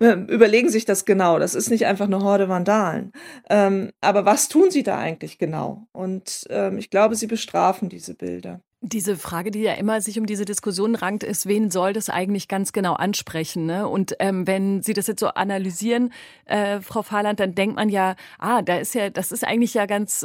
mhm. 0.00 0.26
überlegen 0.28 0.68
sich 0.68 0.84
das 0.84 1.04
genau. 1.04 1.38
Das 1.38 1.54
ist 1.54 1.70
nicht 1.70 1.86
einfach 1.86 2.06
eine 2.06 2.22
Horde 2.22 2.48
Vandalen. 2.48 3.12
Ähm, 3.48 3.90
aber 4.00 4.24
was 4.24 4.48
tun 4.48 4.70
sie 4.70 4.82
da 4.82 4.98
eigentlich 4.98 5.38
genau? 5.38 5.86
Und 5.92 6.46
ähm, 6.50 6.78
ich 6.78 6.90
glaube, 6.90 7.14
sie 7.14 7.28
bestrafen 7.28 7.88
diese 7.88 8.14
Bilder. 8.14 8.60
Diese 8.88 9.16
Frage, 9.16 9.50
die 9.50 9.62
ja 9.62 9.72
immer 9.74 10.00
sich 10.00 10.18
um 10.18 10.26
diese 10.26 10.44
Diskussion 10.44 10.94
rankt, 10.94 11.24
ist, 11.24 11.46
wen 11.46 11.70
soll 11.70 11.92
das 11.92 12.08
eigentlich 12.08 12.46
ganz 12.46 12.72
genau 12.72 12.94
ansprechen? 12.94 13.66
Ne? 13.66 13.88
Und 13.88 14.14
ähm, 14.20 14.46
wenn 14.46 14.82
Sie 14.82 14.92
das 14.92 15.08
jetzt 15.08 15.20
so 15.20 15.28
analysieren, 15.28 16.12
äh, 16.44 16.80
Frau 16.80 17.02
Fahrland, 17.02 17.40
dann 17.40 17.54
denkt 17.54 17.74
man 17.76 17.88
ja, 17.88 18.14
ah, 18.38 18.62
da 18.62 18.76
ist 18.76 18.94
ja, 18.94 19.10
das 19.10 19.32
ist 19.32 19.44
eigentlich 19.44 19.74
ja 19.74 19.86
ganz, 19.86 20.24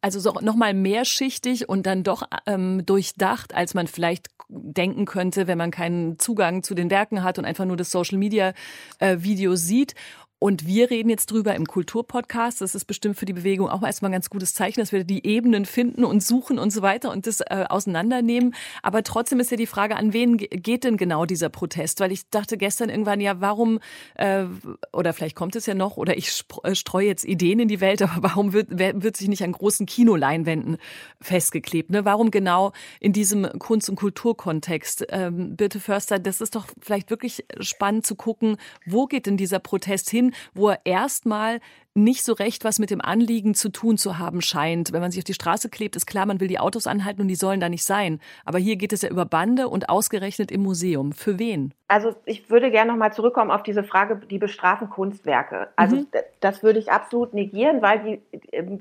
also 0.00 0.18
so 0.18 0.32
nochmal 0.40 0.74
mehrschichtig 0.74 1.68
und 1.68 1.86
dann 1.86 2.02
doch 2.02 2.24
ähm, 2.46 2.84
durchdacht, 2.84 3.54
als 3.54 3.74
man 3.74 3.86
vielleicht 3.86 4.28
denken 4.52 5.06
könnte, 5.06 5.46
wenn 5.46 5.58
man 5.58 5.70
keinen 5.70 6.18
Zugang 6.18 6.62
zu 6.62 6.74
den 6.74 6.90
Werken 6.90 7.22
hat 7.22 7.38
und 7.38 7.44
einfach 7.44 7.64
nur 7.64 7.76
das 7.76 7.90
Social 7.90 8.18
Media 8.18 8.52
äh, 8.98 9.18
Video 9.20 9.56
sieht. 9.56 9.94
Und 10.42 10.66
wir 10.66 10.90
reden 10.90 11.08
jetzt 11.08 11.30
drüber 11.30 11.54
im 11.54 11.68
Kulturpodcast. 11.68 12.62
Das 12.62 12.74
ist 12.74 12.86
bestimmt 12.86 13.16
für 13.16 13.26
die 13.26 13.32
Bewegung 13.32 13.68
auch 13.68 13.84
erstmal 13.84 14.08
ein 14.08 14.14
ganz 14.14 14.28
gutes 14.28 14.54
Zeichen, 14.54 14.80
dass 14.80 14.90
wir 14.90 15.04
die 15.04 15.24
Ebenen 15.24 15.66
finden 15.66 16.02
und 16.02 16.20
suchen 16.20 16.58
und 16.58 16.72
so 16.72 16.82
weiter 16.82 17.12
und 17.12 17.28
das 17.28 17.42
äh, 17.42 17.64
auseinandernehmen. 17.68 18.52
Aber 18.82 19.04
trotzdem 19.04 19.38
ist 19.38 19.52
ja 19.52 19.56
die 19.56 19.68
Frage, 19.68 19.94
an 19.94 20.12
wen 20.12 20.38
geht 20.38 20.82
denn 20.82 20.96
genau 20.96 21.26
dieser 21.26 21.48
Protest? 21.48 22.00
Weil 22.00 22.10
ich 22.10 22.28
dachte 22.28 22.56
gestern 22.56 22.88
irgendwann, 22.88 23.20
ja, 23.20 23.40
warum, 23.40 23.78
äh, 24.16 24.46
oder 24.92 25.12
vielleicht 25.12 25.36
kommt 25.36 25.54
es 25.54 25.66
ja 25.66 25.74
noch, 25.74 25.96
oder 25.96 26.16
ich 26.16 26.42
äh, 26.64 26.74
streue 26.74 27.06
jetzt 27.06 27.24
Ideen 27.24 27.60
in 27.60 27.68
die 27.68 27.80
Welt, 27.80 28.02
aber 28.02 28.16
warum 28.20 28.52
wird, 28.52 28.76
wird 28.76 29.16
sich 29.16 29.28
nicht 29.28 29.44
an 29.44 29.52
großen 29.52 29.86
Kinoleinwänden 29.86 30.78
festgeklebt? 31.20 31.90
Ne? 31.90 32.04
Warum 32.04 32.32
genau 32.32 32.72
in 32.98 33.12
diesem 33.12 33.48
Kunst- 33.60 33.88
und 33.88 33.94
Kulturkontext? 33.94 35.06
Ähm, 35.10 35.54
Birte 35.54 35.78
Förster, 35.78 36.18
das 36.18 36.40
ist 36.40 36.56
doch 36.56 36.66
vielleicht 36.80 37.10
wirklich 37.10 37.44
spannend 37.60 38.04
zu 38.04 38.16
gucken, 38.16 38.56
wo 38.84 39.06
geht 39.06 39.26
denn 39.26 39.36
dieser 39.36 39.60
Protest 39.60 40.10
hin? 40.10 40.31
Wo 40.54 40.70
er 40.70 40.80
erstmal 40.84 41.60
nicht 41.94 42.24
so 42.24 42.32
recht 42.32 42.64
was 42.64 42.78
mit 42.78 42.90
dem 42.90 43.00
Anliegen 43.00 43.54
zu 43.54 43.68
tun 43.68 43.98
zu 43.98 44.18
haben 44.18 44.40
scheint. 44.40 44.92
Wenn 44.92 45.00
man 45.00 45.10
sich 45.10 45.20
auf 45.20 45.24
die 45.24 45.34
Straße 45.34 45.68
klebt, 45.68 45.96
ist 45.96 46.06
klar, 46.06 46.26
man 46.26 46.40
will 46.40 46.48
die 46.48 46.58
Autos 46.58 46.86
anhalten 46.86 47.20
und 47.20 47.28
die 47.28 47.34
sollen 47.34 47.60
da 47.60 47.68
nicht 47.68 47.84
sein. 47.84 48.20
Aber 48.44 48.58
hier 48.58 48.76
geht 48.76 48.92
es 48.92 49.02
ja 49.02 49.10
über 49.10 49.26
Bande 49.26 49.68
und 49.68 49.88
ausgerechnet 49.88 50.50
im 50.50 50.62
Museum. 50.62 51.12
Für 51.12 51.38
wen? 51.38 51.74
Also 51.88 52.14
ich 52.24 52.48
würde 52.50 52.70
gerne 52.70 52.92
noch 52.92 52.98
mal 52.98 53.12
zurückkommen 53.12 53.50
auf 53.50 53.62
diese 53.62 53.84
Frage, 53.84 54.16
die 54.30 54.38
bestrafen 54.38 54.88
Kunstwerke. 54.88 55.68
Also 55.76 55.96
mhm. 55.96 56.06
das 56.40 56.62
würde 56.62 56.78
ich 56.78 56.90
absolut 56.90 57.34
negieren, 57.34 57.82
weil 57.82 57.98
die, 58.00 58.22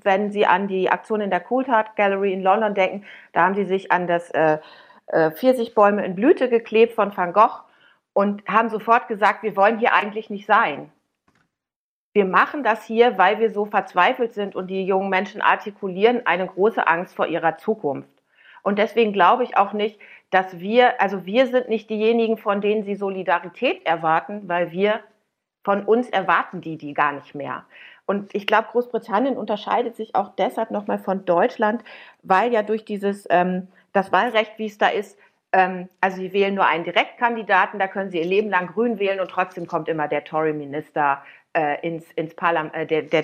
wenn 0.04 0.32
Sie 0.32 0.46
an 0.46 0.68
die 0.68 0.90
Aktion 0.90 1.20
in 1.20 1.30
der 1.30 1.42
Coulthard 1.42 1.96
Gallery 1.98 2.32
in 2.32 2.42
London 2.42 2.74
denken, 2.74 3.04
da 3.34 3.44
haben 3.44 3.56
Sie 3.56 3.66
sich 3.66 3.92
an 3.92 4.08
das 4.08 4.30
äh, 4.30 4.60
äh, 5.08 5.32
Pfirsichbäume 5.32 6.06
in 6.06 6.16
Blüte 6.16 6.48
geklebt 6.48 6.94
von 6.94 7.16
Van 7.16 7.34
Gogh 7.34 7.60
und 8.14 8.48
haben 8.48 8.70
sofort 8.70 9.10
gesagt, 9.10 9.44
wir 9.44 9.58
wollen 9.58 9.80
hier 9.80 9.94
eigentlich 9.94 10.30
nicht 10.30 10.46
sein 10.46 10.90
wir 12.14 12.26
machen 12.26 12.64
das 12.64 12.86
hier, 12.86 13.18
weil 13.18 13.40
wir 13.40 13.52
so 13.52 13.66
verzweifelt 13.66 14.34
sind 14.34 14.56
und 14.56 14.68
die 14.68 14.86
jungen 14.86 15.10
Menschen 15.10 15.42
artikulieren 15.42 16.26
eine 16.26 16.48
große 16.48 16.86
Angst 16.88 17.16
vor 17.16 17.28
ihrer 17.28 17.58
Zukunft. 17.58 18.10
Und 18.64 18.78
deswegen 18.78 19.14
glaube 19.14 19.44
ich 19.44 19.58
auch 19.58 19.74
nicht, 19.74 20.00
dass 20.30 20.60
wir, 20.60 21.02
also 21.02 21.26
wir 21.26 21.48
sind 21.48 21.70
nicht 21.70 21.90
diejenigen, 21.90 22.38
von 22.38 22.62
denen 22.62 22.84
sie 22.84 22.96
Solidarität 22.96 23.86
erwarten, 23.86 24.48
weil 24.48 24.72
wir 24.72 25.00
von 25.64 25.84
uns 25.86 26.10
erwarten 26.10 26.62
die 26.62 26.78
die 26.78 26.94
gar 26.94 27.12
nicht 27.12 27.36
mehr. 27.36 27.66
Und 28.06 28.34
ich 28.36 28.46
glaube, 28.46 28.68
Großbritannien 28.72 29.38
unterscheidet 29.38 29.96
sich 29.96 30.16
auch 30.16 30.36
deshalb 30.36 30.72
nochmal 30.72 31.00
von 31.00 31.24
Deutschland, 31.24 31.84
weil 32.24 32.52
ja 32.52 32.62
durch 32.64 32.84
dieses 32.84 33.26
ähm, 33.30 33.68
das 33.94 34.12
Wahlrecht, 34.12 34.58
wie 34.58 34.66
es 34.66 34.78
da 34.78 34.88
ist, 34.88 35.18
ähm, 35.54 35.90
also 36.00 36.18
sie 36.18 36.34
wählen 36.34 36.56
nur 36.56 36.66
einen 36.66 36.84
Direktkandidaten, 36.84 37.80
da 37.80 37.88
können 37.88 38.10
sie 38.10 38.20
ihr 38.20 38.26
Leben 38.26 38.50
lang 38.50 38.68
Grün 38.68 39.00
wählen 39.00 39.20
und 39.20 39.30
trotzdem 39.30 39.68
kommt 39.68 39.88
immer 39.90 40.08
der 40.08 40.24
Tory-Minister 40.24 41.24
ins, 41.82 42.12
ins 42.14 42.36
Parlament, 42.36 42.74
äh, 42.76 42.86
der, 42.86 43.02
der, 43.04 43.24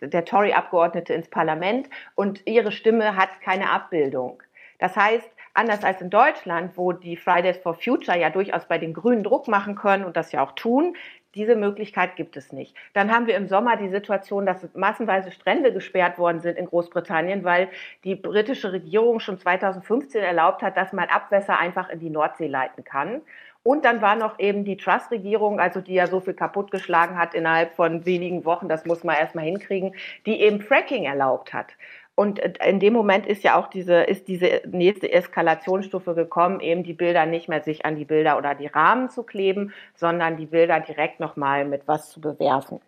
der 0.00 0.24
Tory-Abgeordnete 0.24 1.14
ins 1.14 1.28
Parlament 1.28 1.88
und 2.14 2.46
ihre 2.46 2.72
Stimme 2.72 3.16
hat 3.16 3.40
keine 3.42 3.70
Abbildung. 3.70 4.42
Das 4.78 4.96
heißt, 4.96 5.28
anders 5.54 5.82
als 5.82 6.00
in 6.00 6.10
Deutschland, 6.10 6.76
wo 6.76 6.92
die 6.92 7.16
Fridays 7.16 7.58
for 7.58 7.74
Future 7.74 8.18
ja 8.18 8.30
durchaus 8.30 8.66
bei 8.66 8.78
den 8.78 8.94
Grünen 8.94 9.24
Druck 9.24 9.48
machen 9.48 9.74
können 9.74 10.04
und 10.04 10.16
das 10.16 10.30
ja 10.30 10.42
auch 10.42 10.52
tun, 10.52 10.94
diese 11.34 11.56
Möglichkeit 11.56 12.16
gibt 12.16 12.36
es 12.36 12.52
nicht. 12.52 12.74
Dann 12.94 13.12
haben 13.12 13.26
wir 13.26 13.36
im 13.36 13.48
Sommer 13.48 13.76
die 13.76 13.90
Situation, 13.90 14.46
dass 14.46 14.66
massenweise 14.74 15.30
Strände 15.30 15.72
gesperrt 15.72 16.18
worden 16.18 16.40
sind 16.40 16.56
in 16.56 16.66
Großbritannien, 16.66 17.44
weil 17.44 17.68
die 18.04 18.14
britische 18.14 18.72
Regierung 18.72 19.20
schon 19.20 19.38
2015 19.38 20.22
erlaubt 20.22 20.62
hat, 20.62 20.76
dass 20.76 20.92
man 20.92 21.08
Abwässer 21.08 21.58
einfach 21.58 21.90
in 21.90 22.00
die 22.00 22.10
Nordsee 22.10 22.46
leiten 22.48 22.82
kann. 22.82 23.20
Und 23.62 23.84
dann 23.84 24.00
war 24.00 24.16
noch 24.16 24.38
eben 24.38 24.64
die 24.64 24.76
Trust-Regierung, 24.76 25.60
also 25.60 25.80
die 25.80 25.94
ja 25.94 26.06
so 26.06 26.20
viel 26.20 26.34
kaputtgeschlagen 26.34 27.18
hat 27.18 27.34
innerhalb 27.34 27.74
von 27.74 28.06
wenigen 28.06 28.44
Wochen, 28.44 28.68
das 28.68 28.86
muss 28.86 29.04
man 29.04 29.16
erstmal 29.16 29.44
hinkriegen, 29.44 29.94
die 30.26 30.40
eben 30.40 30.60
Fracking 30.60 31.04
erlaubt 31.04 31.52
hat. 31.52 31.76
Und 32.14 32.40
in 32.40 32.80
dem 32.80 32.94
Moment 32.94 33.26
ist 33.26 33.44
ja 33.44 33.56
auch 33.56 33.68
diese, 33.68 34.02
ist 34.02 34.26
diese 34.26 34.62
nächste 34.66 35.12
Eskalationsstufe 35.12 36.14
gekommen, 36.14 36.60
eben 36.60 36.82
die 36.82 36.94
Bilder 36.94 37.26
nicht 37.26 37.48
mehr 37.48 37.62
sich 37.62 37.84
an 37.84 37.94
die 37.94 38.04
Bilder 38.04 38.38
oder 38.38 38.54
die 38.54 38.66
Rahmen 38.66 39.08
zu 39.10 39.22
kleben, 39.22 39.72
sondern 39.94 40.36
die 40.36 40.46
Bilder 40.46 40.80
direkt 40.80 41.20
nochmal 41.20 41.64
mit 41.64 41.86
was 41.86 42.10
zu 42.10 42.20
bewerfen 42.20 42.80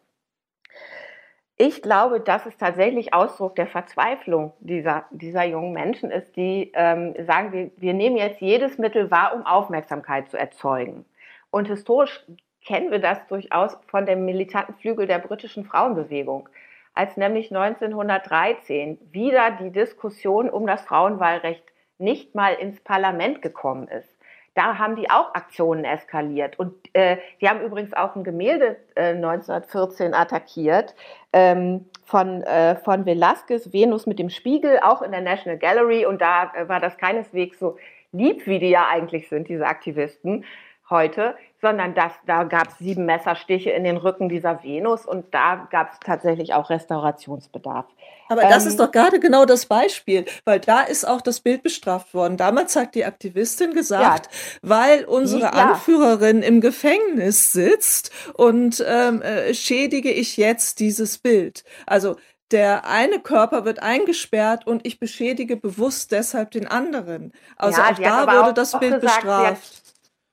ich 1.61 1.83
glaube, 1.83 2.21
dass 2.21 2.47
es 2.47 2.57
tatsächlich 2.57 3.13
Ausdruck 3.13 3.55
der 3.55 3.67
Verzweiflung 3.67 4.55
dieser, 4.61 5.05
dieser 5.11 5.45
jungen 5.45 5.75
Menschen 5.75 6.11
ist, 6.11 6.35
die 6.35 6.73
ähm, 6.73 7.15
sagen, 7.27 7.53
wir, 7.53 7.71
wir 7.77 7.93
nehmen 7.93 8.17
jetzt 8.17 8.41
jedes 8.41 8.79
Mittel 8.79 9.11
wahr, 9.11 9.35
um 9.35 9.45
Aufmerksamkeit 9.45 10.31
zu 10.31 10.39
erzeugen. 10.39 11.05
Und 11.51 11.69
historisch 11.69 12.25
kennen 12.65 12.91
wir 12.91 12.99
das 12.99 13.27
durchaus 13.27 13.77
von 13.89 14.07
dem 14.07 14.25
militanten 14.25 14.73
Flügel 14.77 15.07
der 15.07 15.19
britischen 15.19 15.67
Frauenbewegung, 15.67 16.49
als 16.95 17.19
nämlich 17.19 17.55
1913 17.55 18.97
wieder 19.13 19.51
die 19.51 19.71
Diskussion 19.71 20.49
um 20.49 20.67
das 20.67 20.81
Frauenwahlrecht 20.81 21.65
nicht 21.99 22.35
mal 22.35 22.55
ins 22.55 22.81
Parlament 22.81 23.43
gekommen 23.43 23.87
ist 23.87 24.17
da 24.55 24.79
haben 24.79 24.97
die 24.97 25.09
auch 25.11 25.35
Aktionen 25.35 25.85
eskaliert. 25.85 26.59
Und 26.59 26.75
äh, 26.93 27.19
die 27.41 27.49
haben 27.49 27.61
übrigens 27.61 27.93
auch 27.93 28.17
ein 28.17 28.25
Gemälde 28.25 28.77
äh, 28.97 29.15
1914 29.15 30.13
attackiert 30.13 30.95
ähm, 31.33 31.87
von, 32.05 32.43
äh, 32.43 32.77
von 32.77 33.07
Velasquez, 33.07 33.73
Venus 33.73 34.07
mit 34.07 34.19
dem 34.19 34.31
Spiegel, 34.31 34.81
auch 34.83 35.03
in 35.03 35.13
der 35.13 35.21
National 35.21 35.59
Gallery. 35.59 36.05
Und 36.05 36.21
da 36.21 36.53
äh, 36.55 36.69
war 36.69 36.81
das 36.81 36.97
keineswegs 36.97 37.59
so 37.59 37.77
lieb, 38.13 38.47
wie 38.47 38.59
die 38.59 38.71
ja 38.71 38.89
eigentlich 38.89 39.29
sind, 39.29 39.49
diese 39.49 39.67
Aktivisten 39.67 40.45
heute, 40.89 41.37
sondern 41.61 41.95
das, 41.95 42.13
da 42.27 42.45
gab 42.45 42.69
es 42.69 42.79
sieben 42.79 43.07
Messerstiche 43.07 43.71
in 43.71 43.85
den 43.85 43.97
Rücken 43.97 44.29
dieser 44.29 44.63
Venus 44.63 45.07
und 45.07 45.35
da 45.35 45.69
gab 45.71 45.93
es 45.93 46.01
tatsächlich 46.01 46.55
auch 46.55 46.71
Restaurationsbedarf. 46.71 47.87
Aber 48.29 48.43
das 48.43 48.65
ist 48.65 48.75
ähm, 48.75 48.79
doch 48.79 48.93
gerade 48.93 49.19
genau 49.19 49.45
das 49.45 49.67
Beispiel, 49.67 50.25
weil 50.45 50.61
da 50.61 50.83
ist 50.83 51.07
auch 51.07 51.21
das 51.21 51.41
Bild 51.41 51.63
bestraft 51.63 52.15
worden. 52.15 52.37
Damals 52.37 52.77
hat 52.77 52.95
die 52.95 53.05
Aktivistin 53.05 53.75
gesagt, 53.75 54.27
ja. 54.27 54.59
weil 54.63 55.05
unsere 55.05 55.43
ja. 55.43 55.51
Anführerin 55.51 56.43
im 56.43 56.61
Gefängnis 56.61 57.53
sitzt 57.53 58.13
und 58.35 58.85
ähm, 58.87 59.21
äh, 59.21 59.53
schädige 59.53 60.13
ich 60.13 60.37
jetzt 60.37 60.79
dieses 60.79 61.19
Bild. 61.19 61.65
Also 61.87 62.17
der 62.53 62.87
eine 62.87 63.21
Körper 63.21 63.65
wird 63.65 63.83
eingesperrt 63.83 64.67
und 64.67 64.87
ich 64.87 64.99
beschädige 64.99 65.57
bewusst 65.57 66.13
deshalb 66.13 66.51
den 66.53 66.67
anderen. 66.67 67.33
Also 67.57 67.81
ja, 67.81 67.91
auch 67.91 67.99
da 67.99 68.37
wurde 68.39 68.55
das 68.55 68.79
Bild 68.79 69.01
gesagt, 69.01 69.23
bestraft. 69.23 69.90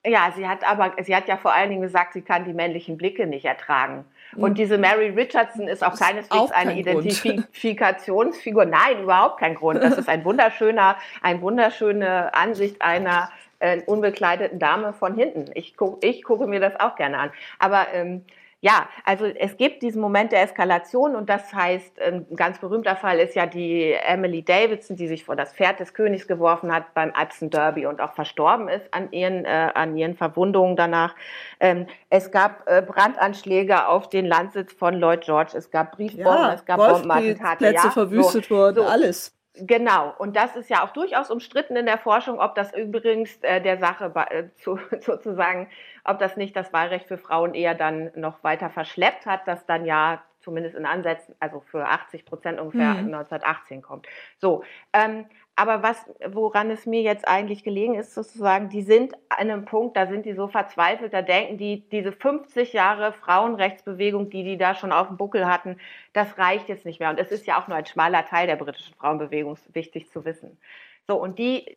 Ja, 0.08 0.32
sie 0.36 0.48
hat 0.48 0.64
aber, 0.64 0.94
sie 1.04 1.16
hat 1.16 1.28
ja 1.28 1.38
vor 1.38 1.54
allen 1.54 1.70
Dingen 1.70 1.82
gesagt, 1.82 2.14
sie 2.14 2.22
kann 2.22 2.46
die 2.46 2.54
männlichen 2.54 2.98
Blicke 2.98 3.28
nicht 3.28 3.46
ertragen. 3.46 4.06
Und 4.36 4.50
hm. 4.50 4.56
diese 4.56 4.78
Mary 4.78 5.10
Richardson 5.10 5.68
ist 5.68 5.84
auch 5.84 5.98
keineswegs 5.98 6.36
auch 6.36 6.52
eine 6.52 6.80
Identifikationsfigur. 6.80 8.66
Nein, 8.66 9.04
überhaupt 9.04 9.40
kein 9.40 9.56
Grund. 9.56 9.84
Das 9.84 9.98
ist 9.98 10.08
ein 10.10 10.24
wunderschöner, 10.24 10.98
eine 11.22 11.42
wunderschöne 11.42 12.34
Ansicht 12.34 12.82
einer 12.82 13.30
äh, 13.60 13.82
unbekleideten 13.86 14.60
Dame 14.60 14.94
von 14.94 15.16
hinten. 15.16 15.46
Ich, 15.56 15.76
guck, 15.76 16.04
ich 16.04 16.24
gucke 16.24 16.48
mir 16.48 16.60
das 16.60 16.80
auch 16.80 16.96
gerne 16.96 17.18
an. 17.18 17.32
Aber 17.60 17.88
ähm, 17.94 18.24
Ja, 18.60 18.90
also 19.06 19.26
es 19.26 19.56
gibt 19.58 19.84
diesen 19.84 20.02
Moment 20.02 20.32
der 20.32 20.42
Eskalation 20.42 21.16
und 21.16 21.30
das 21.30 21.54
heißt, 21.54 22.02
ein 22.02 22.26
ganz 22.36 22.58
berühmter 22.58 22.96
Fall 22.96 23.20
ist 23.20 23.36
ja 23.36 23.46
die 23.46 23.94
Emily 23.94 24.44
Davidson, 24.44 24.96
die 24.96 25.08
sich 25.08 25.24
vor 25.24 25.36
das 25.36 25.54
Pferd 25.54 25.80
des 25.80 25.94
Königs 25.94 26.28
geworfen 26.28 26.74
hat 26.74 26.96
beim 26.96 27.12
Epsom 27.12 27.52
Derby 27.52 27.86
und 27.86 28.02
auch 28.02 28.14
verstorben 28.14 28.68
ist 28.68 28.92
an 28.92 29.12
ihren, 29.12 29.46
äh, 29.46 29.70
an 29.76 29.96
ihren 29.96 30.16
Verwundungen 30.16 30.76
danach. 30.76 31.16
Ähm, 31.60 31.86
es 32.10 32.32
gab 32.32 32.68
äh, 32.68 32.82
Brandanschläge 32.82 33.88
auf 33.88 34.10
den 34.10 34.26
Landsitz 34.26 34.74
von 34.74 34.96
Lloyd 34.96 35.22
George, 35.22 35.52
es 35.56 35.70
gab 35.70 35.92
Briefbomben, 35.92 36.26
Ja, 36.26 36.54
es 36.54 36.66
gab 36.66 36.78
Bombenattentate. 36.78 37.64
Golfplätze 37.64 37.88
Ja, 37.88 37.92
verwüstet 37.92 38.46
so, 38.46 38.56
worden, 38.56 38.76
so. 38.78 38.84
alles. 38.86 39.37
Genau, 39.60 40.14
und 40.20 40.36
das 40.36 40.56
ist 40.56 40.70
ja 40.70 40.84
auch 40.84 40.92
durchaus 40.92 41.32
umstritten 41.32 41.76
in 41.76 41.86
der 41.88 41.98
Forschung, 41.98 42.40
ob 42.40 42.54
das 42.54 42.74
übrigens 42.76 43.38
äh, 43.42 43.60
der 43.60 43.78
Sache 43.78 44.10
bei- 44.10 44.26
äh, 44.26 44.54
zu, 44.56 44.78
sozusagen, 45.02 45.68
ob 46.04 46.20
das 46.20 46.38
nicht 46.38 46.56
das 46.56 46.72
Wahlrecht 46.74 47.08
für 47.08 47.18
Frauen 47.18 47.54
eher 47.56 47.74
dann 47.74 48.12
noch 48.16 48.44
weiter 48.44 48.70
verschleppt 48.70 49.26
hat, 49.26 49.48
das 49.48 49.66
dann 49.66 49.86
ja 49.86 50.22
zumindest 50.42 50.76
in 50.76 50.86
Ansätzen, 50.86 51.36
also 51.40 51.62
für 51.62 51.86
80 51.88 52.26
Prozent 52.26 52.60
ungefähr 52.60 52.94
Mhm. 52.94 53.14
1918 53.16 53.82
kommt. 53.82 54.08
So, 54.38 54.64
ähm, 54.94 55.26
aber 55.58 55.82
was, 55.82 55.98
woran 56.28 56.70
es 56.70 56.86
mir 56.86 57.02
jetzt 57.02 57.28
eigentlich 57.28 57.64
gelegen 57.64 57.96
ist, 57.96 58.14
sozusagen, 58.14 58.70
die 58.70 58.84
sind 58.84 59.16
an 59.30 59.50
einem 59.50 59.66
Punkt, 59.66 59.98
da 59.98 60.06
sind 60.06 60.28
die 60.28 60.34
so 60.34 60.48
verzweifelt, 60.48 61.14
da 61.14 61.24
denken 61.24 61.58
die, 61.58 61.82
diese 61.90 62.12
50 62.12 62.74
Jahre 62.74 63.12
Frauenrechtsbewegung, 63.12 64.30
die 64.30 64.44
die 64.44 64.58
da 64.60 64.76
schon 64.76 64.92
auf 64.92 65.08
dem 65.08 65.18
Buckel 65.18 65.48
hatten, 65.48 65.80
das 66.14 66.38
reicht 66.38 66.70
jetzt 66.70 66.86
nicht 66.86 67.00
mehr. 67.00 67.10
Und 67.10 67.20
es 67.20 67.32
ist 67.32 67.48
ja 67.48 67.60
auch 67.60 67.68
nur 67.68 67.76
ein 67.76 67.88
schmaler 67.88 68.24
Teil 68.24 68.46
der 68.46 68.56
britischen 68.56 68.94
Frauenbewegung, 68.94 69.58
wichtig 69.74 70.12
zu 70.12 70.26
wissen. 70.26 70.60
So, 71.08 71.20
und 71.20 71.40
die, 71.40 71.76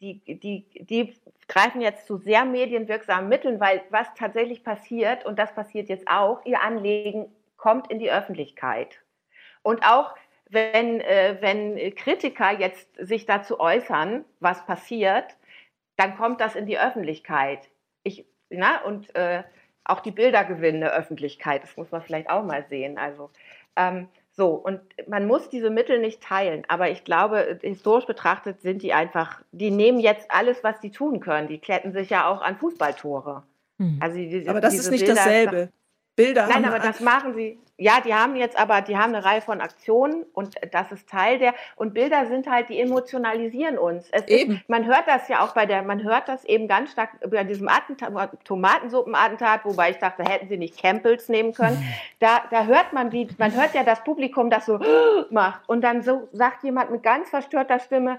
die, 0.00 0.18
die, 0.26 0.66
die 0.80 1.14
greifen 1.46 1.80
jetzt 1.80 2.08
zu 2.08 2.16
sehr 2.16 2.44
medienwirksamen 2.44 3.28
Mitteln, 3.28 3.60
weil 3.60 3.80
was 3.90 4.12
tatsächlich 4.14 4.64
passiert, 4.64 5.24
und 5.24 5.38
das 5.38 5.54
passiert 5.54 5.88
jetzt 5.88 6.08
auch, 6.08 6.44
ihr 6.44 6.60
Anliegen 6.62 7.26
kommt 7.56 7.92
in 7.92 8.00
die 8.00 8.10
Öffentlichkeit. 8.10 8.98
Und 9.62 9.84
auch 9.84 10.16
wenn, 10.50 11.00
äh, 11.00 11.36
wenn 11.40 11.94
Kritiker 11.94 12.50
jetzt 12.58 12.88
sich 12.98 13.26
dazu 13.26 13.60
äußern, 13.60 14.24
was 14.40 14.64
passiert, 14.66 15.36
dann 15.96 16.16
kommt 16.16 16.40
das 16.40 16.54
in 16.56 16.66
die 16.66 16.78
Öffentlichkeit. 16.78 17.68
Ich, 18.02 18.26
na, 18.48 18.82
und 18.84 19.14
äh, 19.14 19.42
auch 19.84 20.00
die 20.00 20.10
Bilder 20.10 20.44
gewinnen 20.44 20.82
eine 20.82 20.92
Öffentlichkeit. 20.92 21.62
Das 21.62 21.76
muss 21.76 21.90
man 21.90 22.02
vielleicht 22.02 22.30
auch 22.30 22.44
mal 22.44 22.64
sehen. 22.68 22.98
Also 22.98 23.30
ähm, 23.76 24.08
so, 24.32 24.54
und 24.54 24.80
man 25.08 25.26
muss 25.26 25.50
diese 25.50 25.70
Mittel 25.70 25.98
nicht 25.98 26.22
teilen, 26.22 26.62
aber 26.68 26.90
ich 26.90 27.04
glaube, 27.04 27.58
historisch 27.62 28.06
betrachtet 28.06 28.62
sind 28.62 28.82
die 28.82 28.92
einfach, 28.92 29.42
die 29.52 29.70
nehmen 29.70 29.98
jetzt 30.00 30.30
alles, 30.30 30.62
was 30.64 30.80
die 30.80 30.90
tun 30.92 31.20
können. 31.20 31.48
Die 31.48 31.58
kletten 31.58 31.92
sich 31.92 32.10
ja 32.10 32.28
auch 32.28 32.40
an 32.40 32.56
Fußballtore. 32.56 33.42
Also 34.00 34.16
die, 34.16 34.48
Aber 34.48 34.60
das 34.60 34.74
ist 34.74 34.90
nicht 34.90 35.04
Bilder- 35.04 35.14
dasselbe. 35.16 35.68
Bilder 36.20 36.46
Nein, 36.46 36.66
haben 36.66 36.74
aber 36.74 36.78
das 36.78 37.00
machen 37.00 37.34
sie. 37.34 37.58
Ja, 37.78 38.00
die 38.04 38.12
haben 38.12 38.36
jetzt 38.36 38.60
aber, 38.60 38.82
die 38.82 38.98
haben 38.98 39.14
eine 39.14 39.24
Reihe 39.24 39.40
von 39.40 39.62
Aktionen 39.62 40.26
und 40.34 40.54
das 40.70 40.92
ist 40.92 41.08
Teil 41.08 41.38
der. 41.38 41.54
Und 41.76 41.94
Bilder 41.94 42.26
sind 42.26 42.46
halt, 42.46 42.68
die 42.68 42.78
emotionalisieren 42.78 43.78
uns. 43.78 44.06
Es 44.12 44.28
Eben. 44.28 44.56
Ist, 44.56 44.68
man 44.68 44.84
hört 44.84 45.04
das 45.06 45.28
ja 45.28 45.42
auch 45.42 45.54
bei 45.54 45.64
der, 45.64 45.82
man 45.82 46.02
hört 46.02 46.28
das 46.28 46.44
eben 46.44 46.68
ganz 46.68 46.92
stark 46.92 47.08
bei 47.30 47.42
diesem 47.42 47.68
Attentat, 47.68 48.12
Tomatensuppenattentat, 48.44 49.64
wobei 49.64 49.92
ich 49.92 49.96
dachte, 49.96 50.24
hätten 50.24 50.48
sie 50.48 50.58
nicht 50.58 50.78
Campbells 50.78 51.30
nehmen 51.30 51.54
können. 51.54 51.82
Da, 52.18 52.42
da 52.50 52.66
hört 52.66 52.92
man, 52.92 53.12
wie, 53.12 53.28
man 53.38 53.54
hört 53.54 53.72
ja 53.72 53.82
das 53.82 54.04
Publikum, 54.04 54.50
das 54.50 54.66
so 54.66 54.78
macht. 55.30 55.66
Und 55.66 55.80
dann 55.80 56.02
so 56.02 56.28
sagt 56.32 56.62
jemand 56.64 56.90
mit 56.90 57.02
ganz 57.02 57.30
verstörter 57.30 57.78
Stimme, 57.78 58.18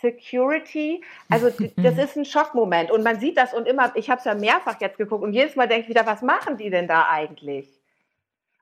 Security, 0.00 1.02
also 1.28 1.50
das 1.76 1.98
ist 1.98 2.16
ein 2.16 2.24
Schockmoment 2.24 2.90
und 2.90 3.02
man 3.02 3.18
sieht 3.20 3.36
das 3.36 3.52
und 3.54 3.66
immer, 3.66 3.92
ich 3.96 4.08
habe 4.10 4.18
es 4.18 4.24
ja 4.24 4.34
mehrfach 4.34 4.80
jetzt 4.80 4.98
geguckt 4.98 5.22
und 5.22 5.32
jedes 5.32 5.56
Mal 5.56 5.68
denke 5.68 5.82
ich 5.84 5.88
wieder, 5.88 6.06
was 6.06 6.22
machen 6.22 6.56
die 6.56 6.70
denn 6.70 6.88
da 6.88 7.06
eigentlich? 7.08 7.68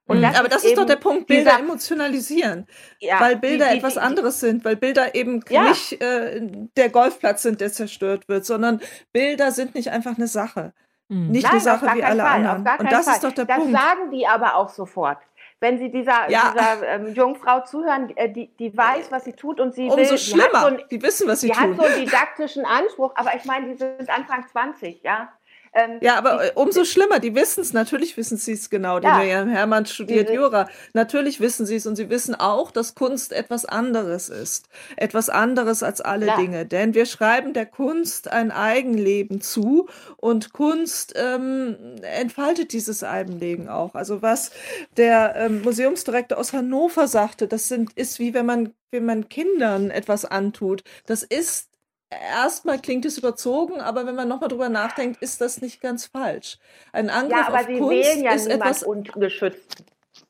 Und 0.06 0.20
Mhm. 0.20 0.24
Aber 0.24 0.48
das 0.48 0.64
ist 0.64 0.72
doch 0.74 0.82
eben 0.84 0.88
der 0.88 0.96
Punkt, 0.96 1.26
Bilder 1.26 1.50
dieser- 1.50 1.60
emotionalisieren. 1.60 2.66
Ja, 2.98 3.20
weil 3.20 3.36
Bilder 3.36 3.66
die- 3.66 3.72
die- 3.72 3.78
etwas 3.78 3.94
die- 3.94 4.00
anderes 4.00 4.40
sind, 4.40 4.64
weil 4.64 4.76
Bilder 4.76 5.14
eben 5.14 5.44
Ja. 5.50 5.64
nicht 5.68 6.00
äh, 6.00 6.40
der 6.78 6.88
Golfplatz 6.88 7.42
sind, 7.42 7.60
der 7.60 7.70
zerstört 7.72 8.26
wird, 8.26 8.46
sondern 8.46 8.80
Bilder 9.12 9.52
sind 9.52 9.74
nicht 9.74 9.90
einfach 9.90 10.16
eine 10.16 10.26
Sache. 10.26 10.72
Nicht 11.10 11.42
Nein, 11.44 11.52
eine 11.52 11.60
Sache 11.60 11.86
wie 11.94 12.04
alle 12.04 12.22
Fall, 12.22 12.46
anderen. 12.46 12.78
Und 12.80 12.92
das 12.92 13.04
Fall. 13.06 13.14
ist 13.14 13.24
doch 13.24 13.32
der 13.32 13.44
das 13.46 13.56
Punkt. 13.58 13.72
sagen 13.72 14.10
die 14.10 14.26
aber 14.26 14.56
auch 14.56 14.68
sofort. 14.70 15.18
Wenn 15.60 15.78
sie 15.78 15.90
dieser, 15.90 16.30
Ja. 16.30 16.52
dieser 16.52 16.86
ähm, 16.86 17.14
jungen 17.14 17.34
Frau 17.36 17.60
zuhören, 17.64 18.16
äh, 18.16 18.30
die, 18.30 18.46
die 18.56 18.76
weiß, 18.76 19.10
was 19.10 19.24
sie 19.24 19.32
tut 19.32 19.58
und 19.58 19.74
sie 19.74 19.90
will. 19.90 19.98
Umso 19.98 20.02
die 20.04 20.10
hat 20.12 20.20
schlimmer. 20.20 20.60
So 20.60 20.66
ein, 20.68 20.82
Die 20.90 21.02
wissen, 21.02 21.26
was 21.28 21.40
sie 21.40 21.48
die 21.48 21.52
tun. 21.52 21.62
hat 21.62 21.76
so 21.76 21.82
einen 21.82 22.04
didaktischen 22.04 22.64
Anspruch, 22.64 23.12
aber 23.16 23.34
ich 23.34 23.44
meine, 23.44 23.66
die 23.68 23.76
sind 23.76 24.08
Anfang 24.08 24.46
20, 24.46 25.02
ja. 25.02 25.32
Ähm, 25.78 25.98
Ja, 26.00 26.16
aber 26.16 26.44
äh, 26.44 26.52
umso 26.54 26.84
schlimmer, 26.84 27.18
die 27.18 27.34
wissen 27.34 27.60
es, 27.60 27.72
natürlich 27.72 28.16
wissen 28.16 28.36
sie 28.36 28.52
es 28.52 28.70
genau. 28.70 28.98
Die 29.00 29.06
Ja. 29.06 29.18
Miriam 29.18 29.48
Hermann 29.48 29.86
studiert 29.86 30.28
Diese- 30.28 30.40
Jura. 30.40 30.68
Natürlich 30.94 31.40
wissen 31.40 31.66
sie 31.66 31.76
es 31.76 31.86
und 31.86 31.96
sie 31.96 32.10
wissen 32.10 32.34
auch, 32.34 32.70
dass 32.70 32.94
Kunst 32.94 33.32
etwas 33.32 33.64
anderes 33.64 34.28
ist. 34.28 34.68
Etwas 34.96 35.28
anderes 35.28 35.82
als 35.82 36.00
alle 36.00 36.26
Ja. 36.26 36.36
Dinge. 36.36 36.66
Denn 36.66 36.94
wir 36.94 37.06
schreiben 37.06 37.52
der 37.52 37.66
Kunst 37.66 38.30
ein 38.30 38.50
Eigenleben 38.50 39.40
zu 39.40 39.88
und 40.16 40.52
Kunst 40.52 41.14
ähm, 41.16 41.76
entfaltet 42.02 42.72
dieses 42.72 43.04
Eigenleben 43.04 43.68
auch. 43.68 43.94
Also 43.94 44.22
was 44.22 44.50
der 44.96 45.34
ähm, 45.36 45.62
Museumsdirektor 45.62 46.38
aus 46.38 46.52
Hannover 46.52 47.06
sagte, 47.08 47.46
das 47.48 47.68
sind, 47.68 47.92
ist 47.94 48.18
wie 48.18 48.34
wenn 48.34 48.46
man, 48.46 48.72
wenn 48.90 49.04
man 49.04 49.28
Kindern 49.28 49.90
etwas 49.90 50.24
antut. 50.24 50.82
Das 51.06 51.22
ist 51.22 51.67
Erstmal 52.10 52.78
klingt 52.78 53.04
es 53.04 53.18
überzogen, 53.18 53.80
aber 53.80 54.06
wenn 54.06 54.14
man 54.14 54.28
nochmal 54.28 54.48
drüber 54.48 54.70
nachdenkt, 54.70 55.20
ist 55.22 55.40
das 55.42 55.60
nicht 55.60 55.80
ganz 55.82 56.06
falsch. 56.06 56.58
Ein 56.92 57.10
Angriff 57.10 57.38
ja, 57.38 57.48
aber 57.48 57.60
auf 57.60 57.66
sie 57.66 57.78
Kunst 57.78 57.90
wählen 57.90 58.22
ja 58.22 58.32
ist 58.32 58.46
etwas 58.46 58.82
ungeschützt. 58.82 59.84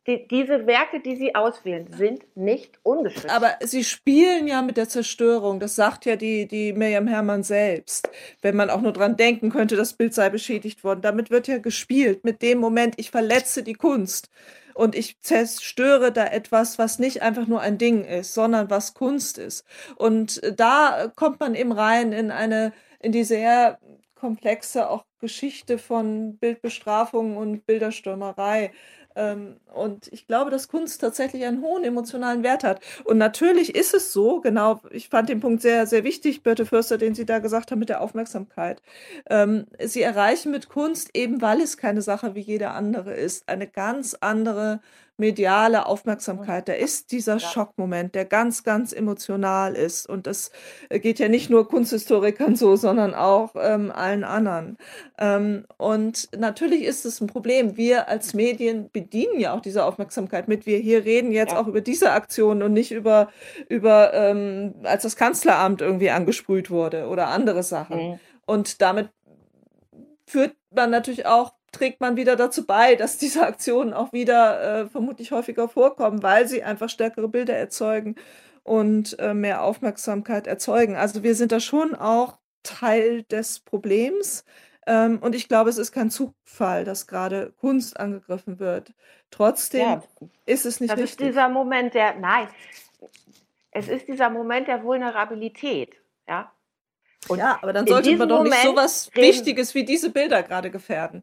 Die, 0.06 0.26
diese 0.26 0.66
Werke, 0.66 1.00
die 1.00 1.16
sie 1.16 1.34
auswählen, 1.34 1.86
sind 1.92 2.24
nicht 2.36 2.78
ungeschützt. 2.82 3.30
Aber 3.30 3.56
sie 3.60 3.84
spielen 3.84 4.48
ja 4.48 4.62
mit 4.62 4.76
der 4.76 4.88
Zerstörung. 4.88 5.60
Das 5.60 5.76
sagt 5.76 6.04
ja 6.04 6.16
die, 6.16 6.48
die 6.48 6.72
Miriam 6.72 7.06
Hermann 7.06 7.42
selbst. 7.42 8.10
Wenn 8.42 8.56
man 8.56 8.70
auch 8.70 8.80
nur 8.80 8.92
dran 8.92 9.16
denken 9.16 9.50
könnte, 9.50 9.76
das 9.76 9.92
Bild 9.92 10.14
sei 10.14 10.30
beschädigt 10.30 10.82
worden. 10.82 11.02
Damit 11.02 11.30
wird 11.30 11.46
ja 11.46 11.58
gespielt. 11.58 12.24
Mit 12.24 12.42
dem 12.42 12.58
Moment, 12.58 12.94
ich 12.96 13.10
verletze 13.10 13.62
die 13.62 13.74
Kunst. 13.74 14.30
Und 14.78 14.94
ich 14.94 15.20
zerstöre 15.22 16.12
da 16.12 16.24
etwas, 16.26 16.78
was 16.78 17.00
nicht 17.00 17.20
einfach 17.20 17.48
nur 17.48 17.60
ein 17.60 17.78
Ding 17.78 18.04
ist, 18.04 18.32
sondern 18.32 18.70
was 18.70 18.94
Kunst 18.94 19.36
ist. 19.36 19.64
Und 19.96 20.40
äh, 20.44 20.54
da 20.54 21.10
kommt 21.16 21.40
man 21.40 21.56
eben 21.56 21.72
rein 21.72 22.12
in 22.12 22.30
eine, 22.30 22.72
in 23.00 23.10
die 23.10 23.24
sehr 23.24 23.80
komplexe 24.14 24.88
auch 24.88 25.04
Geschichte 25.18 25.78
von 25.78 26.38
Bildbestrafung 26.38 27.36
und 27.36 27.66
Bilderstürmerei. 27.66 28.70
Ähm, 29.18 29.56
Und 29.74 30.08
ich 30.12 30.26
glaube, 30.26 30.50
dass 30.50 30.68
Kunst 30.68 31.00
tatsächlich 31.00 31.44
einen 31.44 31.60
hohen 31.62 31.84
emotionalen 31.84 32.42
Wert 32.44 32.62
hat. 32.64 32.80
Und 33.04 33.18
natürlich 33.18 33.74
ist 33.74 33.92
es 33.94 34.12
so, 34.12 34.40
genau, 34.40 34.80
ich 34.90 35.08
fand 35.08 35.28
den 35.28 35.40
Punkt 35.40 35.60
sehr, 35.60 35.86
sehr 35.86 36.04
wichtig, 36.04 36.42
Birte 36.42 36.64
Fürster, 36.66 36.98
den 36.98 37.14
Sie 37.14 37.26
da 37.26 37.40
gesagt 37.40 37.70
haben 37.70 37.80
mit 37.80 37.88
der 37.88 38.00
Aufmerksamkeit. 38.00 38.80
Ähm, 39.28 39.66
Sie 39.84 40.02
erreichen 40.02 40.52
mit 40.52 40.68
Kunst, 40.68 41.10
eben 41.14 41.42
weil 41.42 41.60
es 41.60 41.76
keine 41.76 42.02
Sache 42.02 42.34
wie 42.34 42.40
jede 42.40 42.70
andere 42.70 43.14
ist, 43.14 43.48
eine 43.48 43.66
ganz 43.66 44.14
andere 44.20 44.80
mediale 45.18 45.86
Aufmerksamkeit. 45.86 46.68
Da 46.68 46.72
ist 46.72 47.12
dieser 47.12 47.40
Schockmoment, 47.40 48.14
der 48.14 48.24
ganz, 48.24 48.62
ganz 48.62 48.92
emotional 48.92 49.74
ist. 49.74 50.08
Und 50.08 50.26
das 50.26 50.50
äh, 50.88 51.00
geht 51.00 51.18
ja 51.18 51.28
nicht 51.28 51.50
nur 51.50 51.68
Kunsthistorikern 51.68 52.56
so, 52.56 52.76
sondern 52.76 53.14
auch 53.14 53.54
ähm, 53.56 53.90
allen 53.90 54.24
anderen. 54.24 54.78
Ähm, 55.18 55.66
und 55.76 56.28
natürlich 56.36 56.84
ist 56.84 57.04
es 57.04 57.20
ein 57.20 57.26
Problem. 57.26 57.76
Wir 57.76 58.08
als 58.08 58.32
Medien 58.32 58.90
bedienen 58.90 59.40
ja 59.40 59.52
auch 59.52 59.60
diese 59.60 59.84
Aufmerksamkeit 59.84 60.48
mit. 60.48 60.66
Wir 60.66 60.78
hier 60.78 61.04
reden 61.04 61.32
jetzt 61.32 61.54
auch 61.54 61.66
über 61.66 61.80
diese 61.80 62.12
Aktion 62.12 62.62
und 62.62 62.72
nicht 62.72 62.92
über, 62.92 63.28
über 63.68 64.14
ähm, 64.14 64.74
als 64.84 65.02
das 65.02 65.16
Kanzleramt 65.16 65.80
irgendwie 65.80 66.10
angesprüht 66.10 66.70
wurde 66.70 67.08
oder 67.08 67.28
andere 67.28 67.62
Sachen. 67.62 68.20
Und 68.46 68.80
damit 68.80 69.10
führt 70.26 70.54
man 70.70 70.90
natürlich 70.90 71.26
auch, 71.26 71.57
trägt 71.72 72.00
man 72.00 72.16
wieder 72.16 72.36
dazu 72.36 72.66
bei, 72.66 72.94
dass 72.94 73.18
diese 73.18 73.46
Aktionen 73.46 73.92
auch 73.92 74.12
wieder 74.12 74.82
äh, 74.82 74.86
vermutlich 74.86 75.32
häufiger 75.32 75.68
vorkommen, 75.68 76.22
weil 76.22 76.48
sie 76.48 76.62
einfach 76.62 76.88
stärkere 76.88 77.28
Bilder 77.28 77.56
erzeugen 77.56 78.16
und 78.62 79.18
äh, 79.18 79.34
mehr 79.34 79.62
Aufmerksamkeit 79.62 80.46
erzeugen. 80.46 80.96
Also 80.96 81.22
wir 81.22 81.34
sind 81.34 81.52
da 81.52 81.60
schon 81.60 81.94
auch 81.94 82.38
Teil 82.62 83.22
des 83.24 83.60
Problems. 83.60 84.44
Ähm, 84.86 85.18
und 85.20 85.34
ich 85.34 85.48
glaube, 85.48 85.70
es 85.70 85.78
ist 85.78 85.92
kein 85.92 86.10
Zufall, 86.10 86.84
dass 86.84 87.06
gerade 87.06 87.52
Kunst 87.60 87.98
angegriffen 88.00 88.58
wird. 88.58 88.94
Trotzdem 89.30 89.80
Ja, 89.82 90.02
ist 90.46 90.64
es 90.64 90.80
nicht 90.80 90.92
das 90.92 90.98
ist 90.98 91.04
richtig. 91.12 91.26
dieser 91.28 91.48
Moment 91.50 91.92
der, 91.94 92.14
nein, 92.14 92.48
es 93.70 93.88
ist 93.88 94.08
dieser 94.08 94.30
Moment 94.30 94.66
der 94.68 94.82
Vulnerabilität, 94.82 95.96
ja. 96.26 96.50
Und 97.28 97.38
ja, 97.38 97.58
aber 97.60 97.72
dann 97.72 97.86
sollte 97.86 98.16
man 98.16 98.28
doch 98.28 98.42
nicht 98.42 98.62
sowas 98.62 99.10
reden- 99.14 99.26
Wichtiges 99.26 99.74
wie 99.74 99.84
diese 99.84 100.10
Bilder 100.10 100.42
gerade 100.42 100.70
gefährden. 100.70 101.22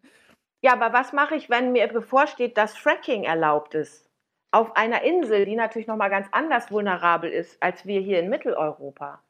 Ja, 0.62 0.74
aber 0.74 0.94
was 0.94 1.14
mache 1.14 1.36
ich, 1.36 1.50
wenn 1.50 1.72
mir 1.72 1.88
bevorsteht, 1.88 2.58
dass 2.58 2.78
Fracking 2.78 3.24
erlaubt 3.24 3.76
ist? 3.76 4.10
Auf 4.52 4.76
einer 4.76 5.02
Insel, 5.04 5.46
die 5.46 5.56
natürlich 5.56 5.88
nochmal 5.88 6.10
ganz 6.10 6.28
anders 6.32 6.72
vulnerabel 6.72 7.30
ist 7.30 7.62
als 7.62 7.86
wir 7.86 8.00
hier 8.00 8.20
in 8.20 8.30
Mitteleuropa. 8.30 9.22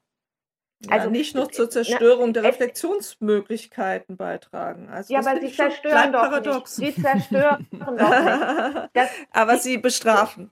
also 0.88 1.07
ja, 1.07 1.11
nicht 1.11 1.35
noch 1.35 1.47
zur 1.47 1.69
Zerstörung 1.69 2.27
na, 2.27 2.33
der 2.33 2.43
Reflexionsmöglichkeiten 2.43 4.17
beitragen. 4.17 4.88
Also 4.89 5.13
ja, 5.13 5.19
aber 5.19 5.39
sie 5.41 5.51
zerstören 5.51 6.13
doch 6.13 6.21
paradox. 6.21 6.77
nicht. 6.77 6.95
Sie 6.95 7.01
zerstören 7.01 7.67
doch 7.71 7.91
nicht. 7.91 8.89
Das, 8.93 9.09
aber 9.31 9.57
sie 9.57 9.77
bestrafen. 9.77 10.51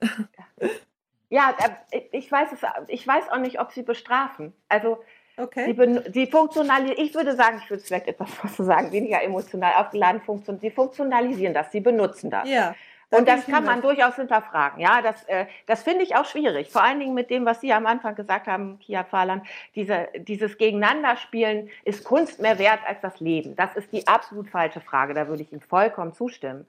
Ja, 1.30 1.56
äh, 1.92 2.02
ich 2.12 2.32
weiß 2.32 2.50
es, 2.52 2.60
ich 2.90 3.08
weiß 3.08 3.30
auch 3.30 3.40
nicht, 3.40 3.60
ob 3.60 3.72
sie 3.72 3.82
bestrafen. 3.82 4.54
Also 4.70 5.04
okay. 5.38 5.74
die, 5.74 6.12
die 6.12 6.28
funktionalisieren, 6.28 7.00
ich 7.04 7.14
würde 7.14 7.36
sagen, 7.36 7.60
ich 7.64 7.70
würde 7.70 7.82
es 7.82 7.88
vielleicht 7.88 8.08
etwas 8.08 8.30
sagen, 8.58 8.92
weniger 8.92 9.22
emotional 9.22 9.74
aufgeladen 9.76 10.22
funktionieren. 10.22 10.62
Sie 10.62 10.72
funktionalisieren 10.72 11.54
das, 11.54 11.72
sie 11.72 11.82
benutzen 11.82 12.30
das. 12.30 12.50
Ja. 12.50 12.76
Und 13.10 13.28
das 13.28 13.46
kann 13.46 13.64
man 13.64 13.82
durchaus 13.82 14.16
hinterfragen. 14.16 14.80
Ja, 14.80 15.04
das, 15.04 15.24
äh, 15.26 15.46
das 15.68 15.84
finde 15.84 16.04
ich 16.04 16.16
auch 16.16 16.26
schwierig. 16.26 16.72
Vor 16.72 16.82
allen 16.82 17.00
Dingen 17.00 17.14
mit 17.14 17.30
dem, 17.30 17.46
was 17.46 17.62
Sie 17.62 17.72
am 17.72 17.86
Anfang 17.86 18.16
gesagt 18.16 18.48
haben, 18.48 18.80
Kia 18.80 19.04
Fahlan. 19.04 19.44
Diese, 19.76 20.08
dieses 20.16 20.58
Gegeneinanderspielen 20.58 21.70
ist 21.84 22.04
Kunst 22.04 22.42
mehr 22.42 22.58
wert 22.58 22.80
als 22.88 23.02
das 23.02 23.20
Leben. 23.20 23.56
Das 23.56 23.76
ist 23.76 23.92
die 23.92 24.08
absolut 24.08 24.50
falsche 24.50 24.82
Frage. 24.82 25.14
Da 25.14 25.28
würde 25.28 25.44
ich 25.44 25.52
Ihnen 25.52 25.62
vollkommen 25.62 26.14
zustimmen. 26.14 26.66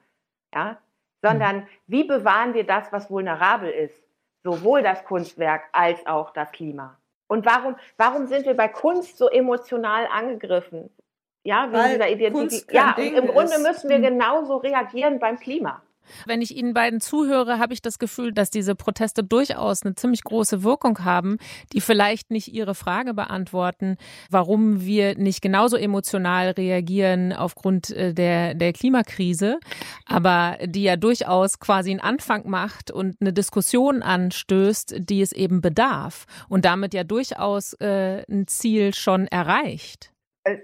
Ja, 0.55 0.77
sondern 1.23 1.67
wie 1.87 2.05
bewahren 2.05 2.53
wir 2.53 2.65
das, 2.65 2.93
was 2.93 3.11
vulnerabel 3.11 3.71
ist? 3.71 4.03
Sowohl 4.43 4.83
das 4.83 5.05
Kunstwerk 5.05 5.63
als 5.73 6.07
auch 6.07 6.31
das 6.33 6.53
Klima. 6.53 6.99
Und 7.27 7.47
warum, 7.47 7.77
warum 7.97 8.27
sind 8.27 8.47
wir 8.47 8.55
bei 8.55 8.69
Kunst 8.69 9.19
so 9.19 9.29
emotional 9.29 10.07
angegriffen? 10.11 10.91
Ja, 11.43 11.71
wegen 11.71 11.91
dieser 11.93 12.09
Identität. 12.09 12.73
Ja, 12.73 12.95
im 12.97 13.27
Grunde 13.27 13.59
müssen 13.59 13.91
wir 13.91 13.97
hm. 13.97 14.03
genauso 14.03 14.57
reagieren 14.57 15.19
beim 15.19 15.39
Klima. 15.39 15.83
Wenn 16.27 16.43
ich 16.43 16.57
Ihnen 16.57 16.75
beiden 16.75 17.01
zuhöre, 17.01 17.59
habe 17.59 17.75
ich 17.75 17.83
das 17.83 17.99
Gefühl, 17.99 18.33
dass 18.33 18.51
diese 18.51 18.75
Proteste 18.75 19.25
durchaus 19.25 19.83
eine 19.83 19.95
ziemlich 19.95 20.23
große 20.25 20.63
Wirkung 20.63 21.05
haben, 21.05 21.39
die 21.73 21.81
vielleicht 21.81 22.31
nicht 22.31 22.49
Ihre 22.49 22.75
Frage 22.75 23.15
beantworten, 23.15 23.97
warum 24.31 24.85
wir 24.85 25.17
nicht 25.17 25.43
genauso 25.43 25.77
emotional 25.77 26.51
reagieren 26.51 27.33
aufgrund 27.33 27.91
äh, 27.91 28.15
der, 28.15 28.55
der 28.55 28.73
Klimakrise, 28.73 29.59
aber 30.07 30.59
die 30.65 30.83
ja 30.83 30.97
durchaus 30.97 31.59
quasi 31.59 31.91
einen 31.91 32.01
Anfang 32.01 32.49
macht 32.49 32.91
und 32.91 33.17
eine 33.21 33.33
Diskussion 33.33 34.03
anstößt, 34.03 34.97
die 34.99 35.23
es 35.23 35.33
eben 35.33 35.61
bedarf 35.61 36.27
und 36.49 36.65
damit 36.65 36.95
ja 36.95 37.05
durchaus 37.05 37.75
äh, 37.75 38.25
ein 38.31 38.47
Ziel 38.47 38.95
schon 38.95 39.27
erreicht. 39.27 40.14
Äh, 40.45 40.59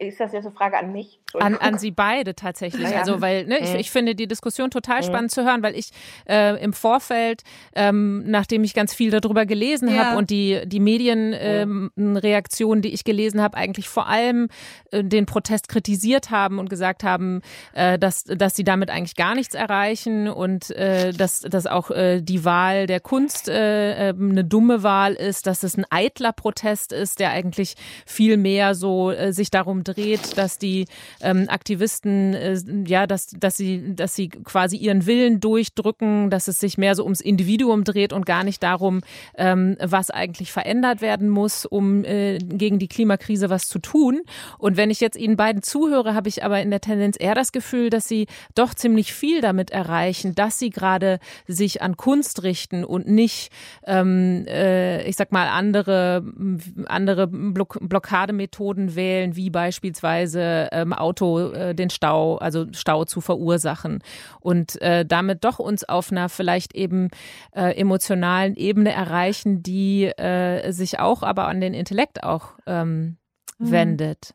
ist 0.00 0.20
das 0.20 0.32
jetzt 0.32 0.46
eine 0.46 0.54
Frage 0.54 0.78
an 0.78 0.90
mich? 0.90 1.20
An, 1.34 1.58
an 1.58 1.78
Sie 1.78 1.90
beide 1.90 2.34
tatsächlich. 2.34 2.88
Ja. 2.88 3.00
Also, 3.00 3.20
weil 3.20 3.44
ne, 3.46 3.58
ich, 3.58 3.74
mhm. 3.74 3.80
ich 3.80 3.90
finde 3.90 4.14
die 4.14 4.26
Diskussion 4.26 4.70
total 4.70 5.02
mhm. 5.02 5.04
spannend 5.04 5.30
zu 5.30 5.44
hören, 5.44 5.62
weil 5.62 5.76
ich 5.76 5.90
äh, 6.26 6.62
im 6.62 6.72
Vorfeld, 6.72 7.42
ähm, 7.74 8.24
nachdem 8.30 8.64
ich 8.64 8.72
ganz 8.72 8.94
viel 8.94 9.10
darüber 9.10 9.44
gelesen 9.44 9.90
ja. 9.90 10.06
habe 10.06 10.18
und 10.18 10.30
die, 10.30 10.62
die 10.64 10.80
Medienreaktionen, 10.80 12.78
ähm, 12.78 12.82
die 12.82 12.94
ich 12.94 13.04
gelesen 13.04 13.42
habe, 13.42 13.58
eigentlich 13.58 13.88
vor 13.90 14.08
allem 14.08 14.48
äh, 14.92 15.04
den 15.04 15.26
Protest 15.26 15.68
kritisiert 15.68 16.30
haben 16.30 16.58
und 16.58 16.70
gesagt 16.70 17.04
haben, 17.04 17.42
äh, 17.74 17.98
dass, 17.98 18.24
dass 18.24 18.56
sie 18.56 18.64
damit 18.64 18.88
eigentlich 18.88 19.16
gar 19.16 19.34
nichts 19.34 19.54
erreichen 19.54 20.28
und 20.28 20.70
äh, 20.70 21.12
dass, 21.12 21.42
dass 21.42 21.66
auch 21.66 21.90
äh, 21.90 22.22
die 22.22 22.46
Wahl 22.46 22.86
der 22.86 23.00
Kunst 23.00 23.50
äh, 23.50 24.08
ähm, 24.08 24.30
eine 24.30 24.44
dumme 24.44 24.82
Wahl 24.82 25.12
ist, 25.12 25.46
dass 25.46 25.64
es 25.64 25.76
ein 25.76 25.84
eitler 25.90 26.32
Protest 26.32 26.94
ist, 26.94 27.20
der 27.20 27.30
eigentlich 27.30 27.74
viel 28.06 28.38
mehr 28.38 28.74
so 28.74 29.17
äh, 29.18 29.32
sich 29.32 29.50
darum 29.50 29.84
dreht, 29.84 30.38
dass 30.38 30.58
die 30.58 30.86
ähm, 31.20 31.46
Aktivisten, 31.48 32.34
äh, 32.34 32.58
ja, 32.86 33.06
dass, 33.06 33.28
dass 33.28 33.56
sie, 33.56 33.94
dass 33.94 34.14
sie 34.14 34.28
quasi 34.28 34.76
ihren 34.76 35.06
Willen 35.06 35.40
durchdrücken, 35.40 36.30
dass 36.30 36.48
es 36.48 36.60
sich 36.60 36.78
mehr 36.78 36.94
so 36.94 37.04
ums 37.04 37.20
Individuum 37.20 37.84
dreht 37.84 38.12
und 38.12 38.26
gar 38.26 38.44
nicht 38.44 38.62
darum, 38.62 39.00
ähm, 39.36 39.76
was 39.80 40.10
eigentlich 40.10 40.52
verändert 40.52 41.00
werden 41.00 41.28
muss, 41.28 41.66
um 41.66 42.04
äh, 42.04 42.38
gegen 42.38 42.78
die 42.78 42.88
Klimakrise 42.88 43.50
was 43.50 43.66
zu 43.66 43.78
tun. 43.78 44.22
Und 44.58 44.76
wenn 44.76 44.90
ich 44.90 45.00
jetzt 45.00 45.16
Ihnen 45.16 45.36
beiden 45.36 45.62
zuhöre, 45.62 46.14
habe 46.14 46.28
ich 46.28 46.44
aber 46.44 46.60
in 46.60 46.70
der 46.70 46.80
Tendenz 46.80 47.16
eher 47.18 47.34
das 47.34 47.52
Gefühl, 47.52 47.90
dass 47.90 48.08
Sie 48.08 48.26
doch 48.54 48.74
ziemlich 48.74 49.12
viel 49.12 49.40
damit 49.40 49.70
erreichen, 49.70 50.34
dass 50.34 50.58
Sie 50.58 50.70
gerade 50.70 51.18
sich 51.46 51.82
an 51.82 51.96
Kunst 51.96 52.42
richten 52.42 52.84
und 52.84 53.08
nicht, 53.08 53.50
ähm, 53.86 54.44
äh, 54.46 55.06
ich 55.08 55.16
sag 55.16 55.32
mal, 55.32 55.48
andere, 55.48 56.24
andere 56.86 57.26
Block 57.26 57.78
Blockademethoden 57.80 58.94
wählen, 58.94 59.07
wie 59.32 59.50
beispielsweise 59.50 60.68
ähm, 60.72 60.92
Auto 60.92 61.50
äh, 61.50 61.74
den 61.74 61.90
Stau, 61.90 62.36
also 62.36 62.66
Stau 62.72 63.04
zu 63.04 63.20
verursachen 63.20 64.02
und 64.40 64.80
äh, 64.82 65.04
damit 65.04 65.44
doch 65.44 65.58
uns 65.58 65.84
auf 65.84 66.10
einer 66.10 66.28
vielleicht 66.28 66.74
eben 66.74 67.08
äh, 67.52 67.76
emotionalen 67.78 68.54
Ebene 68.54 68.92
erreichen, 68.92 69.62
die 69.62 70.04
äh, 70.04 70.72
sich 70.72 70.98
auch 70.98 71.22
aber 71.22 71.48
an 71.48 71.60
den 71.60 71.74
Intellekt 71.74 72.22
auch 72.22 72.52
ähm, 72.66 73.16
mhm. 73.58 73.70
wendet. 73.70 74.34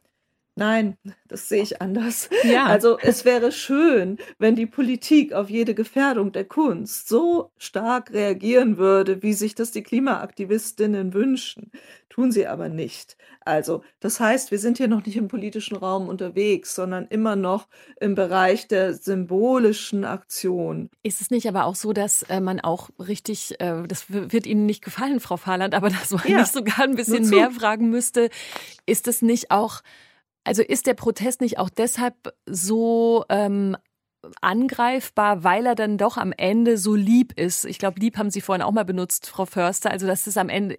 Nein, 0.55 0.97
das 1.27 1.49
sehe 1.49 1.63
ich 1.63 1.81
anders. 1.81 2.29
Ja. 2.43 2.65
Also 2.65 2.99
es 2.99 3.25
wäre 3.25 3.51
schön, 3.51 4.17
wenn 4.37 4.55
die 4.55 4.67
Politik 4.67 5.33
auf 5.33 5.49
jede 5.49 5.73
Gefährdung 5.73 6.31
der 6.31 6.45
Kunst 6.45 7.07
so 7.07 7.51
stark 7.57 8.11
reagieren 8.11 8.77
würde, 8.77 9.23
wie 9.23 9.33
sich 9.33 9.55
das 9.55 9.71
die 9.71 9.81
Klimaaktivistinnen 9.81 11.13
wünschen. 11.13 11.71
Tun 12.09 12.31
sie 12.31 12.45
aber 12.45 12.69
nicht. 12.69 13.17
Also 13.41 13.83
das 13.99 14.19
heißt, 14.19 14.51
wir 14.51 14.59
sind 14.59 14.77
hier 14.77 14.87
noch 14.87 15.03
nicht 15.03 15.17
im 15.17 15.27
politischen 15.27 15.75
Raum 15.75 16.07
unterwegs, 16.07 16.75
sondern 16.75 17.07
immer 17.07 17.35
noch 17.35 17.67
im 17.99 18.13
Bereich 18.13 18.67
der 18.67 18.93
symbolischen 18.93 20.05
Aktion. 20.05 20.91
Ist 21.01 21.21
es 21.21 21.31
nicht 21.31 21.47
aber 21.47 21.65
auch 21.65 21.75
so, 21.75 21.93
dass 21.93 22.21
äh, 22.23 22.39
man 22.39 22.59
auch 22.59 22.91
richtig, 22.99 23.59
äh, 23.59 23.87
das 23.87 24.05
wird 24.11 24.45
Ihnen 24.45 24.67
nicht 24.67 24.83
gefallen, 24.83 25.19
Frau 25.19 25.37
Fahland, 25.37 25.73
aber 25.73 25.89
dass 25.89 26.11
man 26.11 26.27
ja. 26.27 26.39
nicht 26.41 26.53
sogar 26.53 26.81
ein 26.81 26.95
bisschen 26.95 27.27
mehr 27.29 27.49
fragen 27.49 27.89
müsste, 27.89 28.29
ist 28.85 29.07
es 29.07 29.23
nicht 29.23 29.49
auch 29.49 29.81
also 30.43 30.61
ist 30.61 30.87
der 30.87 30.93
Protest 30.93 31.41
nicht 31.41 31.57
auch 31.57 31.69
deshalb 31.69 32.15
so 32.45 33.25
ähm, 33.29 33.77
angreifbar, 34.41 35.43
weil 35.43 35.65
er 35.65 35.75
dann 35.75 35.97
doch 35.97 36.17
am 36.17 36.31
Ende 36.31 36.77
so 36.77 36.95
lieb 36.95 37.37
ist. 37.37 37.65
Ich 37.65 37.77
glaube, 37.77 37.99
lieb 37.99 38.17
haben 38.17 38.29
Sie 38.29 38.41
vorhin 38.41 38.61
auch 38.61 38.71
mal 38.71 38.85
benutzt, 38.85 39.27
Frau 39.27 39.45
Förster. 39.45 39.91
Also 39.91 40.07
das 40.07 40.27
ist 40.27 40.37
am 40.37 40.49
Ende, 40.49 40.77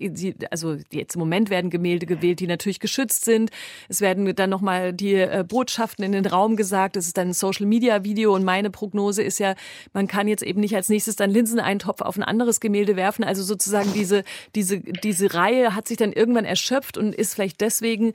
also 0.51 0.77
jetzt 0.91 1.15
im 1.15 1.21
Moment 1.21 1.51
werden 1.51 1.71
Gemälde 1.71 2.07
gewählt, 2.07 2.41
die 2.41 2.47
natürlich 2.47 2.81
geschützt 2.81 3.25
sind. 3.25 3.51
Es 3.89 4.01
werden 4.01 4.35
dann 4.35 4.51
nochmal 4.51 4.93
die 4.93 5.15
äh, 5.15 5.45
Botschaften 5.47 6.05
in 6.05 6.13
den 6.13 6.27
Raum 6.27 6.57
gesagt. 6.57 6.97
Es 6.97 7.07
ist 7.07 7.19
dann 7.19 7.29
ein 7.29 7.35
Social-Media-Video 7.35 8.35
und 8.35 8.45
meine 8.45 8.71
Prognose 8.71 9.23
ist 9.23 9.39
ja, 9.39 9.55
man 9.93 10.07
kann 10.07 10.27
jetzt 10.27 10.43
eben 10.43 10.61
nicht 10.61 10.75
als 10.75 10.89
nächstes 10.89 11.17
dann 11.17 11.31
Linseneintopf 11.31 12.01
auf 12.01 12.17
ein 12.17 12.23
anderes 12.23 12.61
Gemälde 12.61 12.97
werfen. 12.97 13.25
Also 13.25 13.43
sozusagen 13.43 13.93
diese, 13.93 14.25
diese, 14.55 14.81
diese 14.81 15.35
Reihe 15.35 15.75
hat 15.75 15.89
sich 15.89 15.99
dann 15.99 16.13
irgendwann 16.13 16.45
erschöpft 16.47 16.97
und 16.97 17.15
ist 17.15 17.35
vielleicht 17.35 17.61
deswegen 17.61 18.15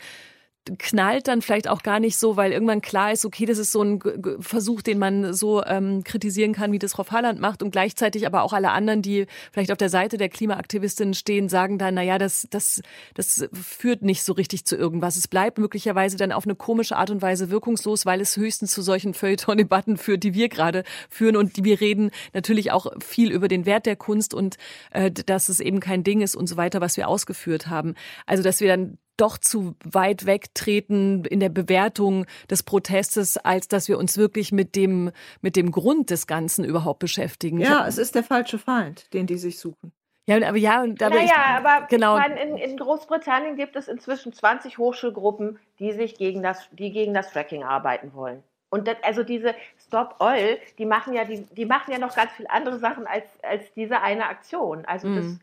knallt 0.78 1.28
dann 1.28 1.42
vielleicht 1.42 1.68
auch 1.68 1.84
gar 1.84 2.00
nicht 2.00 2.18
so, 2.18 2.38
weil 2.38 2.52
irgendwann 2.52 2.82
klar 2.82 3.12
ist, 3.12 3.26
okay, 3.26 3.46
das 3.46 3.58
ist 3.58 3.72
so 3.72 3.82
ein 3.82 4.00
Versuch, 4.40 4.82
den 4.82 5.00
man 5.00 5.34
so 5.34 5.64
ähm, 5.64 6.04
kritisieren 6.04 6.54
kann, 6.54 6.72
wie 6.72 6.80
das 6.80 6.94
Frau 6.94 7.04
Fahland 7.04 7.40
macht 7.40 7.64
und 7.64 7.72
gleichzeitig 7.72 8.26
aber 8.26 8.44
auch 8.44 8.54
alle 8.54 8.72
anderen, 8.72 9.02
die 9.02 9.26
vielleicht 9.52 9.72
auf 9.72 9.78
der 9.78 9.90
Seite 9.90 10.18
der 10.18 10.30
Klimaaktivistinnen 10.30 11.14
stehen, 11.14 11.50
sagen 11.50 11.78
dann, 11.78 11.96
na 11.96 12.04
ja, 12.04 12.18
das, 12.18 12.48
das, 12.50 12.82
das 13.16 13.48
führt 13.54 14.02
nicht 14.02 14.24
so 14.24 14.34
richtig 14.34 14.66
zu 14.66 14.76
irgendwas. 14.76 15.16
Es 15.16 15.28
bleibt 15.28 15.58
möglicherweise 15.58 16.18
dann 16.18 16.32
auf 16.32 16.46
eine 16.46 16.56
komische 16.56 16.98
Art 16.98 17.10
und 17.10 17.22
Weise 17.22 17.50
wirkungslos, 17.50 18.06
weil 18.06 18.22
es 18.22 18.38
höchstens 18.38 18.72
zu 18.72 18.82
solchen 18.82 19.14
Feuilleton-Debatten 19.14 19.98
führt, 19.98 20.24
die 20.24 20.34
wir 20.34 20.50
gerade 20.50 20.84
führen 21.10 21.36
und 21.36 21.58
die 21.58 21.64
wir 21.64 21.82
reden 21.82 22.12
natürlich 22.34 22.72
auch 22.72 22.88
viel 23.00 23.32
über 23.32 23.48
den 23.48 23.66
Wert 23.66 23.86
der 23.86 23.96
Kunst 23.96 24.34
und 24.34 24.58
äh, 24.92 25.12
dass 25.12 25.50
es 25.50 25.60
eben 25.60 25.80
kein 25.80 26.04
Ding 26.04 26.22
ist 26.22 26.36
und 26.36 26.48
so 26.48 26.58
weiter, 26.58 26.82
was 26.82 26.98
wir 26.98 27.08
ausgeführt 27.08 27.68
haben. 27.68 27.96
Also, 28.26 28.44
dass 28.44 28.60
wir 28.60 28.68
dann 28.68 28.98
doch 29.20 29.38
zu 29.38 29.76
weit 29.84 30.26
wegtreten 30.26 31.26
in 31.26 31.40
der 31.40 31.50
Bewertung 31.50 32.26
des 32.50 32.64
Protestes, 32.64 33.38
als 33.38 33.68
dass 33.68 33.88
wir 33.88 33.98
uns 33.98 34.18
wirklich 34.18 34.52
mit 34.52 34.76
dem, 34.76 35.12
mit 35.42 35.56
dem 35.56 35.72
Grund 35.72 36.10
des 36.10 36.28
Ganzen 36.28 36.64
überhaupt 36.64 37.00
beschäftigen. 37.00 37.60
Ja, 37.60 37.88
es 37.88 37.98
ist 37.98 38.16
der 38.16 38.24
falsche 38.24 38.58
Feind, 38.58 39.14
den 39.14 39.28
die 39.28 39.38
sich 39.38 39.60
suchen. 39.60 39.92
Ja, 40.30 40.48
aber 40.48 40.58
ja, 40.58 40.84
und 40.84 41.02
da 41.02 41.10
naja, 41.10 41.24
ich, 41.24 41.36
aber 41.36 41.88
genau. 41.88 42.16
ich 42.16 42.22
meine, 42.22 42.42
in, 42.44 42.58
in, 42.58 42.78
Großbritannien 42.78 43.56
gibt 43.56 43.76
es 43.76 43.88
inzwischen 43.88 44.32
20 44.32 44.78
Hochschulgruppen, 44.78 45.58
die 45.80 45.92
sich 45.92 46.20
gegen 46.20 46.44
das, 46.44 46.70
die 46.72 46.92
gegen 46.92 47.16
das 47.16 47.32
Fracking 47.32 47.64
arbeiten 47.64 48.14
wollen. 48.14 48.44
Und 48.70 48.88
das, 48.88 48.98
also 49.02 49.24
diese 49.24 49.56
Stop 49.88 50.18
Oil, 50.20 50.60
die 50.78 50.86
machen 50.86 51.16
ja, 51.16 51.26
die, 51.26 51.42
die 51.56 51.66
machen 51.66 51.92
ja 51.92 51.98
noch 51.98 52.16
ganz 52.16 52.32
viele 52.34 52.52
andere 52.52 52.78
Sachen 52.78 53.08
als, 53.08 53.26
als 53.42 53.74
diese 53.74 54.02
eine 54.02 54.28
Aktion. 54.28 54.86
Also 54.86 55.14
das, 55.16 55.26
mhm. 55.26 55.40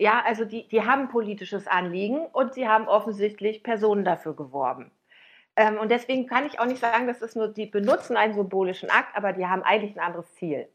Ja, 0.00 0.22
also 0.24 0.46
die, 0.46 0.66
die 0.66 0.86
haben 0.86 1.10
politisches 1.10 1.66
Anliegen 1.66 2.24
und 2.32 2.54
sie 2.54 2.66
haben 2.66 2.88
offensichtlich 2.88 3.62
Personen 3.62 4.02
dafür 4.02 4.34
geworben. 4.34 4.90
Ähm, 5.56 5.76
und 5.76 5.90
deswegen 5.90 6.26
kann 6.26 6.46
ich 6.46 6.58
auch 6.58 6.64
nicht 6.64 6.80
sagen, 6.80 7.06
dass 7.06 7.20
es 7.20 7.36
nur, 7.36 7.48
die 7.48 7.66
benutzen 7.66 8.16
einen 8.16 8.32
symbolischen 8.32 8.88
Akt, 8.88 9.14
aber 9.14 9.34
die 9.34 9.46
haben 9.46 9.62
eigentlich 9.62 9.94
ein 9.94 10.02
anderes 10.02 10.34
Ziel. 10.36 10.68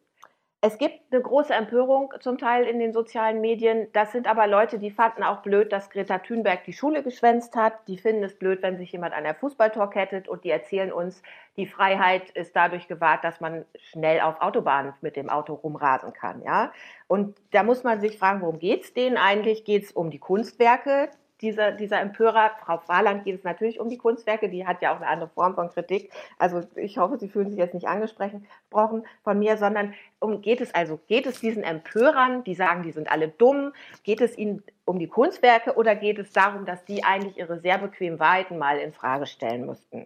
Es 0.67 0.79
gibt 0.79 0.99
eine 1.11 1.21
große 1.21 1.53
Empörung 1.53 2.11
zum 2.21 2.39
Teil 2.39 2.63
in 2.63 2.79
den 2.79 2.91
sozialen 2.91 3.39
Medien. 3.39 3.85
Das 3.93 4.11
sind 4.11 4.25
aber 4.25 4.47
Leute, 4.47 4.79
die 4.79 4.89
fanden 4.89 5.21
auch 5.21 5.43
blöd, 5.43 5.71
dass 5.71 5.91
Greta 5.91 6.17
Thunberg 6.17 6.63
die 6.63 6.73
Schule 6.73 7.03
geschwänzt 7.03 7.55
hat. 7.55 7.87
Die 7.87 7.99
finden 7.99 8.23
es 8.23 8.33
blöd, 8.33 8.63
wenn 8.63 8.79
sich 8.79 8.91
jemand 8.91 9.13
an 9.13 9.25
der 9.25 9.35
Fußballtor 9.35 9.91
kettet 9.91 10.27
und 10.27 10.43
die 10.43 10.49
erzählen 10.49 10.91
uns, 10.91 11.21
die 11.55 11.67
Freiheit 11.67 12.31
ist 12.31 12.55
dadurch 12.55 12.87
gewahrt, 12.87 13.23
dass 13.23 13.39
man 13.39 13.63
schnell 13.75 14.21
auf 14.21 14.41
Autobahnen 14.41 14.95
mit 15.01 15.15
dem 15.17 15.29
Auto 15.29 15.53
rumrasen 15.53 16.13
kann. 16.13 16.41
Ja? 16.41 16.73
Und 17.05 17.37
da 17.51 17.61
muss 17.61 17.83
man 17.83 18.01
sich 18.01 18.17
fragen, 18.17 18.41
worum 18.41 18.57
geht 18.57 18.85
es 18.85 18.93
denen 18.95 19.17
eigentlich? 19.17 19.65
Geht 19.65 19.83
es 19.83 19.91
um 19.91 20.09
die 20.09 20.17
Kunstwerke, 20.17 21.11
dieser, 21.41 21.71
dieser 21.71 21.99
Empörer. 22.01 22.51
Frau 22.63 22.77
Fahland 22.77 23.23
geht 23.23 23.35
es 23.37 23.43
natürlich 23.43 23.79
um 23.79 23.89
die 23.89 23.97
Kunstwerke, 23.97 24.49
die 24.49 24.65
hat 24.65 24.81
ja 24.81 24.93
auch 24.93 24.97
eine 24.97 25.07
andere 25.07 25.29
Form 25.29 25.55
von 25.55 25.69
Kritik. 25.69 26.11
Also 26.37 26.61
ich 26.75 26.97
hoffe, 26.97 27.17
Sie 27.17 27.29
fühlen 27.29 27.49
sich 27.49 27.59
jetzt 27.59 27.73
nicht 27.73 27.87
angesprochen 27.87 28.47
von 29.23 29.39
mir, 29.39 29.57
sondern 29.57 29.93
um 30.19 30.41
geht 30.41 30.61
es 30.61 30.73
also, 30.73 30.99
geht 31.07 31.25
es 31.25 31.39
diesen 31.39 31.63
Empörern, 31.63 32.43
die 32.43 32.55
sagen, 32.55 32.83
die 32.83 32.91
sind 32.91 33.11
alle 33.11 33.27
dumm, 33.27 33.73
geht 34.03 34.21
es 34.21 34.37
ihnen 34.37 34.63
um 34.85 34.99
die 34.99 35.07
Kunstwerke 35.07 35.75
oder 35.75 35.95
geht 35.95 36.19
es 36.19 36.31
darum, 36.31 36.65
dass 36.65 36.85
die 36.85 37.03
eigentlich 37.03 37.37
ihre 37.37 37.59
sehr 37.59 37.77
bequemen 37.77 38.19
Wahrheiten 38.19 38.57
mal 38.57 38.77
in 38.77 38.93
Frage 38.93 39.25
stellen 39.25 39.65
müssten? 39.65 40.05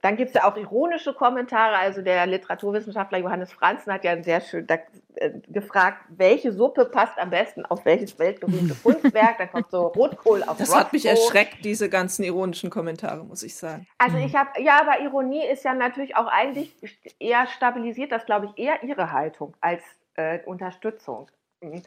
Dann 0.00 0.16
gibt 0.16 0.30
es 0.30 0.34
ja 0.34 0.50
auch 0.50 0.56
ironische 0.56 1.14
Kommentare. 1.14 1.76
Also 1.76 2.02
der 2.02 2.26
Literaturwissenschaftler 2.26 3.18
Johannes 3.18 3.52
Franzen 3.52 3.92
hat 3.92 4.02
ja 4.02 4.20
sehr 4.22 4.40
schön 4.40 4.66
da, 4.66 4.78
äh, 5.14 5.30
gefragt, 5.46 6.04
welche 6.08 6.52
Suppe 6.52 6.84
passt 6.86 7.16
am 7.16 7.30
besten 7.30 7.64
auf 7.64 7.84
welches 7.84 8.18
weltberühmte 8.18 8.74
Kunstwerk. 8.82 9.38
Da 9.38 9.46
kommt 9.46 9.70
so 9.70 9.86
Rotkohl 9.86 10.42
auf 10.42 10.56
Das 10.56 10.70
Rotkohl. 10.70 10.84
hat 10.84 10.92
mich 10.92 11.06
erschreckt, 11.06 11.64
diese 11.64 11.88
ganzen 11.88 12.24
ironischen 12.24 12.70
Kommentare, 12.70 13.24
muss 13.24 13.44
ich 13.44 13.54
sagen. 13.54 13.86
Also 13.98 14.16
ich 14.16 14.34
habe, 14.34 14.60
ja, 14.60 14.80
aber 14.80 15.00
Ironie 15.00 15.46
ist 15.46 15.64
ja 15.64 15.74
natürlich 15.74 16.16
auch 16.16 16.26
eigentlich 16.26 16.74
eher 17.20 17.46
stabilisiert, 17.46 18.10
das 18.10 18.26
glaube 18.26 18.46
ich 18.46 18.62
eher 18.62 18.82
ihre 18.82 19.12
Haltung 19.12 19.56
als 19.60 19.82
äh, 20.14 20.40
Unterstützung. 20.44 21.28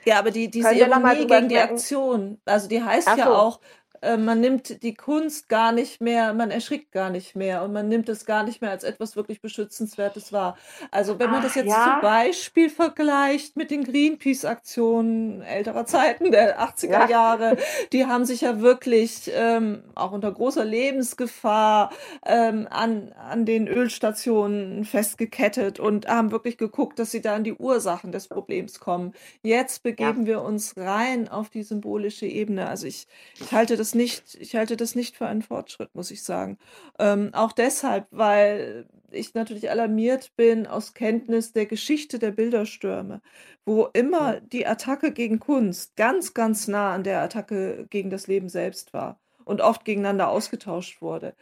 Ja, 0.06 0.20
aber 0.20 0.32
die, 0.32 0.50
diese 0.50 0.74
Ironie 0.74 1.28
gegen 1.28 1.50
die 1.50 1.58
Aktion, 1.58 2.42
also 2.46 2.68
die 2.68 2.84
heißt 2.84 3.10
so. 3.10 3.18
ja 3.18 3.30
auch, 3.30 3.60
äh, 4.02 4.18
man 4.18 4.42
nimmt 4.42 4.84
die 4.84 4.94
Kunst 4.94 5.48
gar 5.50 5.72
nicht 5.72 6.02
mehr, 6.02 6.34
man 6.34 6.52
erschrickt 6.52 6.92
gar 6.92 7.10
nicht 7.10 7.36
mehr 7.36 7.64
und 7.64 7.72
man 7.72 7.88
nimmt 7.88 8.10
es 8.10 8.26
gar 8.26 8.44
nicht 8.44 8.62
mehr 8.62 8.72
als 8.72 8.84
etwas 8.84 9.16
wirklich 9.16 9.42
Beschützenswertes 9.42 10.34
wahr. 10.34 10.58
Also 10.90 11.20
wenn 11.20 11.30
man 11.30 11.40
Ach, 11.40 11.44
das 11.44 11.56
jetzt 11.56 11.70
ja. 11.70 11.94
zum 11.94 12.02
Beispiel 12.02 12.70
vergleicht 12.70 13.56
mit 13.56 13.72
den 13.72 13.84
Greenpeace-Aktionen 13.84 15.42
älterer 15.42 15.86
Zeiten, 15.86 16.32
der 16.32 16.60
80er 16.60 16.92
ja. 16.92 17.10
Jahre, 17.10 17.58
die 17.92 18.06
haben 18.06 18.26
sich 18.26 18.42
ja 18.42 18.62
wirklich 18.62 19.32
ähm, 19.34 19.84
auch 19.96 20.12
unter 20.12 20.32
großer 20.32 20.66
Lebensgefahr 20.66 21.92
ähm, 22.26 22.68
an, 22.70 23.12
an 23.14 23.46
den 23.46 23.68
Ölstationen 23.68 24.84
festgekettet 24.86 25.80
und 25.80 26.08
haben 26.08 26.32
wirklich 26.32 26.58
geguckt, 26.58 27.00
dass 27.00 27.12
sie 27.12 27.22
da 27.22 27.36
an 27.36 27.44
die 27.44 27.54
Ursachen 27.54 28.12
des 28.12 28.28
Problems 28.28 28.80
kommen. 28.80 29.14
Jetzt 29.44 29.84
begeben 29.84 30.22
ja. 30.22 30.28
wir 30.28 30.42
uns 30.42 30.76
rein 30.78 31.28
auf 31.28 31.50
die 31.50 31.64
symbolische 31.64 32.26
Ebene. 32.26 32.68
Also 32.68 32.88
ich, 32.88 33.08
ich 33.40 33.52
halte 33.52 33.78
das 33.78 33.91
nicht, 33.96 34.36
ich 34.36 34.56
halte 34.56 34.78
das 34.78 34.96
nicht 34.96 35.18
für 35.18 35.28
einen 35.28 35.42
Fortschritt, 35.42 35.94
muss 35.94 36.12
ich 36.12 36.24
sagen. 36.24 36.58
Ähm, 37.00 37.32
auch 37.34 37.52
deshalb, 37.52 38.08
weil 38.12 38.86
ich 39.12 39.34
natürlich 39.34 39.70
alarmiert 39.70 40.36
bin 40.36 40.68
aus 40.68 40.94
Kenntnis 40.94 41.54
der 41.54 41.66
Geschichte 41.66 42.20
der 42.20 42.32
Bilderstürme, 42.32 43.22
wo 43.66 43.86
immer 43.94 44.40
die 44.42 44.66
Attacke 44.66 45.12
gegen 45.12 45.40
Kunst 45.40 45.96
ganz, 45.96 46.34
ganz 46.34 46.68
nah 46.68 46.94
an 46.94 47.04
der 47.04 47.22
Attacke 47.22 47.88
gegen 47.90 48.10
das 48.10 48.28
Leben 48.28 48.50
selbst 48.50 48.94
war 48.94 49.20
und 49.46 49.62
oft 49.62 49.86
gegeneinander 49.86 50.30
ausgetauscht 50.30 51.02
wurde. 51.02 51.34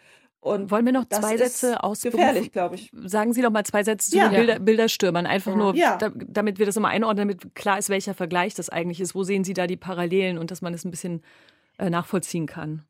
Und 0.41 0.71
Wollen 0.71 0.85
wir 0.85 0.93
noch 0.93 1.05
zwei 1.09 1.35
Sätze 1.35 1.83
aus 1.83 2.01
Gefährlich, 2.01 2.53
glaube 2.53 2.75
ich. 2.75 2.89
Sagen 2.93 3.33
Sie 3.33 3.41
noch 3.41 3.51
mal 3.51 3.65
zwei 3.65 3.83
Sätze 3.83 4.11
zu 4.11 4.17
ja. 4.17 4.29
den 4.29 4.37
Bilder, 4.37 4.59
Bilderstürmern. 4.59 5.25
Einfach 5.25 5.53
nur, 5.53 5.75
ja. 5.75 5.97
Da, 5.97 6.11
damit 6.15 6.59
wir 6.59 6.65
das 6.65 6.77
immer 6.77 6.87
einordnen, 6.87 7.27
damit 7.27 7.55
klar 7.55 7.77
ist, 7.77 7.89
welcher 7.89 8.13
Vergleich 8.13 8.53
das 8.53 8.69
eigentlich 8.69 9.01
ist. 9.01 9.15
Wo 9.15 9.23
sehen 9.23 9.43
Sie 9.43 9.53
da 9.53 9.67
die 9.67 9.75
Parallelen 9.75 10.37
und 10.37 10.49
dass 10.49 10.61
man 10.61 10.73
es 10.73 10.81
das 10.81 10.85
ein 10.85 10.91
bisschen 10.91 11.21
äh, 11.79 11.89
nachvollziehen 11.89 12.45
kann. 12.45 12.85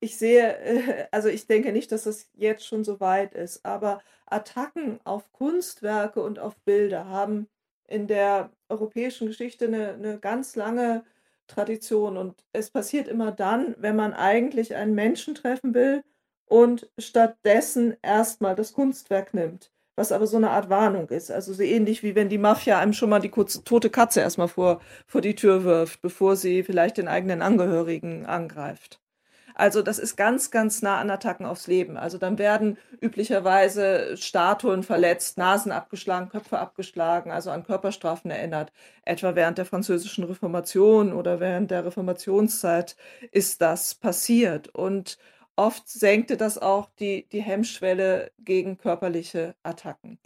Ich 0.00 0.18
sehe, 0.18 0.58
äh, 0.58 1.06
also 1.12 1.28
ich 1.28 1.46
denke 1.46 1.72
nicht, 1.72 1.92
dass 1.92 2.04
das 2.04 2.28
jetzt 2.34 2.66
schon 2.66 2.84
so 2.84 3.00
weit 3.00 3.34
ist, 3.34 3.64
aber 3.64 4.02
Attacken 4.26 5.00
auf 5.04 5.32
Kunstwerke 5.32 6.22
und 6.22 6.38
auf 6.38 6.56
Bilder 6.64 7.06
haben 7.06 7.48
in 7.86 8.06
der 8.06 8.50
europäischen 8.68 9.28
Geschichte 9.28 9.66
eine, 9.66 9.94
eine 9.94 10.18
ganz 10.18 10.56
lange 10.56 11.04
Tradition 11.46 12.16
und 12.16 12.44
es 12.52 12.70
passiert 12.70 13.08
immer 13.08 13.30
dann, 13.32 13.74
wenn 13.78 13.96
man 13.96 14.14
eigentlich 14.14 14.74
einen 14.74 14.94
Menschen 14.94 15.34
treffen 15.34 15.74
will 15.74 16.02
und 16.46 16.90
stattdessen 16.98 17.96
erstmal 18.02 18.56
das 18.56 18.72
Kunstwerk 18.72 19.34
nimmt 19.34 19.70
was 20.02 20.10
aber 20.10 20.26
so 20.26 20.36
eine 20.36 20.50
Art 20.50 20.68
Warnung 20.68 21.08
ist. 21.10 21.30
Also 21.30 21.52
so 21.52 21.62
ähnlich 21.62 22.02
wie 22.02 22.16
wenn 22.16 22.28
die 22.28 22.38
Mafia 22.38 22.80
einem 22.80 22.92
schon 22.92 23.08
mal 23.08 23.20
die 23.20 23.28
kurze, 23.28 23.62
tote 23.62 23.88
Katze 23.88 24.20
erstmal 24.20 24.48
vor, 24.48 24.80
vor 25.06 25.20
die 25.20 25.36
Tür 25.36 25.62
wirft, 25.62 26.02
bevor 26.02 26.34
sie 26.34 26.64
vielleicht 26.64 26.96
den 26.98 27.06
eigenen 27.06 27.40
Angehörigen 27.40 28.26
angreift. 28.26 29.00
Also 29.54 29.80
das 29.82 30.00
ist 30.00 30.16
ganz, 30.16 30.50
ganz 30.50 30.82
nah 30.82 30.98
an 30.98 31.10
Attacken 31.10 31.46
aufs 31.46 31.68
Leben. 31.68 31.96
Also 31.96 32.18
dann 32.18 32.38
werden 32.38 32.78
üblicherweise 33.00 34.16
Statuen 34.16 34.82
verletzt, 34.82 35.38
Nasen 35.38 35.70
abgeschlagen, 35.70 36.30
Köpfe 36.30 36.58
abgeschlagen, 36.58 37.30
also 37.30 37.50
an 37.50 37.62
Körperstrafen 37.62 38.32
erinnert. 38.32 38.72
Etwa 39.04 39.36
während 39.36 39.58
der 39.58 39.66
französischen 39.66 40.24
Reformation 40.24 41.12
oder 41.12 41.38
während 41.38 41.70
der 41.70 41.84
Reformationszeit 41.84 42.96
ist 43.30 43.62
das 43.62 43.94
passiert. 43.94 44.68
Und 44.74 45.18
oft 45.62 45.88
senkte 45.88 46.36
das 46.36 46.58
auch 46.58 46.88
die, 46.98 47.28
die 47.30 47.42
Hemmschwelle 47.42 48.32
gegen 48.38 48.78
körperliche 48.78 49.54
Attacken. 49.62 50.18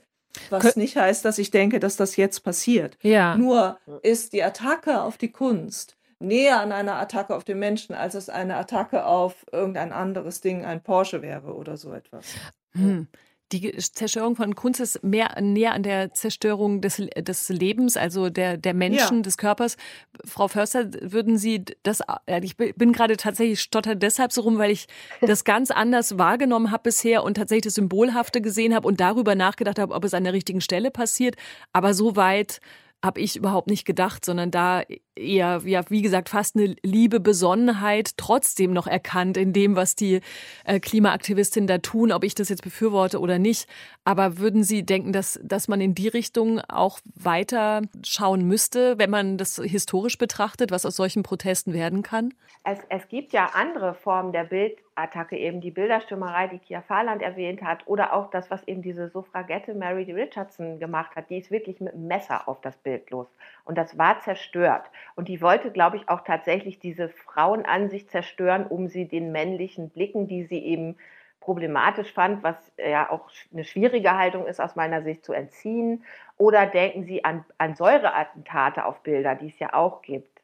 Was 0.51 0.63
Kön 0.63 0.73
nicht 0.77 0.97
heißt, 0.97 1.25
dass 1.25 1.39
ich 1.39 1.51
denke, 1.51 1.81
dass 1.81 1.97
das 1.97 2.17
jetzt 2.17 2.41
passiert. 2.41 2.99
Ja. 3.03 3.37
Nur 3.37 3.79
ist 4.03 4.33
die 4.33 4.43
Attacke 4.43 5.03
auf 5.03 5.17
die 5.17 5.33
Kunst 5.33 5.97
näher 6.19 6.61
an 6.61 6.73
einer 6.73 6.97
Attacke 6.97 7.35
auf 7.35 7.45
den 7.45 7.59
Menschen, 7.59 7.95
als 7.95 8.15
es 8.15 8.29
eine 8.29 8.57
Attacke 8.57 9.05
auf 9.07 9.45
irgendein 9.53 9.93
anderes 9.93 10.41
Ding, 10.41 10.65
ein 10.65 10.83
Porsche 10.83 11.23
wäre 11.23 11.55
oder 11.55 11.77
so 11.77 11.93
etwas. 11.93 12.27
Hm 12.73 13.09
die 13.53 13.77
Zerstörung 13.77 14.35
von 14.35 14.57
Kunst 14.57 14.81
ist 14.81 15.05
mehr 15.05 15.41
näher 15.41 15.73
an 15.73 15.85
der 15.85 16.13
Zerstörung 16.13 16.81
des, 16.81 17.01
des 17.17 17.49
Lebens, 17.49 17.97
also 17.97 18.29
der, 18.29 18.57
der 18.57 18.75
Menschen, 18.75 19.19
ja. 19.19 19.23
des 19.23 19.39
Körpers. 19.39 19.77
Frau 20.25 20.49
Förster, 20.49 20.91
würden 21.01 21.39
Sie 21.39 21.65
das, 21.85 22.01
ich 22.43 22.57
bin 22.57 22.93
gerade 22.93 23.17
tatsächlich 23.17 23.61
stotter 23.61 23.95
deshalb 23.95 24.33
so 24.33 24.41
rum, 24.41 24.59
weil 24.59 24.73
ich 24.73 24.87
das 25.21 25.45
ganz 25.45 25.71
anders 25.71 26.19
wahrgenommen 26.19 26.73
habe 26.73 26.85
bisher 26.85 27.23
und 27.23 27.35
tatsächlich 27.35 27.65
das 27.65 27.75
Symbolhafte 27.75 28.41
gesehen 28.41 28.75
habe 28.75 28.89
und 28.89 29.01
darüber 29.01 29.37
nachgedacht 29.37 29.79
habe, 29.79 29.95
ob 29.95 30.05
es 30.05 30.15
an 30.15 30.25
der 30.25 30.33
richtigen 30.33 30.61
Stelle 30.61 30.91
passiert. 30.91 31.37
Aber 31.73 31.95
so 31.95 32.17
weit 32.17 32.61
habe 33.05 33.21
ich 33.21 33.37
überhaupt 33.37 33.69
nicht 33.69 33.85
gedacht, 33.85 34.25
sondern 34.25 34.51
da 34.51 34.83
eher, 35.15 35.63
ja, 35.65 35.83
wie 35.89 36.03
gesagt, 36.03 36.29
fast 36.29 36.57
eine 36.57 36.77
liebe 36.83 37.21
Besonnenheit 37.21 38.17
trotzdem 38.17 38.73
noch 38.73 38.87
erkannt 38.87 39.37
in 39.37 39.53
dem, 39.53 39.77
was 39.77 39.95
die 39.95 40.21
äh, 40.65 40.81
Klimaaktivistinnen 40.81 41.67
da 41.67 41.79
tun, 41.79 42.13
ob 42.13 42.25
ich 42.25 42.35
das 42.35 42.49
jetzt 42.49 42.63
befürworte 42.63 43.21
oder 43.21 43.39
nicht. 43.39 43.69
Aber 44.05 44.39
würden 44.39 44.65
Sie 44.65 44.85
denken, 44.85 45.13
dass, 45.13 45.39
dass 45.43 45.69
man 45.69 45.81
in 45.81 45.95
die 45.95 46.09
Richtung 46.09 46.61
auch 46.61 47.01
weiter 47.15 47.83
schauen 48.05 48.47
müsste, 48.47 48.99
wenn 48.99 49.11
man 49.11 49.39
das 49.39 49.57
historisch 49.63 50.19
betrachtet, 50.19 50.71
was 50.71 50.85
aus 50.85 50.97
solchen 50.97 51.23
Protesten 51.23 51.73
werden 51.73 52.03
kann? 52.03 52.35
Es, 52.65 52.79
es 52.89 53.09
gibt 53.09 53.33
ja 53.33 53.51
andere 53.55 53.95
Formen 53.95 54.33
der 54.33 54.51
Bildattacke, 54.97 55.37
eben 55.37 55.61
die 55.61 55.71
Bilderstürmerei, 55.71 56.49
die 56.49 56.59
Kia 56.59 56.81
Fahrland 56.81 57.21
erwähnt 57.21 57.63
hat, 57.63 57.87
oder 57.87 58.15
auch 58.15 58.31
das, 58.31 58.51
was 58.51 58.67
eben 58.67 58.81
diese 58.81 59.09
Suffragette 59.09 59.75
Mary 59.75 60.11
Richardson 60.11 60.79
gemacht 60.79 61.15
hat. 61.15 61.29
Die 61.29 61.39
ist 61.39 61.51
wirklich 61.51 61.81
mit 61.81 61.93
einem 61.93 62.07
Messer 62.07 62.49
auf 62.49 62.63
das 62.63 62.77
Bild 62.79 63.11
los. 63.11 63.29
Und 63.65 63.77
das 63.77 63.99
war 63.99 64.19
zerstört. 64.21 64.91
Und 65.15 65.29
die 65.29 65.43
wollte, 65.43 65.71
glaube 65.71 65.99
ich, 65.99 66.09
auch 66.09 66.23
tatsächlich 66.23 66.79
diese 66.79 67.11
Frauenansicht 67.11 68.11
zerstören, 68.11 68.67
um 68.67 68.89
sie 68.89 69.07
den 69.07 69.33
männlichen 69.33 69.91
Blicken, 69.91 70.29
die 70.29 70.45
sie 70.45 70.65
eben 70.65 70.97
problematisch 71.41 72.13
fand, 72.13 72.43
was 72.43 72.57
ja 72.79 73.11
auch 73.11 73.29
eine 73.53 73.65
schwierige 73.65 74.17
Haltung 74.17 74.47
ist 74.47 74.61
aus 74.61 74.77
meiner 74.77 75.03
Sicht 75.03 75.25
zu 75.25 75.35
entziehen. 75.35 76.05
Oder 76.39 76.67
denken 76.67 77.05
Sie 77.05 77.25
an, 77.25 77.45
an 77.59 77.75
Säureattentate 77.75 78.85
auf 78.85 79.03
Bilder, 79.03 79.35
die 79.35 79.49
es 79.49 79.59
ja 79.59 79.75
auch 79.75 80.03
gibt. 80.03 80.36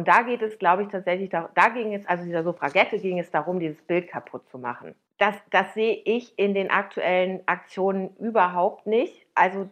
Und 0.00 0.08
da 0.08 0.22
geht 0.22 0.40
es, 0.40 0.58
glaube 0.58 0.84
ich, 0.84 0.88
tatsächlich, 0.88 1.28
da, 1.28 1.50
da 1.54 1.68
ging 1.68 1.92
es, 1.92 2.06
also 2.06 2.24
dieser 2.24 2.42
Suffragette 2.42 2.98
ging 2.98 3.18
es 3.18 3.30
darum, 3.30 3.60
dieses 3.60 3.82
Bild 3.82 4.08
kaputt 4.08 4.48
zu 4.48 4.56
machen. 4.56 4.94
Das, 5.18 5.34
das 5.50 5.74
sehe 5.74 6.00
ich 6.06 6.38
in 6.38 6.54
den 6.54 6.70
aktuellen 6.70 7.42
Aktionen 7.44 8.16
überhaupt 8.16 8.86
nicht. 8.86 9.26
Also 9.34 9.68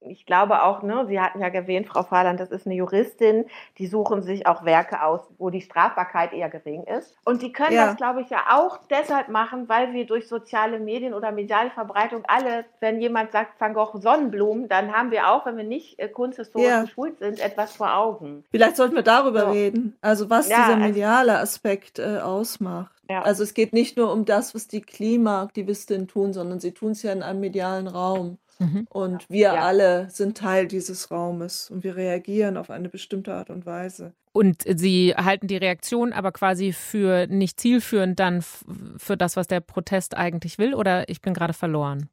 ich 0.00 0.24
glaube 0.24 0.62
auch, 0.62 0.82
ne, 0.82 1.04
Sie 1.06 1.20
hatten 1.20 1.40
ja 1.40 1.48
erwähnt, 1.48 1.86
Frau 1.86 2.02
Fahland, 2.02 2.40
das 2.40 2.50
ist 2.50 2.66
eine 2.66 2.74
Juristin, 2.74 3.44
die 3.78 3.86
suchen 3.86 4.22
sich 4.22 4.46
auch 4.46 4.64
Werke 4.64 5.02
aus, 5.02 5.20
wo 5.38 5.50
die 5.50 5.60
Strafbarkeit 5.60 6.32
eher 6.32 6.48
gering 6.48 6.84
ist. 6.84 7.16
Und 7.24 7.42
die 7.42 7.52
können 7.52 7.74
ja. 7.74 7.86
das, 7.86 7.96
glaube 7.96 8.22
ich, 8.22 8.30
ja 8.30 8.44
auch 8.50 8.78
deshalb 8.90 9.28
machen, 9.28 9.68
weil 9.68 9.92
wir 9.92 10.06
durch 10.06 10.26
soziale 10.26 10.80
Medien 10.80 11.12
oder 11.12 11.32
mediale 11.32 11.70
Verbreitung 11.70 12.22
alle, 12.26 12.64
wenn 12.80 13.00
jemand 13.00 13.32
sagt 13.32 13.60
Van 13.60 13.74
Gogh 13.74 13.98
Sonnenblumen, 13.98 14.68
dann 14.68 14.92
haben 14.92 15.10
wir 15.10 15.28
auch, 15.28 15.44
wenn 15.44 15.56
wir 15.56 15.64
nicht 15.64 15.98
äh, 15.98 16.08
kunsthistorisch 16.08 16.68
ja. 16.68 16.82
geschult 16.82 17.18
sind, 17.18 17.40
etwas 17.40 17.76
vor 17.76 17.94
Augen. 17.94 18.44
Vielleicht 18.50 18.76
sollten 18.76 18.94
wir 18.94 19.02
darüber 19.02 19.46
so. 19.46 19.50
reden, 19.50 19.96
also 20.00 20.30
was 20.30 20.48
ja, 20.48 20.56
dieser 20.56 20.74
also 20.74 20.86
mediale 20.86 21.38
Aspekt 21.38 21.98
äh, 21.98 22.18
ausmacht. 22.18 22.94
Ja. 23.10 23.22
Also 23.22 23.42
es 23.42 23.54
geht 23.54 23.72
nicht 23.72 23.96
nur 23.96 24.12
um 24.12 24.24
das, 24.24 24.54
was 24.54 24.68
die 24.68 24.80
Klimaaktivistinnen 24.80 26.06
tun, 26.06 26.32
sondern 26.32 26.60
sie 26.60 26.72
tun 26.72 26.92
es 26.92 27.02
ja 27.02 27.12
in 27.12 27.22
einem 27.22 27.40
medialen 27.40 27.88
Raum. 27.88 28.38
Mhm. 28.60 28.86
Und 28.90 29.28
wir 29.28 29.54
ja. 29.54 29.54
alle 29.54 30.08
sind 30.10 30.36
Teil 30.36 30.68
dieses 30.68 31.10
Raumes 31.10 31.70
und 31.70 31.82
wir 31.82 31.96
reagieren 31.96 32.56
auf 32.56 32.70
eine 32.70 32.88
bestimmte 32.88 33.34
Art 33.34 33.50
und 33.50 33.66
Weise. 33.66 34.12
Und 34.32 34.62
Sie 34.76 35.14
halten 35.16 35.48
die 35.48 35.56
Reaktion 35.56 36.12
aber 36.12 36.30
quasi 36.30 36.72
für 36.72 37.26
nicht 37.26 37.58
zielführend 37.58 38.20
dann 38.20 38.42
für 38.42 39.16
das, 39.16 39.36
was 39.36 39.48
der 39.48 39.60
Protest 39.60 40.16
eigentlich 40.16 40.58
will, 40.58 40.74
oder 40.74 41.08
ich 41.08 41.20
bin 41.20 41.34
gerade 41.34 41.52
verloren? 41.52 42.08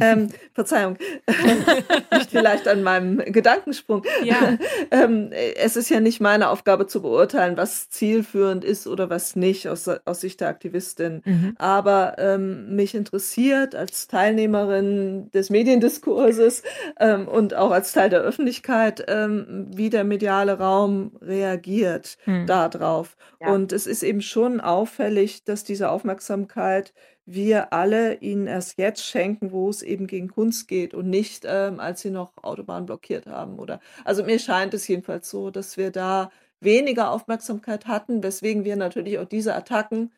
Ähm, 0.00 0.28
Verzeihung, 0.52 0.96
nicht 2.12 2.30
vielleicht 2.30 2.68
an 2.68 2.82
meinem 2.82 3.18
Gedankensprung. 3.18 4.02
Ja. 4.22 4.58
ähm, 4.90 5.30
es 5.32 5.76
ist 5.76 5.88
ja 5.88 6.00
nicht 6.00 6.20
meine 6.20 6.50
Aufgabe 6.50 6.86
zu 6.86 7.02
beurteilen, 7.02 7.56
was 7.56 7.90
zielführend 7.90 8.64
ist 8.64 8.86
oder 8.86 9.10
was 9.10 9.36
nicht 9.36 9.68
aus, 9.68 9.88
aus 9.88 10.20
Sicht 10.20 10.40
der 10.40 10.48
Aktivistin. 10.48 11.22
Mhm. 11.24 11.54
Aber 11.58 12.16
ähm, 12.18 12.74
mich 12.74 12.94
interessiert 12.94 13.74
als 13.74 14.08
Teilnehmerin 14.08 15.30
des 15.32 15.50
Mediendiskurses 15.50 16.62
ähm, 17.00 17.28
und 17.28 17.54
auch 17.54 17.70
als 17.70 17.92
Teil 17.92 18.10
der 18.10 18.20
Öffentlichkeit, 18.20 19.04
ähm, 19.08 19.66
wie 19.70 19.90
der 19.90 20.04
mediale 20.04 20.58
Raum 20.58 21.12
reagiert 21.20 22.18
mhm. 22.26 22.46
darauf. 22.46 23.16
Ja. 23.40 23.52
Und 23.52 23.72
es 23.72 23.86
ist 23.86 24.02
eben 24.02 24.22
schon 24.22 24.60
auffällig, 24.60 25.44
dass 25.44 25.64
diese 25.64 25.90
Aufmerksamkeit 25.90 26.92
wir 27.26 27.72
alle 27.72 28.14
ihnen 28.20 28.46
erst 28.46 28.78
jetzt 28.78 29.04
schenken, 29.04 29.50
wo 29.50 29.68
es 29.68 29.82
eben 29.82 30.06
gegen 30.06 30.28
Kunst 30.28 30.68
geht 30.68 30.94
und 30.94 31.10
nicht, 31.10 31.44
ähm, 31.44 31.80
als 31.80 32.00
sie 32.00 32.10
noch 32.10 32.32
Autobahn 32.42 32.86
blockiert 32.86 33.26
haben. 33.26 33.58
Oder 33.58 33.80
also 34.04 34.24
mir 34.24 34.38
scheint 34.38 34.72
es 34.74 34.86
jedenfalls 34.86 35.28
so, 35.28 35.50
dass 35.50 35.76
wir 35.76 35.90
da 35.90 36.30
weniger 36.60 37.10
Aufmerksamkeit 37.10 37.86
hatten, 37.86 38.22
weswegen 38.22 38.64
wir 38.64 38.76
natürlich 38.76 39.18
auch 39.18 39.26
diese 39.26 39.54
Attacken 39.54 40.12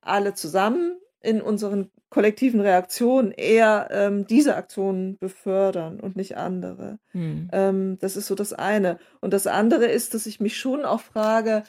alle 0.00 0.32
zusammen 0.32 0.96
in 1.20 1.42
unseren 1.42 1.90
kollektiven 2.10 2.60
Reaktionen 2.60 3.32
eher 3.32 3.88
ähm, 3.90 4.26
diese 4.26 4.56
Aktionen 4.56 5.18
befördern 5.18 6.00
und 6.00 6.16
nicht 6.16 6.36
andere. 6.36 6.98
Hm. 7.12 7.48
Ähm, 7.52 7.98
das 8.00 8.16
ist 8.16 8.28
so 8.28 8.34
das 8.34 8.52
eine. 8.52 8.98
Und 9.20 9.32
das 9.34 9.46
andere 9.46 9.86
ist, 9.86 10.14
dass 10.14 10.26
ich 10.26 10.40
mich 10.40 10.56
schon 10.56 10.84
auch 10.84 11.00
frage, 11.00 11.64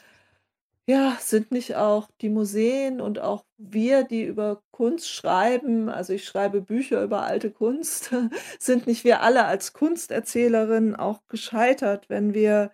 ja, 0.90 1.16
sind 1.20 1.52
nicht 1.52 1.76
auch 1.76 2.08
die 2.20 2.28
Museen 2.28 3.00
und 3.00 3.20
auch 3.20 3.44
wir, 3.58 4.02
die 4.02 4.24
über 4.24 4.60
Kunst 4.72 5.08
schreiben, 5.08 5.88
also 5.88 6.12
ich 6.12 6.24
schreibe 6.24 6.60
Bücher 6.62 7.04
über 7.04 7.22
alte 7.22 7.52
Kunst, 7.52 8.12
sind 8.58 8.88
nicht 8.88 9.04
wir 9.04 9.22
alle 9.22 9.44
als 9.44 9.72
Kunsterzählerinnen 9.72 10.96
auch 10.96 11.20
gescheitert, 11.28 12.08
wenn 12.08 12.34
wir 12.34 12.72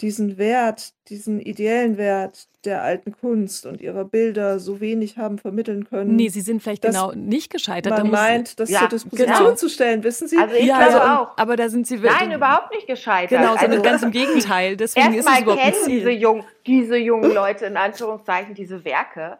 diesen 0.00 0.38
Wert, 0.38 0.92
diesen 1.08 1.40
ideellen 1.40 1.96
Wert 1.96 2.46
der 2.64 2.82
alten 2.82 3.12
Kunst 3.12 3.66
und 3.66 3.80
ihrer 3.80 4.04
Bilder 4.04 4.60
so 4.60 4.80
wenig 4.80 5.18
haben 5.18 5.38
vermitteln 5.38 5.88
können. 5.88 6.14
Nee, 6.14 6.28
sie 6.28 6.40
sind 6.40 6.62
vielleicht 6.62 6.82
genau 6.82 7.12
nicht 7.12 7.50
gescheitert. 7.50 7.98
Man 7.98 8.10
meint, 8.10 8.60
das 8.60 8.70
ja, 8.70 8.80
zur 8.80 8.88
Disposition 8.90 9.36
genau. 9.36 9.54
zu 9.54 9.68
stellen, 9.68 10.04
wissen 10.04 10.28
Sie? 10.28 10.38
Also 10.38 10.54
ich 10.54 10.66
ja, 10.66 10.78
glaube 10.78 11.00
also, 11.00 11.22
auch. 11.22 11.38
Aber 11.38 11.56
da 11.56 11.68
sind 11.68 11.86
sie 11.86 12.00
wirklich. 12.02 12.20
Nein, 12.20 12.32
überhaupt 12.32 12.72
nicht 12.72 12.86
gescheitert. 12.86 13.40
Genau, 13.40 13.56
sondern 13.56 13.72
also, 13.72 13.82
ganz 13.82 14.02
im 14.02 14.10
Gegenteil. 14.12 14.76
Deswegen 14.78 15.14
ist 15.14 15.26
es 15.26 15.40
überhaupt 15.40 15.62
kennen 15.62 15.88
diese, 15.88 16.10
jung, 16.10 16.44
diese 16.66 16.96
jungen 16.96 17.32
Leute 17.32 17.66
in 17.66 17.76
Anführungszeichen 17.76 18.54
diese 18.54 18.84
Werke, 18.84 19.38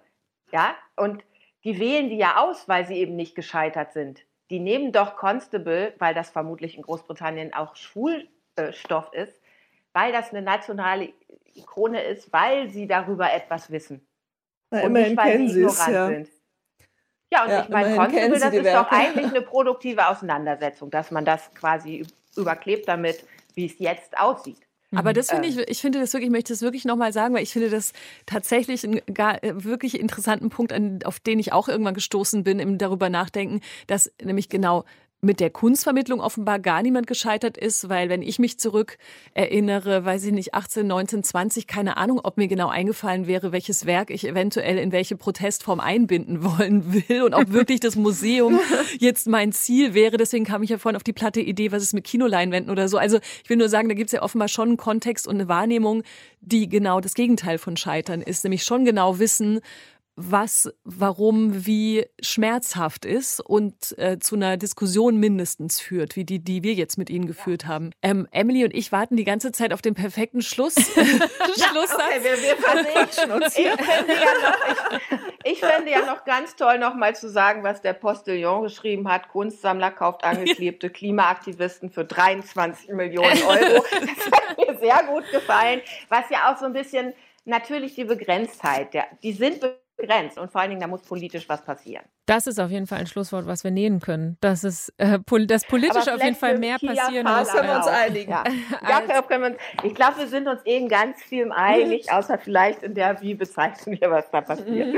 ja, 0.53 0.75
und 0.97 1.23
die 1.65 1.79
wählen 1.79 2.09
die 2.09 2.17
ja 2.17 2.39
aus, 2.39 2.69
weil 2.69 2.87
sie 2.87 2.95
eben 2.95 3.15
nicht 3.15 3.35
gescheitert 3.35 3.93
sind. 3.93 4.21
Die 4.51 4.61
nehmen 4.61 4.93
doch 4.93 5.17
Constable, 5.17 5.93
weil 5.99 6.15
das 6.15 6.31
vermutlich 6.31 6.77
in 6.77 6.83
Großbritannien 6.83 7.53
auch 7.53 7.77
Schwulstoff 7.77 9.13
ist, 9.13 9.38
weil 9.99 10.13
das 10.13 10.31
eine 10.31 10.43
nationale 10.43 11.13
Ikone 11.55 12.01
ist, 12.05 12.33
weil 12.33 12.71
sie 12.71 12.87
darüber 12.87 13.33
etwas 13.33 13.69
wissen. 13.71 14.07
Na, 14.71 14.83
und 14.83 14.93
nicht, 14.93 15.17
weil 15.17 15.49
sie 15.49 15.61
ignorant 15.61 15.93
ja. 15.93 16.07
sind. 16.07 16.29
Ja, 17.33 17.45
und 17.45 17.51
ja, 17.51 17.63
ich 17.63 17.69
meine, 17.69 17.97
Constable, 17.97 18.39
das 18.39 18.55
ist 18.55 18.65
Werke. 18.65 18.85
doch 18.85 18.91
eigentlich 18.93 19.27
eine 19.27 19.43
produktive 19.43 20.07
Auseinandersetzung, 20.07 20.91
dass 20.91 21.11
man 21.11 21.25
das 21.25 21.53
quasi 21.55 22.07
überklebt 22.37 22.89
damit, 22.89 23.25
wie 23.55 23.67
es 23.67 23.79
jetzt 23.81 24.17
aussieht. 24.17 24.61
Aber 24.95 25.13
das 25.13 25.29
finde 25.29 25.49
ich, 25.49 25.59
ich 25.59 25.81
finde 25.83 25.99
das 25.99 26.15
wirklich, 26.15 26.29
ich 26.29 26.33
möchte 26.33 26.53
das 26.53 26.63
wirklich 26.63 26.87
nochmal 26.87 27.13
sagen, 27.13 27.35
weil 27.35 27.43
ich 27.43 27.53
finde 27.53 27.69
das 27.69 27.93
tatsächlich 28.25 28.85
einen 28.85 29.03
gar, 29.13 29.43
äh, 29.45 29.65
wirklich 29.65 30.01
interessanten 30.01 30.49
Punkt, 30.49 30.73
auf 31.05 31.21
den 31.21 31.39
ich 31.39 31.53
auch 31.53 31.69
irgendwann 31.69 31.93
gestoßen 31.93 32.45
bin, 32.45 32.59
im 32.59 32.79
darüber 32.79 33.11
nachdenken, 33.11 33.61
dass 33.87 34.11
nämlich 34.23 34.49
genau 34.49 34.85
mit 35.21 35.41
der 35.41 35.51
Kunstvermittlung 35.51 36.21
offenbar 36.21 36.61
gar 36.61 36.81
niemand 36.81 37.09
gescheitert 37.09 37.57
ist, 37.57 37.89
weil 37.89 38.09
wenn 38.09 38.23
ich 38.23 38.39
mich 38.39 38.59
zurück 38.61 38.99
erinnere, 39.35 40.05
weiß 40.05 40.25
ich 40.25 40.33
nicht, 40.33 40.55
18, 40.55 40.87
19, 40.87 41.25
20, 41.25 41.67
keine 41.67 41.97
Ahnung, 41.97 42.21
ob 42.23 42.37
mir 42.37 42.47
genau 42.47 42.69
eingefallen 42.69 43.27
wäre, 43.27 43.51
welches 43.51 43.85
Werk 43.85 44.11
ich 44.11 44.27
eventuell 44.27 44.79
in 44.79 44.93
welche 44.93 45.17
Protestform 45.17 45.81
einbinden 45.81 46.45
wollen 46.59 46.93
will 46.93 47.23
und 47.23 47.35
ob 47.35 47.51
wirklich 47.53 47.81
das 47.81 47.97
Museum 47.97 48.61
jetzt 48.99 49.27
mein 49.27 49.51
Ziel 49.51 49.93
wäre. 49.93 50.19
Deswegen 50.19 50.45
kam 50.45 50.63
ich 50.63 50.71
ja 50.71 50.79
vorhin 50.79 50.97
auf 50.97 51.03
die 51.03 51.13
platte 51.13 51.41
Idee, 51.41 51.73
was 51.73 51.83
ist 51.83 51.95
mit 51.95 52.05
Kinoleinwänden 52.05 52.71
oder 52.71 52.89
so. 52.89 52.97
Also 52.97 53.19
ich 53.43 53.51
will 53.51 53.57
nur 53.57 53.69
sagen, 53.69 53.89
da 53.89 53.97
gibt 53.97 54.09
es 54.09 54.13
ja 54.13 54.23
offenbar 54.23 54.49
schon 54.49 54.69
einen 54.69 54.77
Kontext 54.77 55.27
und 55.27 55.35
eine 55.35 55.49
Wahrnehmung, 55.49 56.05
die 56.41 56.69
genau 56.69 57.01
das 57.01 57.15
Gegenteil 57.15 57.59
von 57.59 57.77
Scheitern 57.77 58.23
ist, 58.23 58.45
nämlich 58.45 58.63
schon 58.63 58.85
genau 58.85 59.19
wissen, 59.19 59.61
was, 60.21 60.69
warum, 60.83 61.65
wie 61.65 62.05
schmerzhaft 62.21 63.05
ist 63.05 63.41
und 63.41 63.97
äh, 63.99 64.19
zu 64.19 64.35
einer 64.35 64.57
Diskussion 64.57 65.19
mindestens 65.19 65.81
führt, 65.81 66.17
wie 66.17 66.25
die, 66.25 66.41
die 66.41 66.65
wir 66.65 66.75
jetzt 66.75 66.99
mit 66.99 67.09
Ihnen 67.09 67.27
geführt 67.27 67.63
ja. 67.63 67.69
haben. 67.69 67.93
Ähm, 68.03 68.27
Emily 68.33 68.65
und 68.65 68.75
ich 68.75 68.91
warten 68.91 69.17
die 69.17 69.23
ganze 69.23 69.53
Zeit 69.53 69.73
auf 69.73 69.81
den 69.81 69.95
perfekten 69.95 70.43
Schluss. 70.43 70.75
ja, 70.97 71.67
okay, 71.71 72.23
wir, 72.23 72.43
wir 72.43 72.57
verquatschen 72.57 73.31
uns 73.31 73.55
hier. 73.55 73.77
Ich 73.79 73.85
fände, 73.85 74.13
ja 74.13 74.41
noch, 74.43 75.19
ich, 75.45 75.53
ich 75.53 75.61
fände 75.61 75.91
ja 75.91 76.07
noch 76.07 76.25
ganz 76.25 76.57
toll, 76.57 76.79
noch 76.79 76.95
mal 76.95 77.15
zu 77.15 77.29
sagen, 77.29 77.63
was 77.63 77.81
der 77.81 77.93
Postillon 77.93 78.63
geschrieben 78.63 79.11
hat. 79.11 79.29
Kunstsammler 79.29 79.91
kauft 79.91 80.25
angeklebte 80.25 80.91
Klimaaktivisten 80.91 81.91
für 81.91 82.05
23 82.05 82.91
Millionen 82.91 83.43
Euro. 83.43 83.85
Das 84.01 84.33
hat 84.33 84.59
mir 84.59 84.79
sehr 84.79 85.05
gut 85.05 85.31
gefallen. 85.31 85.81
Was 86.09 86.29
ja 86.31 86.53
auch 86.53 86.59
so 86.59 86.67
ein 86.67 86.73
bisschen 86.73 87.15
natürlich 87.45 87.95
die 87.95 88.05
Begrenztheit, 88.05 88.95
der, 88.95 89.07
die 89.23 89.33
sind 89.33 89.63
begrenzt 89.99 90.39
und 90.39 90.51
vor 90.53 90.63
allen 90.63 90.71
Dingen, 90.71 90.81
da 90.83 90.89
muss 90.89 91.03
politisch 91.03 91.49
was 91.49 91.65
passieren. 91.65 92.07
Das 92.29 92.47
ist 92.47 92.61
auf 92.61 92.71
jeden 92.71 92.87
Fall 92.87 92.99
ein 92.99 93.07
Schlusswort, 93.07 93.47
was 93.47 93.65
wir 93.65 93.71
nähen 93.71 94.01
können. 94.01 94.37
Dass 94.43 94.63
es 94.63 94.93
äh, 94.99 95.19
das 95.47 95.65
politisch 95.65 96.09
auf 96.09 96.23
jeden 96.23 96.37
Fall 96.37 96.59
mehr 96.59 96.79
passieren 96.79 97.27
muss. 97.27 97.51
können 97.51 97.69
wir 97.69 97.77
uns 97.77 97.87
einigen. 97.87 98.31
Ja. 98.31 98.45
ja 99.09 99.23
können 99.23 99.43
wir 99.45 99.51
uns, 99.53 99.57
ich 99.83 99.95
glaube, 99.95 100.19
wir 100.19 100.29
sind 100.29 100.47
uns 100.47 100.61
eben 100.67 100.89
ganz 100.89 101.23
viel 101.23 101.51
einig, 101.51 102.13
außer 102.13 102.37
vielleicht 102.37 102.83
in 102.83 102.95
der, 102.95 103.23
wie 103.23 103.35
bezeichnen 103.35 103.99
wir, 103.99 104.11
was 104.11 104.31
da 104.31 104.43
passiert. 104.43 104.95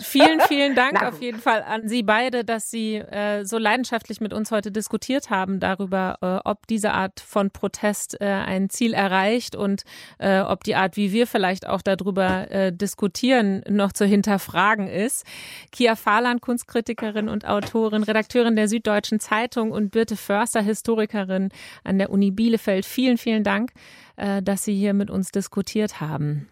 vielen, 0.00 0.40
vielen 0.40 0.74
Dank 0.74 1.02
auf 1.02 1.20
jeden 1.20 1.38
Fall 1.38 1.62
an 1.62 1.86
Sie 1.86 2.02
beide, 2.02 2.46
dass 2.46 2.70
Sie 2.70 2.94
äh, 2.94 3.44
so 3.44 3.58
leidenschaftlich 3.58 4.22
mit 4.22 4.32
uns 4.32 4.50
heute 4.50 4.72
diskutiert 4.72 5.28
haben 5.28 5.60
darüber, 5.60 6.16
äh, 6.22 6.48
ob 6.48 6.66
diese 6.66 6.92
Art 6.92 7.20
von 7.20 7.50
Protest 7.50 8.18
äh, 8.22 8.24
ein 8.24 8.70
Ziel 8.70 8.94
erreicht 8.94 9.54
und 9.54 9.82
äh, 10.16 10.40
ob 10.40 10.64
die 10.64 10.76
Art, 10.76 10.96
wie 10.96 11.12
wir 11.12 11.26
vielleicht 11.26 11.66
auch 11.66 11.82
darüber 11.82 12.50
äh, 12.50 12.72
diskutieren, 12.72 13.62
noch 13.68 13.92
zu 13.92 14.06
hinterfragen 14.06 14.88
ist. 14.88 15.26
Kia 15.70 15.94
Fahland, 15.94 16.40
Kunstkritikerin 16.54 17.28
und 17.28 17.46
Autorin, 17.46 18.04
Redakteurin 18.04 18.54
der 18.54 18.68
Süddeutschen 18.68 19.18
Zeitung 19.18 19.72
und 19.72 19.90
Birte 19.90 20.14
Förster, 20.14 20.62
Historikerin 20.62 21.48
an 21.82 21.98
der 21.98 22.10
Uni 22.10 22.30
Bielefeld. 22.30 22.86
Vielen, 22.86 23.18
vielen 23.18 23.42
Dank, 23.42 23.72
äh, 24.14 24.40
dass 24.40 24.64
Sie 24.64 24.76
hier 24.76 24.94
mit 24.94 25.10
uns 25.10 25.32
diskutiert 25.32 26.00
haben. 26.00 26.46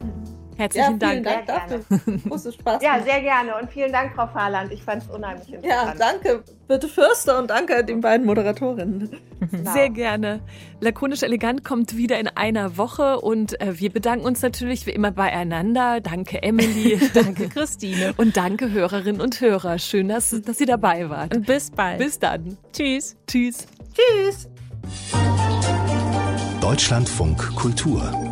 Herzlichen 0.56 1.00
ja, 1.00 1.22
Dank. 1.22 1.24
Dank 1.24 1.46
dafür. 1.46 2.18
Große 2.28 2.52
Spaß. 2.52 2.82
Ja, 2.82 3.00
sehr 3.02 3.20
gerne. 3.20 3.56
Und 3.60 3.70
vielen 3.70 3.92
Dank, 3.92 4.12
Frau 4.14 4.26
Fahrland. 4.26 4.72
Ich 4.72 4.82
fand 4.82 5.02
es 5.02 5.08
unheimlich 5.08 5.52
interessant. 5.52 5.98
Ja, 5.98 6.12
danke, 6.12 6.42
Birte 6.68 6.88
Fürster 6.88 7.38
und 7.38 7.50
danke 7.50 7.84
den 7.84 8.00
beiden 8.00 8.26
Moderatorinnen. 8.26 9.10
Genau. 9.50 9.72
Sehr 9.72 9.90
gerne. 9.90 10.40
Lakonisch 10.80 11.22
Elegant 11.22 11.64
kommt 11.64 11.96
wieder 11.96 12.18
in 12.20 12.28
einer 12.28 12.76
Woche 12.76 13.20
und 13.20 13.60
äh, 13.60 13.78
wir 13.80 13.90
bedanken 13.90 14.24
uns 14.24 14.42
natürlich 14.42 14.86
wie 14.86 14.92
immer 14.92 15.10
beieinander. 15.10 16.00
Danke, 16.00 16.42
Emily. 16.42 17.00
danke, 17.14 17.48
Christine. 17.48 18.14
Und 18.16 18.36
danke, 18.36 18.70
Hörerinnen 18.70 19.20
und 19.20 19.40
Hörer. 19.40 19.78
Schön, 19.78 20.08
dass, 20.08 20.30
dass 20.42 20.60
ihr 20.60 20.66
dabei 20.66 21.10
wart. 21.10 21.36
Und 21.36 21.46
bis 21.46 21.70
bald. 21.70 21.98
Bis 21.98 22.18
dann. 22.18 22.56
Tschüss. 22.72 23.16
Tschüss. 23.26 23.66
Tschüss. 23.94 24.48
Deutschlandfunk 26.60 27.54
Kultur. 27.56 28.31